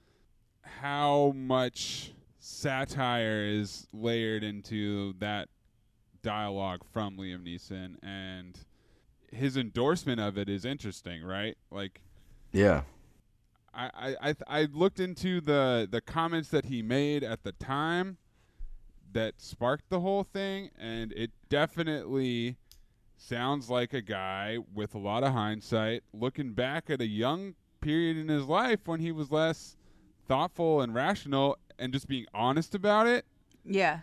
how 0.61 1.33
much 1.35 2.13
satire 2.41 3.45
is 3.45 3.87
layered 3.93 4.43
into 4.43 5.13
that 5.19 5.47
dialogue 6.23 6.81
from 6.91 7.15
Liam 7.15 7.45
Neeson, 7.45 7.95
and 8.03 8.57
his 9.31 9.55
endorsement 9.55 10.19
of 10.19 10.37
it 10.37 10.49
is 10.49 10.65
interesting, 10.65 11.23
right? 11.23 11.57
Like 11.69 12.01
Yeah. 12.51 12.81
I, 13.73 13.89
I, 13.93 14.29
I, 14.29 14.35
I 14.47 14.67
looked 14.73 14.99
into 14.99 15.39
the, 15.39 15.87
the 15.89 16.01
comments 16.01 16.49
that 16.49 16.65
he 16.65 16.81
made 16.81 17.23
at 17.23 17.43
the 17.43 17.53
time 17.53 18.17
that 19.13 19.35
sparked 19.37 19.89
the 19.89 20.01
whole 20.01 20.23
thing, 20.23 20.71
and 20.77 21.13
it 21.13 21.31
definitely 21.47 22.57
sounds 23.15 23.69
like 23.69 23.93
a 23.93 24.01
guy 24.01 24.57
with 24.73 24.95
a 24.95 24.97
lot 24.97 25.23
of 25.23 25.31
hindsight 25.31 26.03
looking 26.11 26.53
back 26.53 26.89
at 26.89 26.99
a 26.99 27.07
young 27.07 27.53
period 27.79 28.17
in 28.17 28.27
his 28.27 28.45
life 28.45 28.79
when 28.85 28.99
he 28.99 29.11
was 29.11 29.31
less 29.31 29.77
thoughtful 30.27 30.81
and 30.81 30.93
rational 30.93 31.57
and 31.81 31.91
just 31.91 32.07
being 32.07 32.25
honest 32.33 32.75
about 32.75 33.07
it, 33.07 33.25
Yeah. 33.65 33.99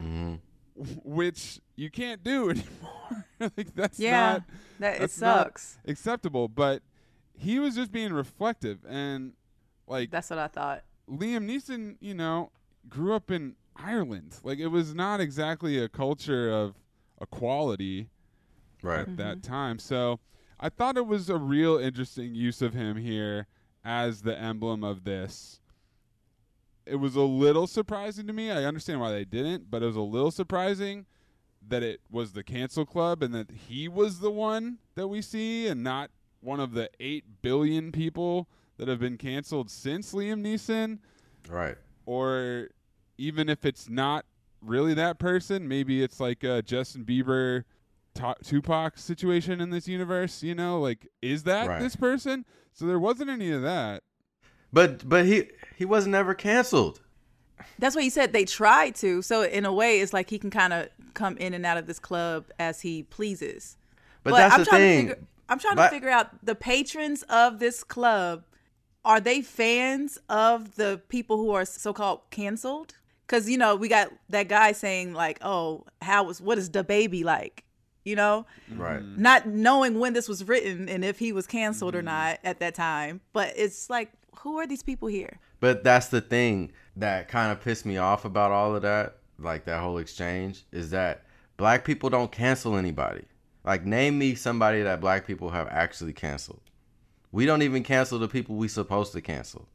which 1.04 1.60
you 1.76 1.90
can't 1.90 2.22
do 2.22 2.50
anymore. 2.50 3.24
like 3.40 3.74
that's 3.74 3.98
Yeah. 3.98 4.32
not 4.32 4.42
that 4.80 5.00
it 5.02 5.10
sucks. 5.10 5.78
acceptable. 5.86 6.48
But 6.48 6.82
he 7.36 7.58
was 7.58 7.74
just 7.74 7.92
being 7.92 8.12
reflective 8.12 8.84
and 8.88 9.32
like 9.86 10.10
That's 10.10 10.30
what 10.30 10.38
I 10.38 10.48
thought. 10.48 10.84
Liam 11.08 11.46
Neeson, 11.48 11.96
you 12.00 12.14
know, 12.14 12.50
grew 12.88 13.14
up 13.14 13.30
in 13.30 13.54
Ireland. 13.76 14.36
Like 14.42 14.58
it 14.58 14.66
was 14.68 14.94
not 14.94 15.20
exactly 15.20 15.78
a 15.78 15.88
culture 15.88 16.50
of 16.50 16.74
equality 17.20 18.08
Right. 18.82 19.00
Mm-hmm. 19.00 19.12
at 19.12 19.16
that 19.16 19.42
time. 19.42 19.78
So 19.78 20.20
I 20.60 20.68
thought 20.68 20.96
it 20.96 21.06
was 21.06 21.28
a 21.30 21.36
real 21.36 21.78
interesting 21.78 22.34
use 22.34 22.62
of 22.62 22.74
him 22.74 22.96
here 22.96 23.46
as 23.84 24.22
the 24.22 24.38
emblem 24.38 24.84
of 24.84 25.04
this. 25.04 25.60
It 26.88 26.96
was 26.96 27.14
a 27.16 27.22
little 27.22 27.66
surprising 27.66 28.26
to 28.26 28.32
me. 28.32 28.50
I 28.50 28.64
understand 28.64 29.00
why 29.00 29.10
they 29.12 29.24
didn't, 29.24 29.70
but 29.70 29.82
it 29.82 29.86
was 29.86 29.96
a 29.96 30.00
little 30.00 30.30
surprising 30.30 31.06
that 31.66 31.82
it 31.82 32.00
was 32.10 32.32
the 32.32 32.42
cancel 32.42 32.86
club 32.86 33.22
and 33.22 33.34
that 33.34 33.50
he 33.50 33.88
was 33.88 34.20
the 34.20 34.30
one 34.30 34.78
that 34.94 35.08
we 35.08 35.20
see 35.20 35.66
and 35.66 35.82
not 35.82 36.10
one 36.40 36.60
of 36.60 36.72
the 36.72 36.88
8 37.00 37.42
billion 37.42 37.92
people 37.92 38.48
that 38.78 38.88
have 38.88 39.00
been 39.00 39.18
canceled 39.18 39.70
since 39.70 40.12
Liam 40.14 40.40
Neeson 40.40 40.98
Right. 41.48 41.76
or 42.06 42.68
even 43.18 43.48
if 43.48 43.64
it's 43.64 43.88
not 43.88 44.24
really 44.64 44.94
that 44.94 45.18
person, 45.18 45.66
maybe 45.68 46.02
it's 46.02 46.20
like 46.20 46.42
a 46.44 46.62
Justin 46.62 47.04
Bieber 47.04 47.64
Tupac 48.44 48.98
situation 48.98 49.60
in 49.60 49.70
this 49.70 49.86
universe? 49.88 50.42
You 50.42 50.54
know, 50.54 50.80
like 50.80 51.08
is 51.20 51.42
that 51.44 51.68
Right. 51.68 51.80
this 51.80 51.96
person? 51.96 52.44
So 52.72 52.86
there 52.86 52.98
wasn't 52.98 53.30
any 53.30 53.50
of 53.50 53.62
that. 53.62 54.04
But 54.72 55.08
but 55.08 55.26
he 55.26 55.44
he 55.76 55.84
wasn't 55.84 56.14
ever 56.14 56.34
canceled. 56.34 57.00
That's 57.78 57.94
what 57.94 58.04
he 58.04 58.10
said. 58.10 58.32
They 58.32 58.44
tried 58.44 58.94
to. 58.96 59.22
So 59.22 59.42
in 59.42 59.64
a 59.64 59.72
way, 59.72 60.00
it's 60.00 60.12
like 60.12 60.30
he 60.30 60.38
can 60.38 60.50
kind 60.50 60.72
of 60.72 60.88
come 61.14 61.36
in 61.36 61.54
and 61.54 61.64
out 61.64 61.76
of 61.76 61.86
this 61.86 61.98
club 61.98 62.46
as 62.58 62.80
he 62.80 63.02
pleases. 63.04 63.76
But, 64.22 64.32
that's 64.34 64.54
I'm 64.54 64.60
the 64.60 64.66
trying 64.66 64.80
thing. 64.80 65.06
To 65.06 65.14
figure, 65.14 65.26
I'm 65.48 65.58
trying 65.58 65.76
But- 65.76 65.88
to 65.88 65.90
figure 65.90 66.10
out 66.10 66.44
the 66.44 66.54
patrons 66.54 67.22
of 67.24 67.58
this 67.58 67.84
club. 67.84 68.44
Are 69.04 69.20
they 69.20 69.40
fans 69.40 70.18
of 70.28 70.74
the 70.74 71.00
people 71.08 71.38
who 71.38 71.52
are 71.52 71.64
so-called 71.64 72.22
canceled? 72.30 72.94
Because 73.26 73.48
you 73.48 73.56
know 73.56 73.76
we 73.76 73.88
got 73.88 74.12
that 74.28 74.48
guy 74.48 74.72
saying 74.72 75.14
like, 75.14 75.38
"Oh, 75.40 75.84
how 76.02 76.24
was 76.24 76.40
what 76.40 76.58
is 76.58 76.70
the 76.70 76.84
baby 76.84 77.24
like?" 77.24 77.64
You 78.04 78.16
know, 78.16 78.46
right. 78.74 79.02
not 79.02 79.46
knowing 79.46 79.98
when 79.98 80.14
this 80.14 80.28
was 80.28 80.46
written 80.48 80.88
and 80.88 81.04
if 81.04 81.18
he 81.18 81.32
was 81.32 81.46
canceled 81.46 81.94
or 81.94 82.02
mm. 82.02 82.06
not 82.06 82.38
at 82.42 82.58
that 82.60 82.74
time. 82.74 83.20
But 83.32 83.52
it's 83.56 83.88
like, 83.90 84.10
who 84.40 84.58
are 84.58 84.66
these 84.66 84.82
people 84.82 85.08
here? 85.08 85.38
But 85.60 85.84
that's 85.84 86.08
the 86.08 86.20
thing 86.20 86.72
that 86.96 87.28
kind 87.28 87.52
of 87.52 87.60
pissed 87.60 87.86
me 87.86 87.96
off 87.98 88.24
about 88.24 88.52
all 88.52 88.74
of 88.74 88.82
that, 88.82 89.18
like 89.38 89.64
that 89.64 89.80
whole 89.80 89.98
exchange, 89.98 90.64
is 90.72 90.90
that 90.90 91.24
black 91.56 91.84
people 91.84 92.10
don't 92.10 92.32
cancel 92.32 92.76
anybody. 92.76 93.24
Like, 93.64 93.84
name 93.84 94.18
me 94.18 94.34
somebody 94.34 94.82
that 94.82 95.00
black 95.00 95.26
people 95.26 95.50
have 95.50 95.68
actually 95.70 96.12
canceled. 96.12 96.62
We 97.32 97.44
don't 97.44 97.62
even 97.62 97.82
cancel 97.82 98.18
the 98.18 98.28
people 98.28 98.56
we 98.56 98.68
supposed 98.68 99.12
to 99.12 99.20
cancel. 99.20 99.68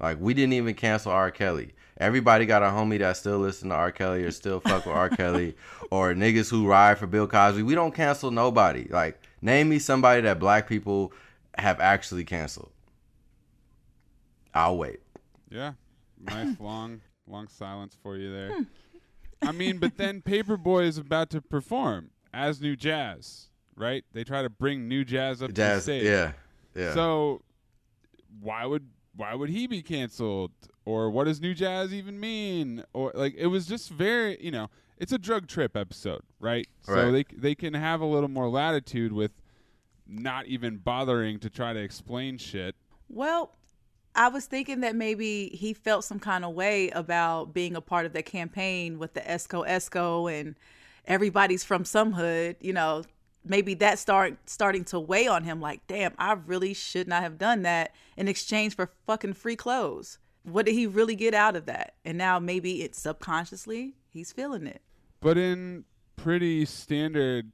Like, 0.00 0.18
we 0.20 0.34
didn't 0.34 0.54
even 0.54 0.74
cancel 0.74 1.12
R. 1.12 1.30
Kelly. 1.30 1.74
Everybody 1.98 2.46
got 2.46 2.62
a 2.62 2.66
homie 2.66 2.98
that 3.00 3.16
still 3.16 3.38
listen 3.38 3.68
to 3.68 3.74
R. 3.74 3.92
Kelly 3.92 4.24
or 4.24 4.30
still 4.30 4.60
fuck 4.60 4.86
with 4.86 4.94
R. 4.94 5.08
Kelly 5.16 5.56
or 5.90 6.14
niggas 6.14 6.50
who 6.50 6.66
ride 6.66 6.98
for 6.98 7.06
Bill 7.06 7.26
Cosby. 7.26 7.62
We 7.62 7.74
don't 7.74 7.94
cancel 7.94 8.30
nobody. 8.30 8.86
Like, 8.88 9.20
name 9.42 9.68
me 9.68 9.78
somebody 9.78 10.22
that 10.22 10.38
black 10.38 10.68
people 10.68 11.12
have 11.56 11.80
actually 11.80 12.24
canceled. 12.24 12.70
I'll 14.54 14.76
wait. 14.76 15.00
Yeah. 15.50 15.72
Nice 16.20 16.56
long 16.60 17.00
long 17.26 17.48
silence 17.48 17.96
for 18.02 18.16
you 18.16 18.32
there. 18.32 18.52
Hmm. 18.52 18.62
I 19.42 19.52
mean, 19.52 19.78
but 19.78 19.96
then 19.96 20.22
Paperboy 20.26 20.84
is 20.84 20.98
about 20.98 21.30
to 21.30 21.40
perform 21.40 22.10
as 22.32 22.60
New 22.60 22.76
Jazz, 22.76 23.48
right? 23.76 24.04
They 24.12 24.24
try 24.24 24.42
to 24.42 24.50
bring 24.50 24.88
New 24.88 25.04
Jazz 25.04 25.42
up 25.42 25.48
to 25.48 25.54
the 25.54 25.80
stage. 25.80 26.04
yeah, 26.04 26.32
yeah. 26.74 26.94
So 26.94 27.42
why 28.40 28.64
would 28.66 28.88
why 29.16 29.34
would 29.34 29.50
he 29.50 29.66
be 29.66 29.82
canceled? 29.82 30.52
Or 30.84 31.10
what 31.10 31.24
does 31.24 31.40
New 31.40 31.54
Jazz 31.54 31.92
even 31.92 32.18
mean? 32.18 32.82
Or 32.94 33.12
like 33.14 33.34
it 33.36 33.48
was 33.48 33.66
just 33.66 33.90
very, 33.90 34.42
you 34.42 34.50
know, 34.50 34.70
it's 34.96 35.12
a 35.12 35.18
drug 35.18 35.46
trip 35.46 35.76
episode, 35.76 36.22
right? 36.40 36.66
right. 36.86 36.94
So 36.94 37.12
they 37.12 37.24
they 37.36 37.54
can 37.54 37.74
have 37.74 38.00
a 38.00 38.06
little 38.06 38.30
more 38.30 38.48
latitude 38.48 39.12
with 39.12 39.32
not 40.06 40.46
even 40.46 40.78
bothering 40.78 41.38
to 41.40 41.50
try 41.50 41.72
to 41.72 41.78
explain 41.78 42.38
shit. 42.38 42.74
Well, 43.08 43.52
I 44.14 44.28
was 44.28 44.46
thinking 44.46 44.80
that 44.80 44.96
maybe 44.96 45.48
he 45.48 45.72
felt 45.72 46.04
some 46.04 46.18
kind 46.18 46.44
of 46.44 46.54
way 46.54 46.90
about 46.90 47.54
being 47.54 47.76
a 47.76 47.80
part 47.80 48.06
of 48.06 48.12
the 48.12 48.22
campaign 48.22 48.98
with 48.98 49.14
the 49.14 49.20
Esco 49.20 49.66
Esco 49.66 50.32
and 50.32 50.56
everybody's 51.06 51.64
from 51.64 51.84
some 51.84 52.12
hood, 52.12 52.56
you 52.60 52.72
know, 52.72 53.04
maybe 53.44 53.74
that 53.74 53.98
start 53.98 54.36
starting 54.46 54.84
to 54.84 55.00
weigh 55.00 55.26
on 55.26 55.44
him 55.44 55.60
like, 55.60 55.86
damn, 55.86 56.14
I 56.18 56.32
really 56.32 56.74
should 56.74 57.08
not 57.08 57.22
have 57.22 57.38
done 57.38 57.62
that 57.62 57.94
in 58.16 58.28
exchange 58.28 58.76
for 58.76 58.90
fucking 59.06 59.34
free 59.34 59.56
clothes. 59.56 60.18
What 60.42 60.66
did 60.66 60.74
he 60.74 60.86
really 60.86 61.16
get 61.16 61.34
out 61.34 61.56
of 61.56 61.66
that? 61.66 61.94
And 62.04 62.18
now 62.18 62.38
maybe 62.38 62.82
it's 62.82 63.00
subconsciously 63.00 63.94
he's 64.08 64.32
feeling 64.32 64.66
it. 64.66 64.82
But 65.20 65.36
in 65.36 65.84
pretty 66.16 66.64
standard 66.64 67.52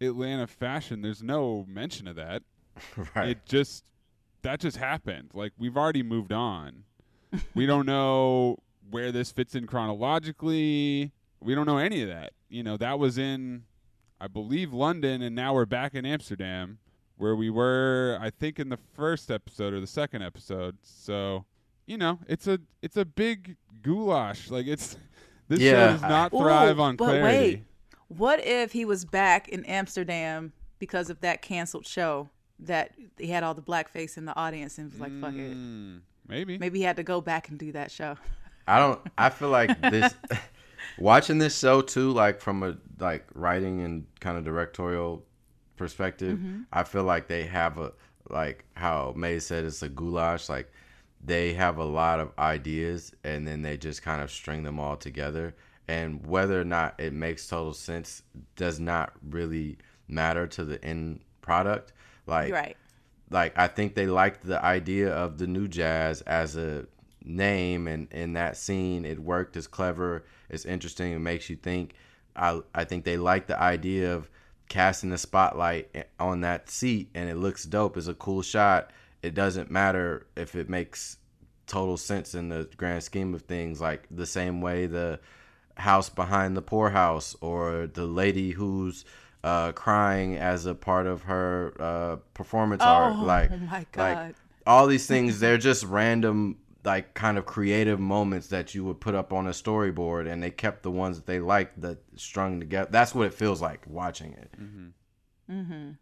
Atlanta 0.00 0.46
fashion, 0.46 1.02
there's 1.02 1.22
no 1.22 1.64
mention 1.68 2.08
of 2.08 2.16
that. 2.16 2.42
right. 3.14 3.30
It 3.30 3.46
just 3.46 3.84
that 4.42 4.60
just 4.60 4.76
happened. 4.76 5.30
Like 5.34 5.52
we've 5.58 5.76
already 5.76 6.02
moved 6.02 6.32
on. 6.32 6.84
we 7.54 7.66
don't 7.66 7.86
know 7.86 8.58
where 8.90 9.12
this 9.12 9.32
fits 9.32 9.54
in 9.54 9.66
chronologically. 9.66 11.12
We 11.40 11.54
don't 11.54 11.66
know 11.66 11.78
any 11.78 12.02
of 12.02 12.08
that. 12.08 12.32
You 12.48 12.62
know, 12.62 12.76
that 12.76 12.98
was 12.98 13.18
in 13.18 13.64
I 14.20 14.28
believe 14.28 14.72
London 14.72 15.22
and 15.22 15.34
now 15.34 15.54
we're 15.54 15.66
back 15.66 15.94
in 15.94 16.04
Amsterdam 16.04 16.78
where 17.16 17.34
we 17.36 17.50
were 17.50 18.18
I 18.20 18.30
think 18.30 18.58
in 18.58 18.68
the 18.68 18.78
first 18.94 19.30
episode 19.30 19.72
or 19.72 19.80
the 19.80 19.86
second 19.86 20.22
episode. 20.22 20.76
So, 20.82 21.44
you 21.86 21.96
know, 21.96 22.18
it's 22.28 22.46
a 22.46 22.58
it's 22.82 22.96
a 22.96 23.04
big 23.04 23.56
goulash. 23.82 24.50
Like 24.50 24.66
it's 24.66 24.96
this 25.48 25.60
show 25.60 25.72
does 25.72 26.02
not 26.02 26.30
thrive 26.30 26.78
Ooh, 26.78 26.82
on 26.82 26.96
but 26.96 27.04
clarity. 27.06 27.24
wait, 27.24 27.64
what 28.08 28.44
if 28.44 28.72
he 28.72 28.84
was 28.84 29.04
back 29.04 29.48
in 29.48 29.64
Amsterdam 29.64 30.52
because 30.78 31.10
of 31.10 31.20
that 31.20 31.42
canceled 31.42 31.86
show 31.86 32.28
that 32.66 32.92
he 33.18 33.28
had 33.28 33.42
all 33.42 33.54
the 33.54 33.62
blackface 33.62 34.16
in 34.16 34.24
the 34.24 34.36
audience 34.36 34.78
and 34.78 34.90
was 34.90 35.00
like, 35.00 35.12
fuck 35.20 35.34
it. 35.34 35.52
Hmm, 35.52 35.98
maybe. 36.28 36.58
Maybe 36.58 36.78
he 36.78 36.84
had 36.84 36.96
to 36.96 37.02
go 37.02 37.20
back 37.20 37.48
and 37.48 37.58
do 37.58 37.72
that 37.72 37.90
show. 37.90 38.16
I 38.66 38.78
don't. 38.78 39.00
I 39.18 39.30
feel 39.30 39.50
like 39.50 39.80
this. 39.80 40.14
watching 40.98 41.38
this 41.38 41.58
show 41.58 41.82
too, 41.82 42.12
like 42.12 42.40
from 42.40 42.62
a 42.62 42.76
like 42.98 43.26
writing 43.34 43.82
and 43.82 44.06
kind 44.20 44.38
of 44.38 44.44
directorial 44.44 45.24
perspective, 45.76 46.38
I 46.72 46.84
feel 46.84 47.02
like 47.04 47.26
they 47.26 47.44
have 47.44 47.78
a 47.78 47.92
like 48.30 48.64
how 48.74 49.12
May 49.16 49.38
said 49.40 49.64
it's 49.64 49.82
a 49.82 49.88
goulash. 49.88 50.48
Like 50.48 50.70
they 51.24 51.54
have 51.54 51.78
a 51.78 51.84
lot 51.84 52.20
of 52.20 52.32
ideas 52.38 53.12
and 53.24 53.46
then 53.46 53.62
they 53.62 53.76
just 53.76 54.02
kind 54.02 54.22
of 54.22 54.30
string 54.30 54.62
them 54.62 54.78
all 54.78 54.96
together. 54.96 55.54
And 55.88 56.24
whether 56.26 56.60
or 56.60 56.64
not 56.64 56.98
it 56.98 57.12
makes 57.12 57.46
total 57.46 57.74
sense 57.74 58.22
does 58.56 58.78
not 58.78 59.12
really 59.28 59.78
matter 60.08 60.46
to 60.46 60.64
the 60.64 60.82
end 60.84 61.20
product. 61.40 61.92
Like 62.26 62.52
right. 62.52 62.76
like 63.30 63.58
I 63.58 63.68
think 63.68 63.94
they 63.94 64.06
liked 64.06 64.44
the 64.44 64.62
idea 64.64 65.12
of 65.12 65.38
the 65.38 65.46
new 65.46 65.68
jazz 65.68 66.20
as 66.22 66.56
a 66.56 66.86
name 67.24 67.86
and 67.86 68.10
in 68.12 68.32
that 68.32 68.56
scene 68.56 69.04
it 69.04 69.18
worked 69.18 69.56
it's 69.56 69.66
clever 69.68 70.24
it's 70.50 70.64
interesting 70.64 71.12
it 71.12 71.20
makes 71.20 71.48
you 71.48 71.56
think 71.56 71.94
I 72.34 72.60
I 72.74 72.84
think 72.84 73.04
they 73.04 73.16
like 73.16 73.46
the 73.46 73.60
idea 73.60 74.14
of 74.14 74.28
casting 74.68 75.10
the 75.10 75.18
spotlight 75.18 76.08
on 76.18 76.40
that 76.40 76.70
seat 76.70 77.10
and 77.14 77.28
it 77.28 77.36
looks 77.36 77.64
dope 77.64 77.96
it's 77.96 78.06
a 78.06 78.14
cool 78.14 78.42
shot 78.42 78.90
it 79.22 79.34
doesn't 79.34 79.70
matter 79.70 80.26
if 80.36 80.54
it 80.56 80.68
makes 80.68 81.18
total 81.66 81.96
sense 81.96 82.34
in 82.34 82.48
the 82.48 82.68
grand 82.76 83.02
scheme 83.02 83.34
of 83.34 83.42
things 83.42 83.80
like 83.80 84.06
the 84.10 84.26
same 84.26 84.60
way 84.60 84.86
the 84.86 85.20
house 85.76 86.08
behind 86.08 86.56
the 86.56 86.62
poorhouse 86.62 87.36
or 87.40 87.86
the 87.86 88.04
lady 88.06 88.50
who's 88.50 89.04
uh, 89.44 89.72
crying 89.72 90.36
as 90.36 90.66
a 90.66 90.74
part 90.74 91.06
of 91.06 91.22
her 91.22 91.74
uh, 91.80 92.16
performance 92.34 92.82
art 92.82 93.14
Oh, 93.18 93.24
like 93.24 93.50
my 93.70 93.86
like 93.96 94.34
all 94.66 94.86
these 94.86 95.06
things 95.06 95.40
they're 95.40 95.58
just 95.58 95.84
random 95.84 96.58
like 96.84 97.14
kind 97.14 97.38
of 97.38 97.46
creative 97.46 97.98
moments 98.00 98.48
that 98.48 98.74
you 98.74 98.84
would 98.84 99.00
put 99.00 99.14
up 99.14 99.32
on 99.32 99.46
a 99.46 99.50
storyboard 99.50 100.30
and 100.30 100.42
they 100.42 100.50
kept 100.50 100.82
the 100.82 100.90
ones 100.90 101.16
that 101.16 101.26
they 101.26 101.40
liked 101.40 101.80
that 101.80 101.98
strung 102.16 102.60
together 102.60 102.88
that's 102.90 103.14
what 103.14 103.26
it 103.26 103.34
feels 103.34 103.60
like 103.60 103.82
watching 103.88 104.32
it 104.34 104.50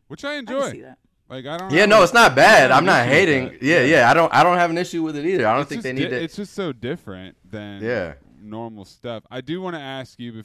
Which 0.09 0.25
I 0.25 0.35
I 0.35 0.35
enjoy. 0.37 0.61
can 0.61 0.71
see 0.73 0.81
that. 0.83 0.99
Like 1.29 1.47
I 1.47 1.57
don't 1.59 1.71
yeah 1.73 1.81
have 1.81 1.89
no 1.89 2.03
it's 2.03 2.13
not 2.13 2.35
bad 2.35 2.71
i'm 2.73 2.85
not 2.85 3.07
hating 3.07 3.47
that. 3.51 3.63
yeah 3.63 3.83
yeah 3.85 4.11
i 4.11 4.15
don't 4.15 4.35
i 4.35 4.43
don't 4.43 4.57
have 4.59 4.71
an 4.71 4.77
issue 4.79 5.03
with 5.03 5.17
it 5.17 5.25
either 5.25 5.47
i 5.47 5.53
don't 5.53 5.61
It's 5.63 5.69
think 5.71 5.83
they 5.83 5.93
need 5.93 6.05
di- 6.11 6.19
to 6.19 6.23
It's 6.25 6.35
just 6.37 6.55
so 6.55 6.73
different 6.73 7.37
than 7.49 7.83
Yeah. 7.83 8.15
normal 8.43 8.85
stuff. 8.85 9.23
I 9.31 9.41
do 9.41 9.61
want 9.63 9.77
to 9.77 9.81
ask 9.81 10.19
you 10.19 10.33
bef- 10.33 10.45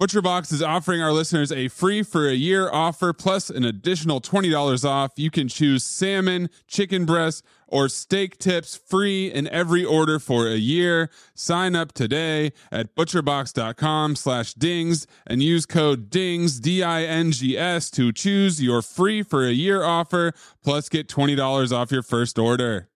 ButcherBox 0.00 0.50
is 0.50 0.62
offering 0.62 1.02
our 1.02 1.12
listeners 1.12 1.52
a 1.52 1.68
free 1.68 2.02
for 2.02 2.26
a 2.26 2.32
year 2.32 2.70
offer 2.70 3.12
plus 3.12 3.50
an 3.50 3.64
additional 3.66 4.18
$20 4.18 4.82
off. 4.82 5.12
You 5.16 5.30
can 5.30 5.46
choose 5.46 5.84
salmon, 5.84 6.48
chicken 6.66 7.04
breast, 7.04 7.44
or 7.68 7.86
steak 7.90 8.38
tips 8.38 8.74
free 8.74 9.30
in 9.30 9.46
every 9.48 9.84
order 9.84 10.18
for 10.18 10.48
a 10.48 10.56
year. 10.56 11.10
Sign 11.34 11.76
up 11.76 11.92
today 11.92 12.52
at 12.72 12.94
butcherbox.com 12.96 14.16
slash 14.16 14.54
dings 14.54 15.06
and 15.26 15.42
use 15.42 15.66
code 15.66 16.08
DINGS, 16.08 16.62
D-I-N-G-S 16.62 17.90
to 17.90 18.10
choose 18.10 18.62
your 18.62 18.80
free 18.80 19.22
for 19.22 19.46
a 19.46 19.52
year 19.52 19.84
offer 19.84 20.32
plus 20.64 20.88
get 20.88 21.08
$20 21.08 21.76
off 21.76 21.92
your 21.92 22.02
first 22.02 22.38
order. 22.38 22.88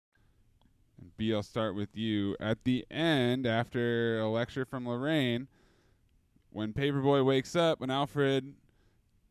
B, 1.18 1.34
I'll 1.34 1.42
start 1.42 1.74
with 1.74 1.94
you. 1.94 2.34
At 2.40 2.64
the 2.64 2.86
end, 2.90 3.46
after 3.46 4.18
a 4.20 4.28
lecture 4.30 4.64
from 4.64 4.88
Lorraine, 4.88 5.48
when 6.54 6.72
Paperboy 6.72 7.24
wakes 7.26 7.56
up, 7.56 7.80
when 7.80 7.90
Alfred 7.90 8.54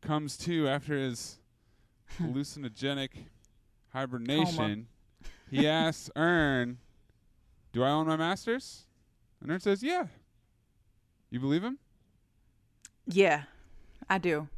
comes 0.02 0.36
to 0.36 0.68
after 0.68 0.94
his 0.94 1.38
hallucinogenic 2.20 3.08
hibernation, 3.94 4.88
he 5.50 5.66
asks 5.66 6.10
Earn, 6.16 6.76
Do 7.72 7.82
I 7.82 7.88
own 7.88 8.06
my 8.06 8.16
masters? 8.16 8.84
And 9.40 9.50
Earn 9.50 9.60
says, 9.60 9.82
Yeah. 9.82 10.06
You 11.30 11.40
believe 11.40 11.64
him? 11.64 11.78
Yeah, 13.06 13.44
I 14.08 14.18
do. 14.18 14.48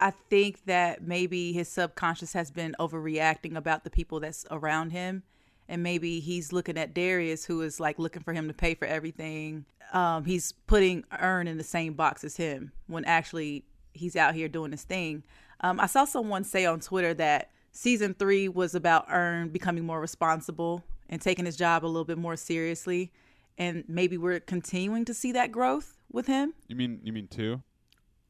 I 0.00 0.10
think 0.10 0.64
that 0.64 1.04
maybe 1.04 1.52
his 1.52 1.68
subconscious 1.68 2.32
has 2.32 2.50
been 2.50 2.74
overreacting 2.80 3.56
about 3.56 3.84
the 3.84 3.90
people 3.90 4.18
that's 4.18 4.44
around 4.50 4.90
him. 4.90 5.22
And 5.68 5.84
maybe 5.84 6.18
he's 6.18 6.52
looking 6.52 6.78
at 6.78 6.94
Darius, 6.94 7.44
who 7.44 7.62
is 7.62 7.78
like 7.78 7.98
looking 8.00 8.22
for 8.22 8.32
him 8.32 8.48
to 8.48 8.54
pay 8.54 8.74
for 8.74 8.86
everything. 8.86 9.64
Um, 9.96 10.26
he's 10.26 10.52
putting 10.52 11.04
Earn 11.18 11.48
in 11.48 11.56
the 11.56 11.64
same 11.64 11.94
box 11.94 12.22
as 12.22 12.36
him 12.36 12.70
when 12.86 13.06
actually 13.06 13.64
he's 13.94 14.14
out 14.14 14.34
here 14.34 14.46
doing 14.46 14.72
his 14.72 14.84
thing. 14.84 15.24
Um, 15.60 15.80
I 15.80 15.86
saw 15.86 16.04
someone 16.04 16.44
say 16.44 16.66
on 16.66 16.80
Twitter 16.80 17.14
that 17.14 17.50
season 17.72 18.12
three 18.12 18.46
was 18.46 18.74
about 18.74 19.06
Earn 19.08 19.48
becoming 19.48 19.86
more 19.86 19.98
responsible 19.98 20.84
and 21.08 21.18
taking 21.22 21.46
his 21.46 21.56
job 21.56 21.82
a 21.82 21.86
little 21.86 22.04
bit 22.04 22.18
more 22.18 22.36
seriously. 22.36 23.10
And 23.56 23.84
maybe 23.88 24.18
we're 24.18 24.38
continuing 24.40 25.06
to 25.06 25.14
see 25.14 25.32
that 25.32 25.50
growth 25.50 25.96
with 26.12 26.26
him. 26.26 26.52
You 26.68 26.76
mean 26.76 27.00
you 27.02 27.14
mean 27.14 27.26
two? 27.26 27.62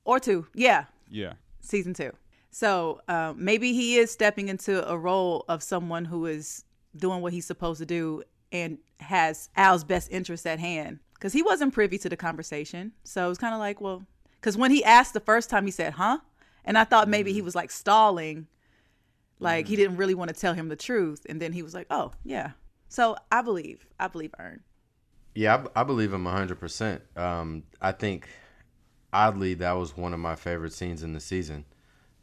Or 0.05 0.21
two. 0.21 0.47
Yeah. 0.55 0.85
Yeah. 1.11 1.33
Season 1.63 1.95
two. 1.95 2.13
So 2.53 3.01
um, 3.09 3.45
maybe 3.45 3.73
he 3.73 3.97
is 3.97 4.13
stepping 4.13 4.49
into 4.49 4.89
a 4.89 4.97
role 4.97 5.45
of 5.49 5.65
someone 5.65 6.05
who 6.05 6.27
is 6.27 6.65
doing 6.97 7.23
what 7.23 7.33
he's 7.33 7.45
supposed 7.45 7.81
to 7.81 7.87
do 7.87 8.23
and 8.53 8.79
has 9.01 9.51
Al's 9.57 9.83
best 9.83 10.13
interest 10.13 10.47
at 10.47 10.61
hand. 10.61 11.01
Because 11.19 11.33
he 11.33 11.43
wasn't 11.43 11.73
privy 11.73 11.99
to 11.99 12.09
the 12.09 12.17
conversation. 12.17 12.93
So 13.05 13.27
it 13.27 13.29
was 13.29 13.39
kind 13.39 13.55
of 13.55 13.61
like, 13.61 13.81
well, 13.81 14.05
because 14.41 14.57
when 14.57 14.71
he 14.71 14.85
asked 14.85 15.15
the 15.15 15.21
first 15.21 15.51
time, 15.51 15.65
he 15.65 15.71
said, 15.71 15.95
huh? 15.95 16.19
And 16.65 16.77
I 16.77 16.85
thought 16.85 17.09
maybe 17.09 17.33
he 17.33 17.43
was 17.43 17.55
like 17.55 17.71
stalling, 17.71 18.47
like 19.39 19.67
he 19.67 19.77
didn't 19.77 19.97
really 19.97 20.15
want 20.15 20.29
to 20.33 20.39
tell 20.39 20.55
him 20.55 20.69
the 20.69 20.77
truth. 20.77 21.27
And 21.29 21.41
then 21.41 21.53
he 21.53 21.63
was 21.63 21.75
like, 21.75 21.87
oh, 21.91 22.13
yeah. 22.25 22.53
So 22.89 23.17
I 23.31 23.43
believe, 23.43 23.87
I 23.99 24.09
believe 24.09 24.35
Earn. 24.39 24.61
Yeah, 25.35 25.65
I, 25.75 25.81
I 25.81 25.85
believe 25.85 26.13
him 26.13 26.25
100%. 26.25 27.01
Um, 27.17 27.63
I 27.81 27.93
think, 27.93 28.29
oddly, 29.13 29.55
that 29.55 29.73
was 29.73 29.97
one 29.97 30.15
of 30.15 30.21
my 30.21 30.35
favorite 30.35 30.73
scenes 30.73 31.03
in 31.03 31.13
the 31.13 31.21
season. 31.21 31.65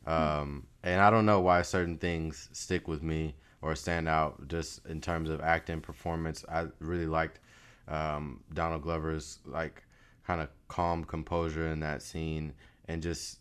Um, 0.06 0.68
and 0.84 1.00
I 1.00 1.10
don't 1.10 1.26
know 1.26 1.40
why 1.40 1.62
certain 1.62 1.98
things 1.98 2.50
stick 2.52 2.88
with 2.88 3.02
me 3.02 3.36
or 3.62 3.76
stand 3.76 4.10
out 4.10 4.48
just 4.48 4.86
in 4.88 5.00
terms 5.00 5.30
of 5.30 5.42
acting 5.42 5.80
performance. 5.80 6.44
I 6.52 6.68
really 6.80 7.06
liked 7.06 7.40
um, 7.88 8.44
Donald 8.54 8.82
Glover's 8.82 9.40
like 9.46 9.84
kind 10.26 10.42
of 10.42 10.50
calm 10.68 11.04
composure 11.04 11.68
in 11.68 11.80
that 11.82 12.02
scene 12.02 12.54
and 12.88 13.02
just 13.02 13.40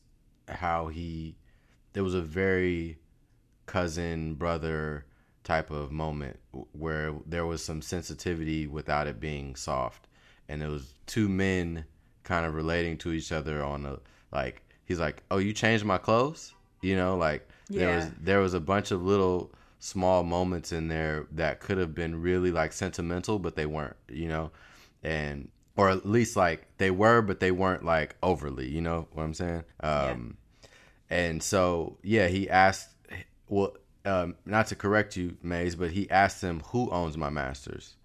how 0.49 0.89
he 0.89 1.37
there 1.93 2.03
was 2.03 2.15
a 2.15 2.23
very 2.23 2.99
cousin 3.67 4.35
brother 4.35 5.05
type 5.45 5.71
of 5.71 5.91
moment 5.91 6.39
where 6.73 7.15
there 7.27 7.47
was 7.47 7.65
some 7.65 7.83
sensitivity 7.83 8.67
without 8.67 9.07
it 9.07 9.21
being 9.21 9.57
soft. 9.57 10.09
And 10.49 10.63
it 10.63 10.69
was 10.69 10.95
two 11.07 11.29
men 11.29 11.85
kind 12.23 12.47
of 12.47 12.55
relating 12.55 12.97
to 12.99 13.13
each 13.13 13.33
other 13.33 13.63
on 13.65 13.87
a 13.87 13.99
like 14.33 14.63
he's 14.85 15.01
like 15.01 15.23
oh 15.31 15.39
you 15.39 15.53
changed 15.53 15.85
my 15.85 15.99
clothes? 15.99 16.55
You 16.81 16.97
know 16.97 17.17
like 17.17 17.49
there 17.69 17.97
was 17.97 18.11
there 18.21 18.41
was 18.41 18.55
a 18.55 18.61
bunch 18.61 18.91
of 18.91 19.03
little 19.03 19.53
small 19.83 20.23
moments 20.23 20.71
in 20.71 20.87
there 20.87 21.27
that 21.33 21.59
could 21.59 21.77
have 21.77 21.93
been 21.93 22.23
really 22.23 22.53
like 22.53 22.73
sentimental 22.73 23.41
but 23.41 23.57
they 23.57 23.67
weren't 23.67 23.97
you 24.09 24.29
know? 24.29 24.53
And 25.03 25.49
or 25.77 25.91
at 25.91 26.07
least 26.07 26.37
like 26.37 26.69
they 26.79 26.93
were 26.93 27.21
but 27.21 27.41
they 27.41 27.51
weren't 27.51 27.85
like 27.85 28.15
overly 28.23 28.69
you 28.69 28.81
know 28.81 29.09
what 29.13 29.25
i'm 29.25 29.35
saying? 29.35 29.65
Um 29.81 30.37
and 31.11 31.43
so 31.43 31.99
yeah 32.05 32.29
he 32.29 32.49
asked 32.49 32.91
well 33.49 33.77
um 34.05 34.37
not 34.47 34.69
to 34.69 34.77
correct 34.77 35.17
you 35.17 35.37
Mays 35.43 35.75
but 35.75 35.91
he 35.91 36.09
asked 36.11 36.45
him 36.45 36.61
who 36.67 36.89
owns 36.91 37.17
my 37.17 37.29
masters? 37.29 37.97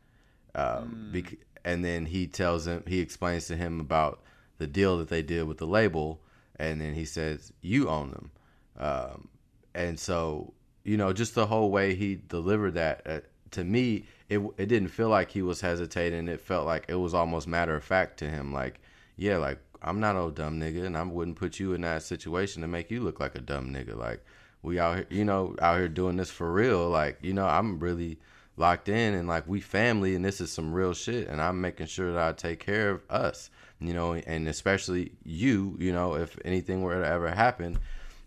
Um, 0.56 1.10
bec- 1.14 1.38
and 1.64 1.86
then 1.86 2.08
he 2.08 2.26
tells 2.26 2.66
him 2.66 2.86
he 2.88 3.02
explains 3.02 3.46
to 3.48 3.56
him 3.56 3.80
about 3.80 4.24
the 4.58 4.66
deal 4.66 4.98
that 4.98 5.10
they 5.10 5.22
did 5.22 5.48
with 5.48 5.60
the 5.60 5.68
label 5.68 6.24
and 6.56 6.82
then 6.82 6.96
he 6.96 7.06
says 7.06 7.54
you 7.62 7.88
own 7.88 8.10
them. 8.10 8.32
Um, 8.80 9.28
and 9.76 10.00
so 10.00 10.56
you 10.88 10.96
know 10.96 11.12
just 11.12 11.36
the 11.36 11.46
whole 11.46 11.70
way 11.70 11.94
he 11.94 12.16
delivered 12.16 12.76
that 12.76 13.02
uh, 13.06 13.20
to 13.52 13.64
me 13.64 14.06
it 14.30 14.40
it 14.58 14.68
didn't 14.68 14.88
feel 14.90 15.10
like 15.10 15.32
he 15.32 15.42
was 15.42 15.62
hesitating. 15.62 16.28
It 16.28 16.42
felt 16.42 16.66
like 16.66 16.86
it 16.88 16.96
was 16.96 17.14
almost 17.14 17.48
matter 17.48 17.76
of 17.76 17.84
fact 17.84 18.18
to 18.20 18.30
him 18.30 18.54
like 18.54 18.80
yeah 19.18 19.38
like 19.38 19.60
I'm 19.82 20.00
not 20.00 20.16
no 20.16 20.32
dumb 20.32 20.60
nigga 20.60 20.86
and 20.86 20.98
I 20.98 21.04
wouldn't 21.04 21.38
put 21.38 21.60
you 21.60 21.74
in 21.74 21.82
that 21.82 22.04
situation 22.04 22.62
to 22.62 22.68
make 22.68 22.90
you 22.90 23.02
look 23.02 23.20
like 23.20 23.36
a 23.36 23.42
dumb 23.42 23.74
nigga. 23.74 23.96
Like 23.98 24.24
we 24.64 24.80
out 24.80 24.96
here 24.96 25.08
you 25.10 25.26
know 25.26 25.56
out 25.62 25.78
here 25.78 25.90
doing 25.90 26.16
this 26.16 26.32
for 26.32 26.52
real. 26.52 26.90
Like 26.90 27.20
you 27.22 27.34
know 27.34 27.46
I'm 27.46 27.80
really 27.80 28.20
locked 28.56 28.88
in 28.90 29.14
and 29.14 29.28
like 29.28 29.48
we 29.48 29.60
family 29.60 30.16
and 30.16 30.26
this 30.26 30.42
is 30.42 30.52
some 30.52 30.74
real 30.74 30.94
shit 30.94 31.28
and 31.28 31.42
I'm 31.42 31.62
making 31.62 31.88
sure 31.88 32.14
that 32.14 32.28
I 32.28 32.32
take 32.32 32.60
care 32.60 32.90
of 32.90 33.02
us 33.10 33.52
you 33.80 33.94
know 33.94 34.14
and 34.16 34.48
especially 34.48 35.12
you 35.24 35.76
you 35.80 35.92
know 35.94 36.16
if 36.16 36.36
anything 36.44 36.82
were 36.82 37.00
to 37.00 37.08
ever 37.08 37.30
happen 37.30 37.78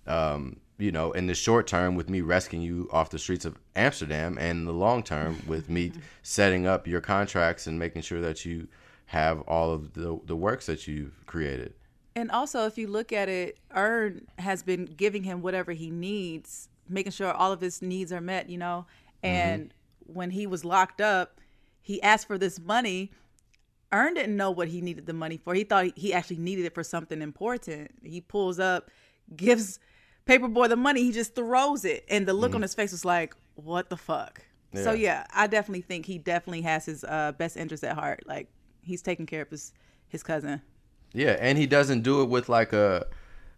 um 0.06 0.60
you 0.80 0.92
know 0.92 1.12
in 1.12 1.26
the 1.26 1.34
short 1.34 1.66
term 1.66 1.94
with 1.94 2.08
me 2.08 2.20
rescuing 2.20 2.62
you 2.62 2.88
off 2.92 3.10
the 3.10 3.18
streets 3.18 3.44
of 3.44 3.58
Amsterdam 3.76 4.36
and 4.38 4.60
in 4.60 4.64
the 4.64 4.72
long 4.72 5.02
term 5.02 5.38
with 5.46 5.68
me 5.68 5.92
setting 6.22 6.66
up 6.66 6.86
your 6.86 7.00
contracts 7.00 7.66
and 7.66 7.78
making 7.78 8.02
sure 8.02 8.20
that 8.20 8.44
you 8.44 8.68
have 9.06 9.40
all 9.42 9.72
of 9.72 9.94
the 9.94 10.20
the 10.24 10.36
works 10.36 10.66
that 10.66 10.86
you've 10.86 11.26
created 11.26 11.74
And 12.16 12.30
also, 12.30 12.66
if 12.66 12.76
you 12.76 12.88
look 12.88 13.12
at 13.12 13.28
it, 13.28 13.58
Earn 13.72 14.26
has 14.38 14.62
been 14.62 14.84
giving 14.84 15.22
him 15.22 15.42
whatever 15.42 15.72
he 15.72 15.90
needs, 15.90 16.68
making 16.88 17.12
sure 17.12 17.32
all 17.32 17.52
of 17.52 17.60
his 17.60 17.82
needs 17.82 18.12
are 18.12 18.20
met, 18.20 18.50
you 18.50 18.58
know. 18.58 18.86
Mm-hmm. 19.22 19.36
And 19.36 19.74
when 20.00 20.30
he 20.30 20.46
was 20.46 20.64
locked 20.64 21.00
up, 21.00 21.40
he 21.80 22.02
asked 22.02 22.26
for 22.26 22.36
this 22.36 22.58
money. 22.58 23.12
Earn 23.92 24.14
didn't 24.14 24.36
know 24.36 24.50
what 24.50 24.68
he 24.68 24.80
needed 24.80 25.06
the 25.06 25.12
money 25.12 25.36
for. 25.36 25.54
He 25.54 25.64
thought 25.64 25.86
he 25.96 26.12
actually 26.12 26.38
needed 26.38 26.64
it 26.64 26.74
for 26.74 26.84
something 26.84 27.22
important. 27.22 27.90
He 28.02 28.20
pulls 28.20 28.58
up, 28.58 28.90
gives 29.34 29.78
Paperboy 30.26 30.68
the 30.68 30.76
money, 30.76 31.02
he 31.02 31.12
just 31.12 31.34
throws 31.34 31.84
it. 31.84 32.04
And 32.08 32.26
the 32.26 32.32
look 32.34 32.54
on 32.54 32.62
his 32.62 32.74
face 32.74 32.92
was 32.92 33.04
like, 33.04 33.34
what 33.54 33.90
the 33.90 33.96
fuck? 33.96 34.42
So, 34.74 34.92
Yeah. 34.92 35.24
yeah, 35.24 35.26
I 35.34 35.46
definitely 35.48 35.82
think 35.82 36.06
he 36.06 36.18
definitely 36.18 36.62
has 36.62 36.86
his 36.86 37.02
uh, 37.04 37.32
best 37.36 37.56
interest 37.56 37.82
at 37.82 37.96
heart. 37.96 38.22
Like, 38.26 38.48
he's 38.82 39.02
taking 39.02 39.26
care 39.26 39.42
of 39.42 39.50
his, 39.50 39.72
his 40.08 40.22
cousin. 40.22 40.62
Yeah, 41.12 41.36
and 41.40 41.58
he 41.58 41.66
doesn't 41.66 42.02
do 42.02 42.22
it 42.22 42.28
with 42.28 42.48
like 42.48 42.72
a 42.72 43.06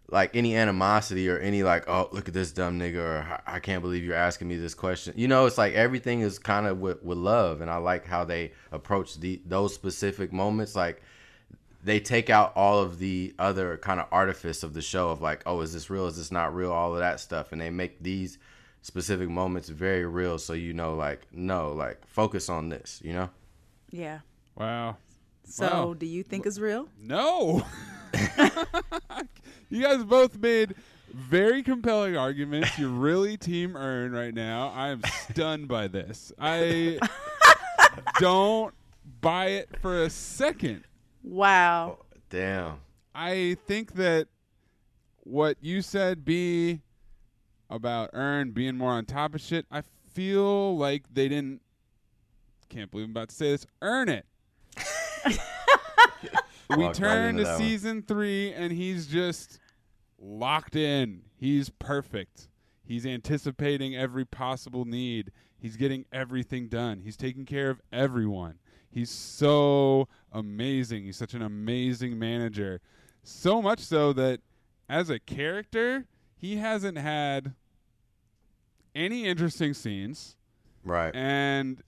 like 0.09 0.35
any 0.35 0.55
animosity 0.55 1.29
or 1.29 1.37
any 1.39 1.63
like 1.63 1.87
oh 1.87 2.09
look 2.11 2.27
at 2.27 2.33
this 2.33 2.51
dumb 2.51 2.77
nigga 2.77 2.97
or 2.97 3.39
I 3.47 3.59
can't 3.59 3.81
believe 3.81 4.03
you're 4.03 4.15
asking 4.15 4.47
me 4.47 4.57
this 4.57 4.73
question. 4.73 5.13
You 5.15 5.27
know, 5.27 5.45
it's 5.45 5.57
like 5.57 5.73
everything 5.73 6.21
is 6.21 6.39
kind 6.39 6.65
of 6.67 6.79
with, 6.79 7.01
with 7.03 7.17
love, 7.17 7.61
and 7.61 7.69
I 7.69 7.77
like 7.77 8.05
how 8.05 8.23
they 8.25 8.53
approach 8.71 9.19
the 9.19 9.41
those 9.45 9.73
specific 9.73 10.33
moments. 10.33 10.75
Like 10.75 11.01
they 11.83 11.99
take 11.99 12.29
out 12.29 12.53
all 12.55 12.79
of 12.79 12.99
the 12.99 13.33
other 13.37 13.77
kind 13.77 13.99
of 13.99 14.07
artifice 14.11 14.63
of 14.63 14.73
the 14.73 14.81
show 14.81 15.09
of 15.09 15.21
like 15.21 15.43
oh 15.45 15.59
is 15.61 15.73
this 15.73 15.89
real 15.89 16.07
is 16.07 16.17
this 16.17 16.31
not 16.31 16.55
real 16.55 16.71
all 16.71 16.93
of 16.93 16.99
that 16.99 17.19
stuff, 17.19 17.51
and 17.51 17.59
they 17.61 17.69
make 17.69 18.01
these 18.01 18.37
specific 18.81 19.29
moments 19.29 19.69
very 19.69 20.05
real. 20.05 20.37
So 20.37 20.53
you 20.53 20.73
know, 20.73 20.95
like 20.95 21.27
no, 21.31 21.71
like 21.71 22.05
focus 22.07 22.49
on 22.49 22.69
this. 22.69 23.01
You 23.03 23.13
know. 23.13 23.29
Yeah. 23.91 24.19
Wow. 24.55 24.97
So, 25.45 25.65
Wow. 25.65 25.93
do 25.93 26.05
you 26.05 26.23
think 26.23 26.45
it's 26.45 26.57
real? 26.59 26.87
No. 26.99 27.65
you 29.69 29.81
guys 29.83 30.03
both 30.03 30.37
made 30.37 30.73
very 31.13 31.61
compelling 31.61 32.15
arguments. 32.17 32.77
You're 32.79 32.89
really 32.89 33.37
team 33.49 33.75
earn 33.75 34.13
right 34.13 34.33
now. 34.33 34.69
I 34.69 34.89
am 34.89 35.01
stunned 35.29 35.67
by 35.67 35.87
this. 35.87 36.31
I 36.39 36.97
don't 38.19 38.73
buy 39.21 39.47
it 39.47 39.69
for 39.81 40.03
a 40.03 40.09
second. 40.09 40.83
Wow. 41.23 41.97
Oh, 42.01 42.05
damn. 42.29 42.75
I 43.15 43.57
think 43.67 43.93
that 43.93 44.27
what 45.21 45.57
you 45.61 45.81
said, 45.81 46.25
B, 46.25 46.81
about 47.69 48.09
Earn 48.13 48.51
being 48.51 48.77
more 48.77 48.91
on 48.91 49.05
top 49.05 49.33
of 49.35 49.41
shit, 49.41 49.65
I 49.71 49.83
feel 50.13 50.77
like 50.77 51.03
they 51.11 51.27
didn't. 51.27 51.61
Can't 52.69 52.89
believe 52.91 53.05
I'm 53.05 53.11
about 53.11 53.29
to 53.29 53.35
say 53.35 53.51
this. 53.51 53.65
Earn 53.81 54.09
it. 54.09 54.25
we 55.25 56.77
Walked 56.77 56.79
right 56.79 56.93
turn 56.95 57.29
into 57.29 57.43
to 57.43 57.49
that 57.49 57.59
one. 57.59 57.61
season 57.61 58.01
three, 58.01 58.51
and 58.53 58.73
he's 58.73 59.07
just 59.07 59.59
locked 60.19 60.75
in. 60.75 61.21
He's 61.35 61.69
perfect. 61.69 62.47
He's 62.85 63.05
anticipating 63.05 63.95
every 63.95 64.25
possible 64.25 64.85
need. 64.85 65.31
He's 65.57 65.77
getting 65.77 66.05
everything 66.11 66.67
done. 66.67 67.01
He's 67.01 67.15
taking 67.15 67.45
care 67.45 67.69
of 67.69 67.79
everyone. 67.91 68.55
He's 68.93 69.09
so 69.09 70.07
amazing. 70.31 71.03
He's 71.05 71.17
such 71.17 71.33
an 71.33 71.41
amazing 71.41 72.17
manager. 72.19 72.79
So 73.23 73.61
much 73.61 73.79
so 73.79 74.13
that 74.13 74.41
as 74.87 75.09
a 75.09 75.19
character, 75.19 76.05
he 76.35 76.57
hasn't 76.57 76.97
had 76.97 77.53
any 78.93 79.25
interesting 79.25 79.73
scenes 79.73 80.35
Right. 80.83 81.15
and 81.15 81.81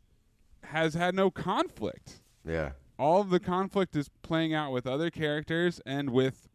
has 0.64 0.95
had 0.95 1.14
no 1.14 1.30
conflict 1.30 2.22
Yeah. 2.43 2.72
all 2.97 3.22
of 3.22 3.30
the 3.30 3.39
conflict 3.39 3.95
is 3.95 4.10
playing 4.24 4.53
out 4.53 4.72
with 4.72 4.88
other 4.88 5.12
characters 5.12 5.80
and 5.86 6.10
with 6.10 6.49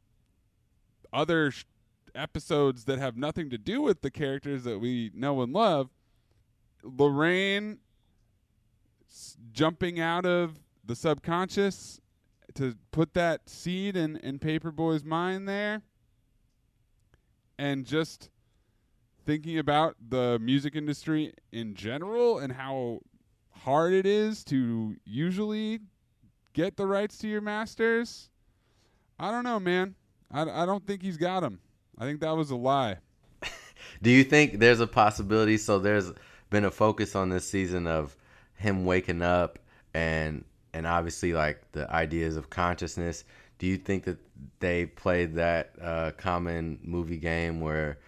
other 1.13 1.51
sh- 1.53 1.65
episodes 2.15 2.85
that 2.87 2.99
have 2.99 3.17
nothing 3.17 3.51
to 3.51 3.59
do 3.59 3.81
with 3.83 4.01
the 4.01 4.11
characters 4.11 4.65
that 4.65 4.81
we 4.81 5.13
know 5.15 5.43
and 5.43 5.53
love. 5.53 5.91
Lorraine 6.83 7.79
s- 9.11 9.37
jumping 9.53 10.01
out 10.01 10.25
of 10.27 10.59
the 10.85 10.95
subconscious 10.95 12.01
to 12.55 12.75
put 12.91 13.15
that 13.15 13.49
seed 13.49 13.97
in, 13.97 14.17
in 14.19 14.39
Paperboy's 14.39 15.05
mind 15.05 15.49
there 15.49 15.83
and 17.59 17.85
just 17.85 18.31
thinking 19.27 19.59
about 19.59 19.95
the 20.09 20.39
music 20.41 20.75
industry 20.75 21.33
in 21.53 21.75
general 21.75 22.39
and 22.39 22.53
how 22.53 23.01
hard 23.51 23.93
it 23.93 24.07
is 24.07 24.43
to 24.45 24.97
usually 25.05 25.81
get 26.55 26.77
the 26.77 26.87
rights 26.87 27.19
to 27.19 27.29
your 27.29 27.41
masters. 27.41 28.31
I 29.19 29.31
don't 29.31 29.45
know, 29.45 29.61
man. 29.61 29.95
I, 30.33 30.43
I 30.43 30.67
don't 30.67 30.87
think 30.87 31.03
he's 31.03 31.17
got 31.19 31.41
them. 31.41 31.61
I 31.99 32.05
think 32.05 32.21
that 32.21 32.35
was 32.35 32.51
a 32.51 32.57
lie. 32.57 32.97
Do 34.03 34.11
you 34.11 34.25
think 34.25 34.59
there's 34.59 34.81
a 34.81 34.87
possibility? 34.87 35.59
So 35.59 35.79
there's 35.79 36.13
been 36.49 36.65
a 36.65 36.71
focus 36.71 37.15
on 37.15 37.29
this 37.29 37.47
season 37.49 37.87
of 37.87 38.17
him 38.61 38.85
waking 38.85 39.23
up 39.23 39.59
and 39.95 40.45
and 40.73 40.87
obviously 40.87 41.33
like 41.33 41.63
the 41.73 41.91
ideas 41.93 42.37
of 42.37 42.51
consciousness. 42.51 43.25
Do 43.59 43.67
you 43.67 43.77
think 43.77 44.05
that 44.05 44.19
they 44.61 44.87
played 44.87 45.35
that 45.35 45.73
uh, 45.83 46.13
common 46.17 46.79
movie 46.83 47.17
game 47.17 47.61
where 47.61 47.99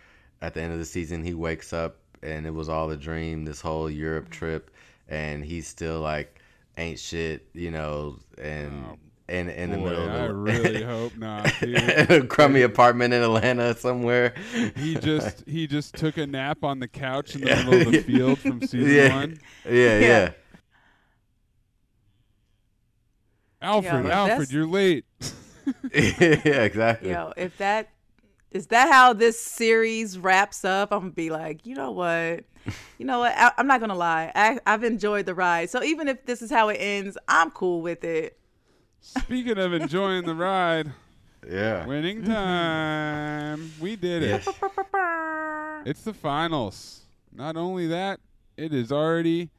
at 0.41 0.55
the 0.55 0.63
end 0.63 0.73
of 0.73 0.79
the 0.79 0.85
season 0.85 1.25
he 1.25 1.35
wakes 1.35 1.73
up 1.73 1.97
and 2.23 2.47
it 2.47 2.55
was 2.55 2.69
all 2.69 2.91
a 2.91 2.97
dream, 2.97 3.45
this 3.45 3.61
whole 3.61 3.91
Europe 3.91 4.31
trip, 4.31 4.71
and 5.09 5.45
he's 5.45 5.67
still 5.67 6.01
like 6.01 6.41
ain't 6.77 6.99
shit, 6.99 7.49
you 7.53 7.71
know, 7.71 8.19
and 8.39 8.97
and 9.29 9.51
in 9.51 9.71
the 9.71 9.79
Boy, 9.79 9.85
middle 9.85 10.09
of 10.09 10.29
the 10.29 10.35
really 10.35 10.83
hope 10.83 11.17
not, 11.17 11.53
dude. 11.61 11.77
a 11.79 12.27
crummy 12.27 12.63
apartment 12.63 13.15
in 13.15 13.23
Atlanta 13.23 13.75
somewhere. 13.75 14.35
He 14.77 14.95
just 14.97 15.43
he 15.47 15.67
just 15.67 15.95
took 15.95 16.17
a 16.19 16.27
nap 16.27 16.65
on 16.65 16.79
the 16.79 16.89
couch 16.89 17.35
in 17.35 17.43
the 17.43 17.47
middle 17.65 17.87
of 17.87 17.93
the 17.93 18.03
field 18.03 18.39
from 18.39 18.61
season 18.61 18.95
yeah. 18.95 19.15
one. 19.15 19.39
Yeah, 19.65 19.73
yeah. 19.73 20.01
Yeah. 20.01 20.31
Alfred, 23.63 24.07
Yeah, 24.07 24.25
Alfred, 24.25 24.53
you're 24.53 24.67
late. 24.67 25.05
yeah, 25.95 26.63
exactly. 26.65 27.11
Yo, 27.11 27.33
if 27.37 27.57
that 27.59 27.89
is 28.51 28.67
that 28.67 28.93
how 28.93 29.13
this 29.13 29.41
series 29.41 30.19
wraps 30.19 30.65
up, 30.65 30.93
I'm 30.93 31.01
gonna 31.01 31.11
be 31.13 31.31
like, 31.31 31.65
you 31.67 31.75
know 31.75 31.93
what, 31.93 32.45
you 32.99 33.07
know 33.07 33.21
what, 33.21 33.33
I, 33.37 33.53
I'm 33.57 33.67
not 33.67 33.81
gonna 33.81 33.95
lie, 33.95 34.31
I, 34.35 34.59
I've 34.67 34.85
enjoyed 34.85 35.27
the 35.27 35.35
ride. 35.35 35.71
So 35.71 35.83
even 35.83 36.09
if 36.09 36.27
this 36.27 36.43
is 36.43 36.51
how 36.51 36.69
it 36.69 36.77
ends, 36.77 37.17
I'm 37.29 37.51
cool 37.53 37.81
with 37.81 38.05
it. 38.05 38.39
Speaking 39.01 39.59
of 39.59 39.73
enjoying 39.73 40.25
the 40.25 40.35
ride, 40.35 40.93
Yeah. 41.49 41.87
winning 41.87 42.23
mm-hmm. 42.23 42.33
time. 42.33 43.73
We 43.81 43.97
did 43.97 44.23
it. 44.23 44.47
It's 45.85 46.03
the 46.03 46.15
finals. 46.15 47.01
Not 47.33 47.57
only 47.57 47.89
that, 47.89 48.21
it 48.57 48.73
is 48.73 48.93
already 48.93 49.51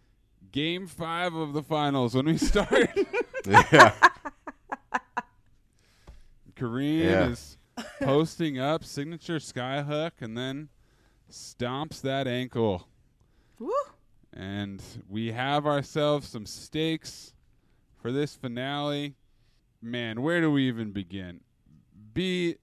game 0.54 0.88
five 0.88 1.34
of 1.36 1.52
the 1.52 1.62
finals 1.64 2.16
when 2.16 2.28
we 2.28 2.38
start. 2.52 2.90
yeah. 3.46 3.92
Kareem 6.56 7.04
Yeah. 7.04 7.28
is 7.30 7.58
posting 8.02 8.60
up 8.60 8.86
signature 8.86 9.40
skyhook 9.40 10.12
and 10.22 10.38
then 10.38 10.70
stomps 11.30 12.00
that 12.02 12.28
ankle. 12.28 12.88
Woo. 13.60 13.72
And 14.32 14.82
we 15.10 15.32
have 15.32 15.66
ourselves 15.66 16.28
some 16.30 16.46
stakes 16.46 17.34
for 18.02 18.12
this 18.12 18.36
finale. 18.36 19.16
Man, 19.82 20.22
where 20.22 20.40
do 20.42 20.52
we 20.52 20.68
even 20.68 20.92
begin? 20.92 21.42
B, 22.14 22.56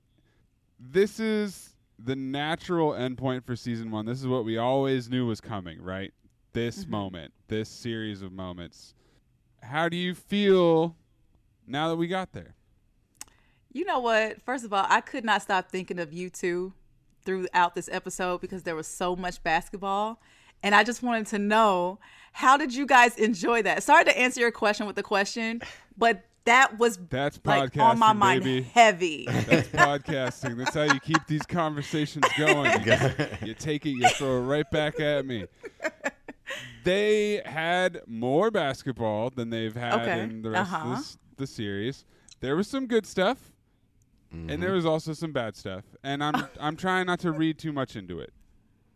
this 0.78 1.20
is 1.20 1.74
the 1.98 2.16
natural 2.16 2.92
endpoint 2.92 3.44
for 3.44 3.56
season 3.56 3.90
one. 3.90 4.06
This 4.06 4.20
is 4.20 4.26
what 4.26 4.44
we 4.44 4.56
always 4.56 5.10
knew 5.10 5.26
was 5.26 5.40
coming, 5.40 5.82
right? 5.82 6.12
This 6.52 6.80
mm-hmm. 6.80 6.90
moment, 6.90 7.32
this 7.48 7.68
series 7.68 8.22
of 8.22 8.32
moments. 8.32 8.94
How 9.62 9.88
do 9.88 9.96
you 9.96 10.14
feel 10.14 10.96
now 11.66 11.88
that 11.88 11.96
we 11.96 12.08
got 12.08 12.32
there? 12.32 12.54
You 13.72 13.84
know 13.84 14.00
what? 14.00 14.42
First 14.42 14.64
of 14.64 14.72
all, 14.72 14.84
I 14.88 15.00
could 15.00 15.24
not 15.24 15.42
stop 15.42 15.70
thinking 15.70 16.00
of 16.00 16.12
you 16.12 16.28
two 16.28 16.72
throughout 17.24 17.74
this 17.74 17.88
episode 17.92 18.40
because 18.40 18.64
there 18.64 18.74
was 18.74 18.88
so 18.88 19.14
much 19.14 19.42
basketball. 19.42 20.20
And 20.62 20.74
I 20.74 20.82
just 20.82 21.02
wanted 21.02 21.26
to 21.28 21.38
know 21.38 21.98
how 22.32 22.56
did 22.56 22.74
you 22.74 22.86
guys 22.86 23.16
enjoy 23.16 23.62
that? 23.62 23.82
Sorry 23.82 24.04
to 24.04 24.18
answer 24.18 24.40
your 24.40 24.50
question 24.50 24.86
with 24.86 24.98
a 24.98 25.02
question, 25.02 25.62
but 25.96 26.24
that 26.44 26.78
was 26.78 26.98
That's 27.08 27.38
like 27.44 27.76
on 27.76 27.98
my 27.98 28.12
podcasting, 28.12 28.16
mind 28.16 28.44
baby. 28.44 28.62
heavy. 28.62 29.26
That's 29.26 29.68
podcasting. 29.68 30.56
That's 30.56 30.74
how 30.74 30.82
you 30.82 31.00
keep 31.00 31.24
these 31.26 31.42
conversations 31.42 32.24
going. 32.38 32.70
You, 32.86 33.48
you 33.48 33.54
take 33.54 33.86
it, 33.86 33.90
you 33.90 34.08
throw 34.10 34.38
it 34.38 34.40
right 34.40 34.70
back 34.70 35.00
at 35.00 35.24
me. 35.26 35.46
They 36.84 37.42
had 37.44 38.00
more 38.06 38.50
basketball 38.50 39.30
than 39.30 39.50
they've 39.50 39.74
had 39.74 40.00
Okay, 40.00 40.20
in 40.22 40.42
the 40.42 40.50
rest 40.50 40.72
uh-huh. 40.72 40.90
of 40.90 40.96
this, 40.98 41.18
the 41.36 41.46
series. 41.46 42.04
There 42.40 42.56
was 42.56 42.68
some 42.68 42.86
good 42.86 43.06
stuff, 43.06 43.52
and 44.32 44.62
there 44.62 44.72
was 44.72 44.86
also 44.86 45.12
some 45.12 45.32
bad 45.32 45.56
stuff. 45.56 45.84
And 46.02 46.22
I'm 46.24 46.46
I'm 46.60 46.76
trying 46.76 47.06
not 47.06 47.20
to 47.20 47.32
read 47.32 47.58
too 47.58 47.72
much 47.72 47.96
into 47.96 48.18
it. 48.18 48.32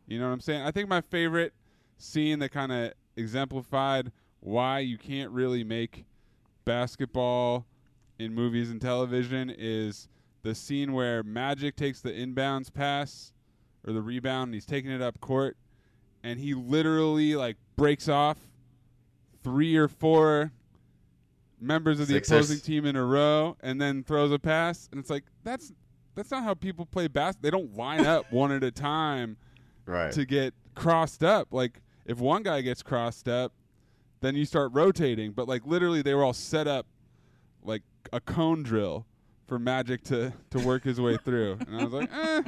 You 0.07 0.19
know 0.19 0.27
what 0.27 0.33
I'm 0.33 0.41
saying? 0.41 0.63
I 0.63 0.71
think 0.71 0.89
my 0.89 1.01
favorite 1.01 1.53
scene 1.99 2.39
that 2.41 2.51
kind 2.51 2.73
of 2.73 2.93
exemplified 3.17 4.13
why 4.41 4.81
you 4.81 4.99
can't 4.99 5.31
really 5.31 5.65
make 5.65 6.05
basketball 6.65 7.67
in 8.19 8.35
movies 8.35 8.71
and 8.71 8.81
television 8.81 9.55
is 9.57 10.09
the 10.43 10.55
scene 10.55 10.93
where 10.93 11.23
Magic 11.23 11.77
takes 11.77 12.01
the 12.01 12.11
inbounds 12.11 12.73
pass 12.73 13.33
or 13.87 13.93
the 13.93 14.03
rebound 14.03 14.49
and 14.49 14.55
he's 14.55 14.67
taking 14.67 14.91
it 14.91 15.03
up 15.03 15.21
court 15.21 15.57
and 16.25 16.41
he 16.41 16.55
literally 16.55 17.37
like 17.37 17.57
breaks 17.77 18.09
off 18.09 18.39
three 19.45 19.77
or 19.77 19.87
four 19.87 20.51
members 21.61 22.01
of 22.01 22.09
the 22.09 22.15
Sixers. 22.15 22.51
opposing 22.51 22.61
team 22.61 22.87
in 22.87 22.97
a 22.97 23.05
row 23.05 23.57
and 23.63 23.81
then 23.81 24.03
throws 24.03 24.33
a 24.33 24.39
pass 24.39 24.89
and 24.91 24.99
it's 25.01 25.11
like 25.11 25.25
that's 25.45 25.73
that's 26.17 26.31
not 26.31 26.43
how 26.45 26.55
people 26.55 26.87
play 26.87 27.09
basketball. 27.09 27.51
They 27.51 27.57
don't 27.57 27.77
line 27.77 28.07
up 28.07 28.31
one 28.33 28.51
at 28.53 28.63
a 28.65 28.71
time 28.71 29.37
Right. 29.87 30.13
to 30.13 30.25
get 30.25 30.55
crossed 30.75 31.23
up. 31.23 31.49
Like 31.53 31.81
if 32.07 32.19
one 32.19 32.43
guy 32.43 32.61
gets 32.63 32.83
crossed 32.83 33.29
up, 33.29 33.53
then 34.21 34.35
you 34.35 34.45
start 34.47 34.71
rotating. 34.73 35.33
But 35.33 35.47
like 35.49 35.67
literally, 35.67 36.01
they 36.03 36.15
were 36.15 36.25
all 36.25 36.33
set 36.33 36.67
up 36.67 36.87
like 37.63 37.83
a 38.13 38.21
cone 38.21 38.63
drill 38.63 39.05
for 39.47 39.59
Magic 39.59 40.03
to 40.05 40.33
to 40.51 40.59
work 40.61 40.85
his 40.85 41.01
way 41.01 41.17
through. 41.19 41.59
And 41.67 41.77
I 41.81 41.85
was 41.85 41.93
like, 41.93 42.11
eh. 42.15 42.43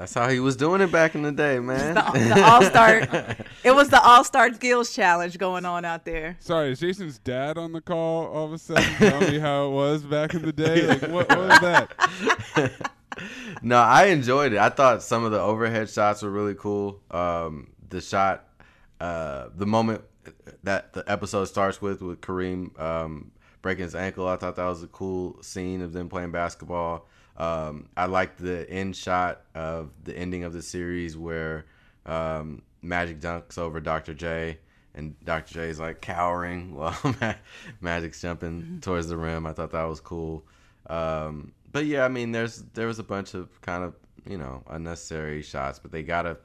That's 0.00 0.14
how 0.14 0.30
he 0.30 0.40
was 0.40 0.56
doing 0.56 0.80
it 0.80 0.90
back 0.90 1.14
in 1.14 1.20
the 1.20 1.30
day, 1.30 1.58
man. 1.58 1.96
the, 1.96 2.32
the 2.34 2.42
All 2.42 2.62
Star. 2.62 3.36
It 3.64 3.72
was 3.72 3.90
the 3.90 4.00
All 4.00 4.24
Star 4.24 4.50
Skills 4.54 4.94
Challenge 4.94 5.36
going 5.36 5.66
on 5.66 5.84
out 5.84 6.06
there. 6.06 6.38
Sorry, 6.40 6.72
is 6.72 6.80
Jason's 6.80 7.18
dad 7.18 7.58
on 7.58 7.72
the 7.72 7.82
call 7.82 8.28
all 8.28 8.46
of 8.46 8.54
a 8.54 8.58
sudden? 8.58 8.82
Tell 8.94 9.20
me 9.20 9.38
how 9.38 9.66
it 9.66 9.72
was 9.72 10.02
back 10.02 10.32
in 10.32 10.40
the 10.40 10.54
day. 10.54 10.86
Like 10.88 11.02
what, 11.02 11.28
what 11.28 11.38
was 11.38 11.60
that? 11.60 12.90
no, 13.60 13.76
I 13.76 14.06
enjoyed 14.06 14.54
it. 14.54 14.58
I 14.58 14.70
thought 14.70 15.02
some 15.02 15.22
of 15.24 15.32
the 15.32 15.40
overhead 15.40 15.90
shots 15.90 16.22
were 16.22 16.30
really 16.30 16.54
cool. 16.54 17.02
Um, 17.10 17.68
the 17.90 18.00
shot, 18.00 18.48
uh, 19.02 19.48
the 19.54 19.66
moment 19.66 20.02
that 20.62 20.94
the 20.94 21.04
episode 21.06 21.44
starts 21.44 21.82
with 21.82 22.00
with 22.00 22.22
Kareem 22.22 22.80
um, 22.80 23.32
breaking 23.60 23.84
his 23.84 23.94
ankle. 23.94 24.26
I 24.26 24.36
thought 24.36 24.56
that 24.56 24.64
was 24.64 24.82
a 24.82 24.86
cool 24.88 25.42
scene 25.42 25.82
of 25.82 25.92
them 25.92 26.08
playing 26.08 26.30
basketball. 26.30 27.06
Um, 27.40 27.88
I 27.96 28.04
like 28.04 28.36
the 28.36 28.68
end 28.68 28.94
shot 28.94 29.40
of 29.54 29.90
the 30.04 30.14
ending 30.14 30.44
of 30.44 30.52
the 30.52 30.60
series 30.60 31.16
where 31.16 31.64
um, 32.04 32.60
Magic 32.82 33.18
dunks 33.18 33.56
over 33.56 33.80
Dr. 33.80 34.12
J, 34.12 34.58
and 34.94 35.18
Dr. 35.24 35.54
J 35.54 35.68
is 35.70 35.80
like 35.80 36.02
cowering 36.02 36.74
while 36.76 36.98
Magic's 37.80 38.20
jumping 38.20 38.80
towards 38.82 39.08
the 39.08 39.16
rim. 39.16 39.46
I 39.46 39.54
thought 39.54 39.70
that 39.70 39.84
was 39.84 40.00
cool. 40.00 40.44
Um, 40.90 41.52
but 41.72 41.86
yeah, 41.86 42.04
I 42.04 42.08
mean, 42.08 42.32
there's 42.32 42.62
there 42.74 42.86
was 42.86 42.98
a 42.98 43.04
bunch 43.04 43.32
of 43.32 43.58
kind 43.62 43.84
of 43.84 43.94
you 44.26 44.36
know 44.36 44.62
unnecessary 44.68 45.40
shots, 45.40 45.78
but 45.78 45.92
they 45.92 46.02
gotta 46.02 46.36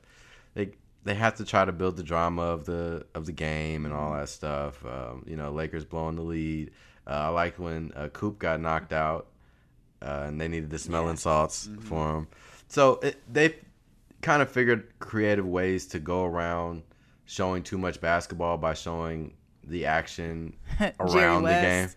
they 0.53 0.69
they 1.03 1.15
have 1.15 1.35
to 1.35 1.43
try 1.43 1.65
to 1.65 1.73
build 1.73 1.97
the 1.97 2.03
drama 2.03 2.43
of 2.43 2.63
the 2.63 3.05
of 3.13 3.25
the 3.25 3.33
game 3.33 3.83
and 3.83 3.93
all 3.93 4.13
that 4.13 4.29
stuff. 4.29 4.85
Um, 4.85 5.25
you 5.27 5.35
know, 5.35 5.51
Lakers 5.51 5.83
blowing 5.83 6.15
the 6.15 6.21
lead. 6.21 6.71
Uh, 7.05 7.09
I 7.09 7.27
like 7.27 7.59
when 7.59 7.91
uh, 7.97 8.07
Coop 8.13 8.39
got 8.39 8.61
knocked 8.61 8.93
out, 8.93 9.27
uh, 10.01 10.25
and 10.27 10.39
they 10.39 10.47
needed 10.47 10.69
the 10.69 10.79
smelling 10.79 11.17
salts 11.17 11.69
for 11.81 12.13
them. 12.13 12.27
So 12.67 12.99
it, 13.01 13.21
they 13.31 13.55
kind 14.21 14.41
of 14.41 14.49
figured 14.49 14.87
creative 14.99 15.45
ways 15.45 15.87
to 15.87 15.99
go 15.99 16.25
around 16.25 16.83
showing 17.25 17.63
too 17.63 17.77
much 17.77 18.01
basketball 18.01 18.57
by 18.57 18.73
showing 18.73 19.33
the 19.63 19.85
action 19.85 20.55
around 20.99 21.43
the 21.43 21.49
game. 21.49 21.89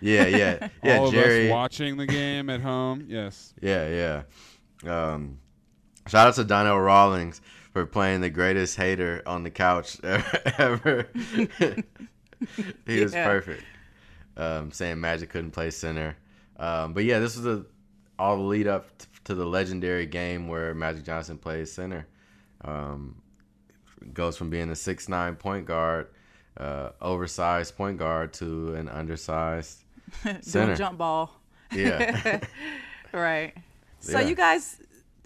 Yeah, 0.00 0.26
yeah, 0.26 0.68
yeah. 0.84 0.98
All 0.98 1.10
Jerry, 1.10 1.46
of 1.46 1.50
us 1.50 1.52
watching 1.52 1.96
the 1.96 2.06
game 2.06 2.50
at 2.50 2.60
home. 2.60 3.06
Yes. 3.08 3.54
yeah, 3.60 4.22
yeah. 4.84 5.12
Um, 5.12 5.38
shout 6.06 6.28
out 6.28 6.34
to 6.34 6.44
Donnell 6.44 6.78
Rawlings 6.78 7.40
for 7.72 7.86
playing 7.86 8.20
the 8.20 8.30
greatest 8.30 8.76
hater 8.76 9.22
on 9.26 9.42
the 9.42 9.50
couch 9.50 9.98
ever. 10.04 11.08
he 12.86 13.00
was 13.00 13.12
perfect. 13.12 13.64
Um, 14.36 14.70
saying 14.70 15.00
Magic 15.00 15.30
couldn't 15.30 15.52
play 15.52 15.70
center. 15.70 16.16
Um, 16.58 16.92
but 16.92 17.04
yeah, 17.04 17.18
this 17.18 17.36
was 17.36 17.46
a, 17.46 17.64
all 18.18 18.36
the 18.36 18.42
lead 18.42 18.66
up 18.66 18.96
t- 18.98 19.06
to 19.24 19.34
the 19.34 19.44
legendary 19.44 20.06
game 20.06 20.48
where 20.48 20.74
Magic 20.74 21.04
Johnson 21.04 21.38
plays 21.38 21.70
center. 21.72 22.06
Um, 22.64 23.16
goes 24.12 24.36
from 24.36 24.50
being 24.50 24.70
a 24.70 24.76
six 24.76 25.08
nine 25.08 25.36
point 25.36 25.66
guard, 25.66 26.08
uh, 26.56 26.90
oversized 27.00 27.76
point 27.76 27.98
guard, 27.98 28.32
to 28.34 28.74
an 28.74 28.88
undersized 28.88 29.82
center. 30.40 30.76
Jump 30.76 30.98
ball. 30.98 31.40
Yeah. 31.72 32.40
Right. 33.12 33.54
So 34.00 34.18
Yeah. 34.20 34.26
you 34.28 34.34
guys 34.34 34.78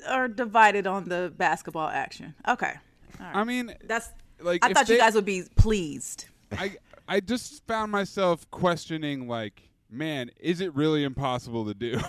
are 0.08 0.28
divided 0.28 0.86
on 0.86 1.08
the 1.08 1.32
basketball 1.36 1.88
action. 1.88 2.34
Okay. 2.46 2.74
I 3.18 3.42
mean, 3.44 3.74
That's 3.84 4.08
like 4.40 4.64
I 4.64 4.68
if 4.70 4.76
thought 4.76 4.88
you 4.88 4.96
guys 4.98 5.14
would 5.14 5.24
be 5.24 5.42
pleased. 5.56 6.26
I 6.52 6.76
I 7.08 7.20
just 7.20 7.66
found 7.66 7.90
myself 7.90 8.48
questioning 8.50 9.26
like, 9.28 9.62
man, 9.90 10.30
is 10.38 10.60
it 10.60 10.74
really 10.74 11.04
impossible 11.04 11.66
to 11.66 11.74
do? 11.74 12.00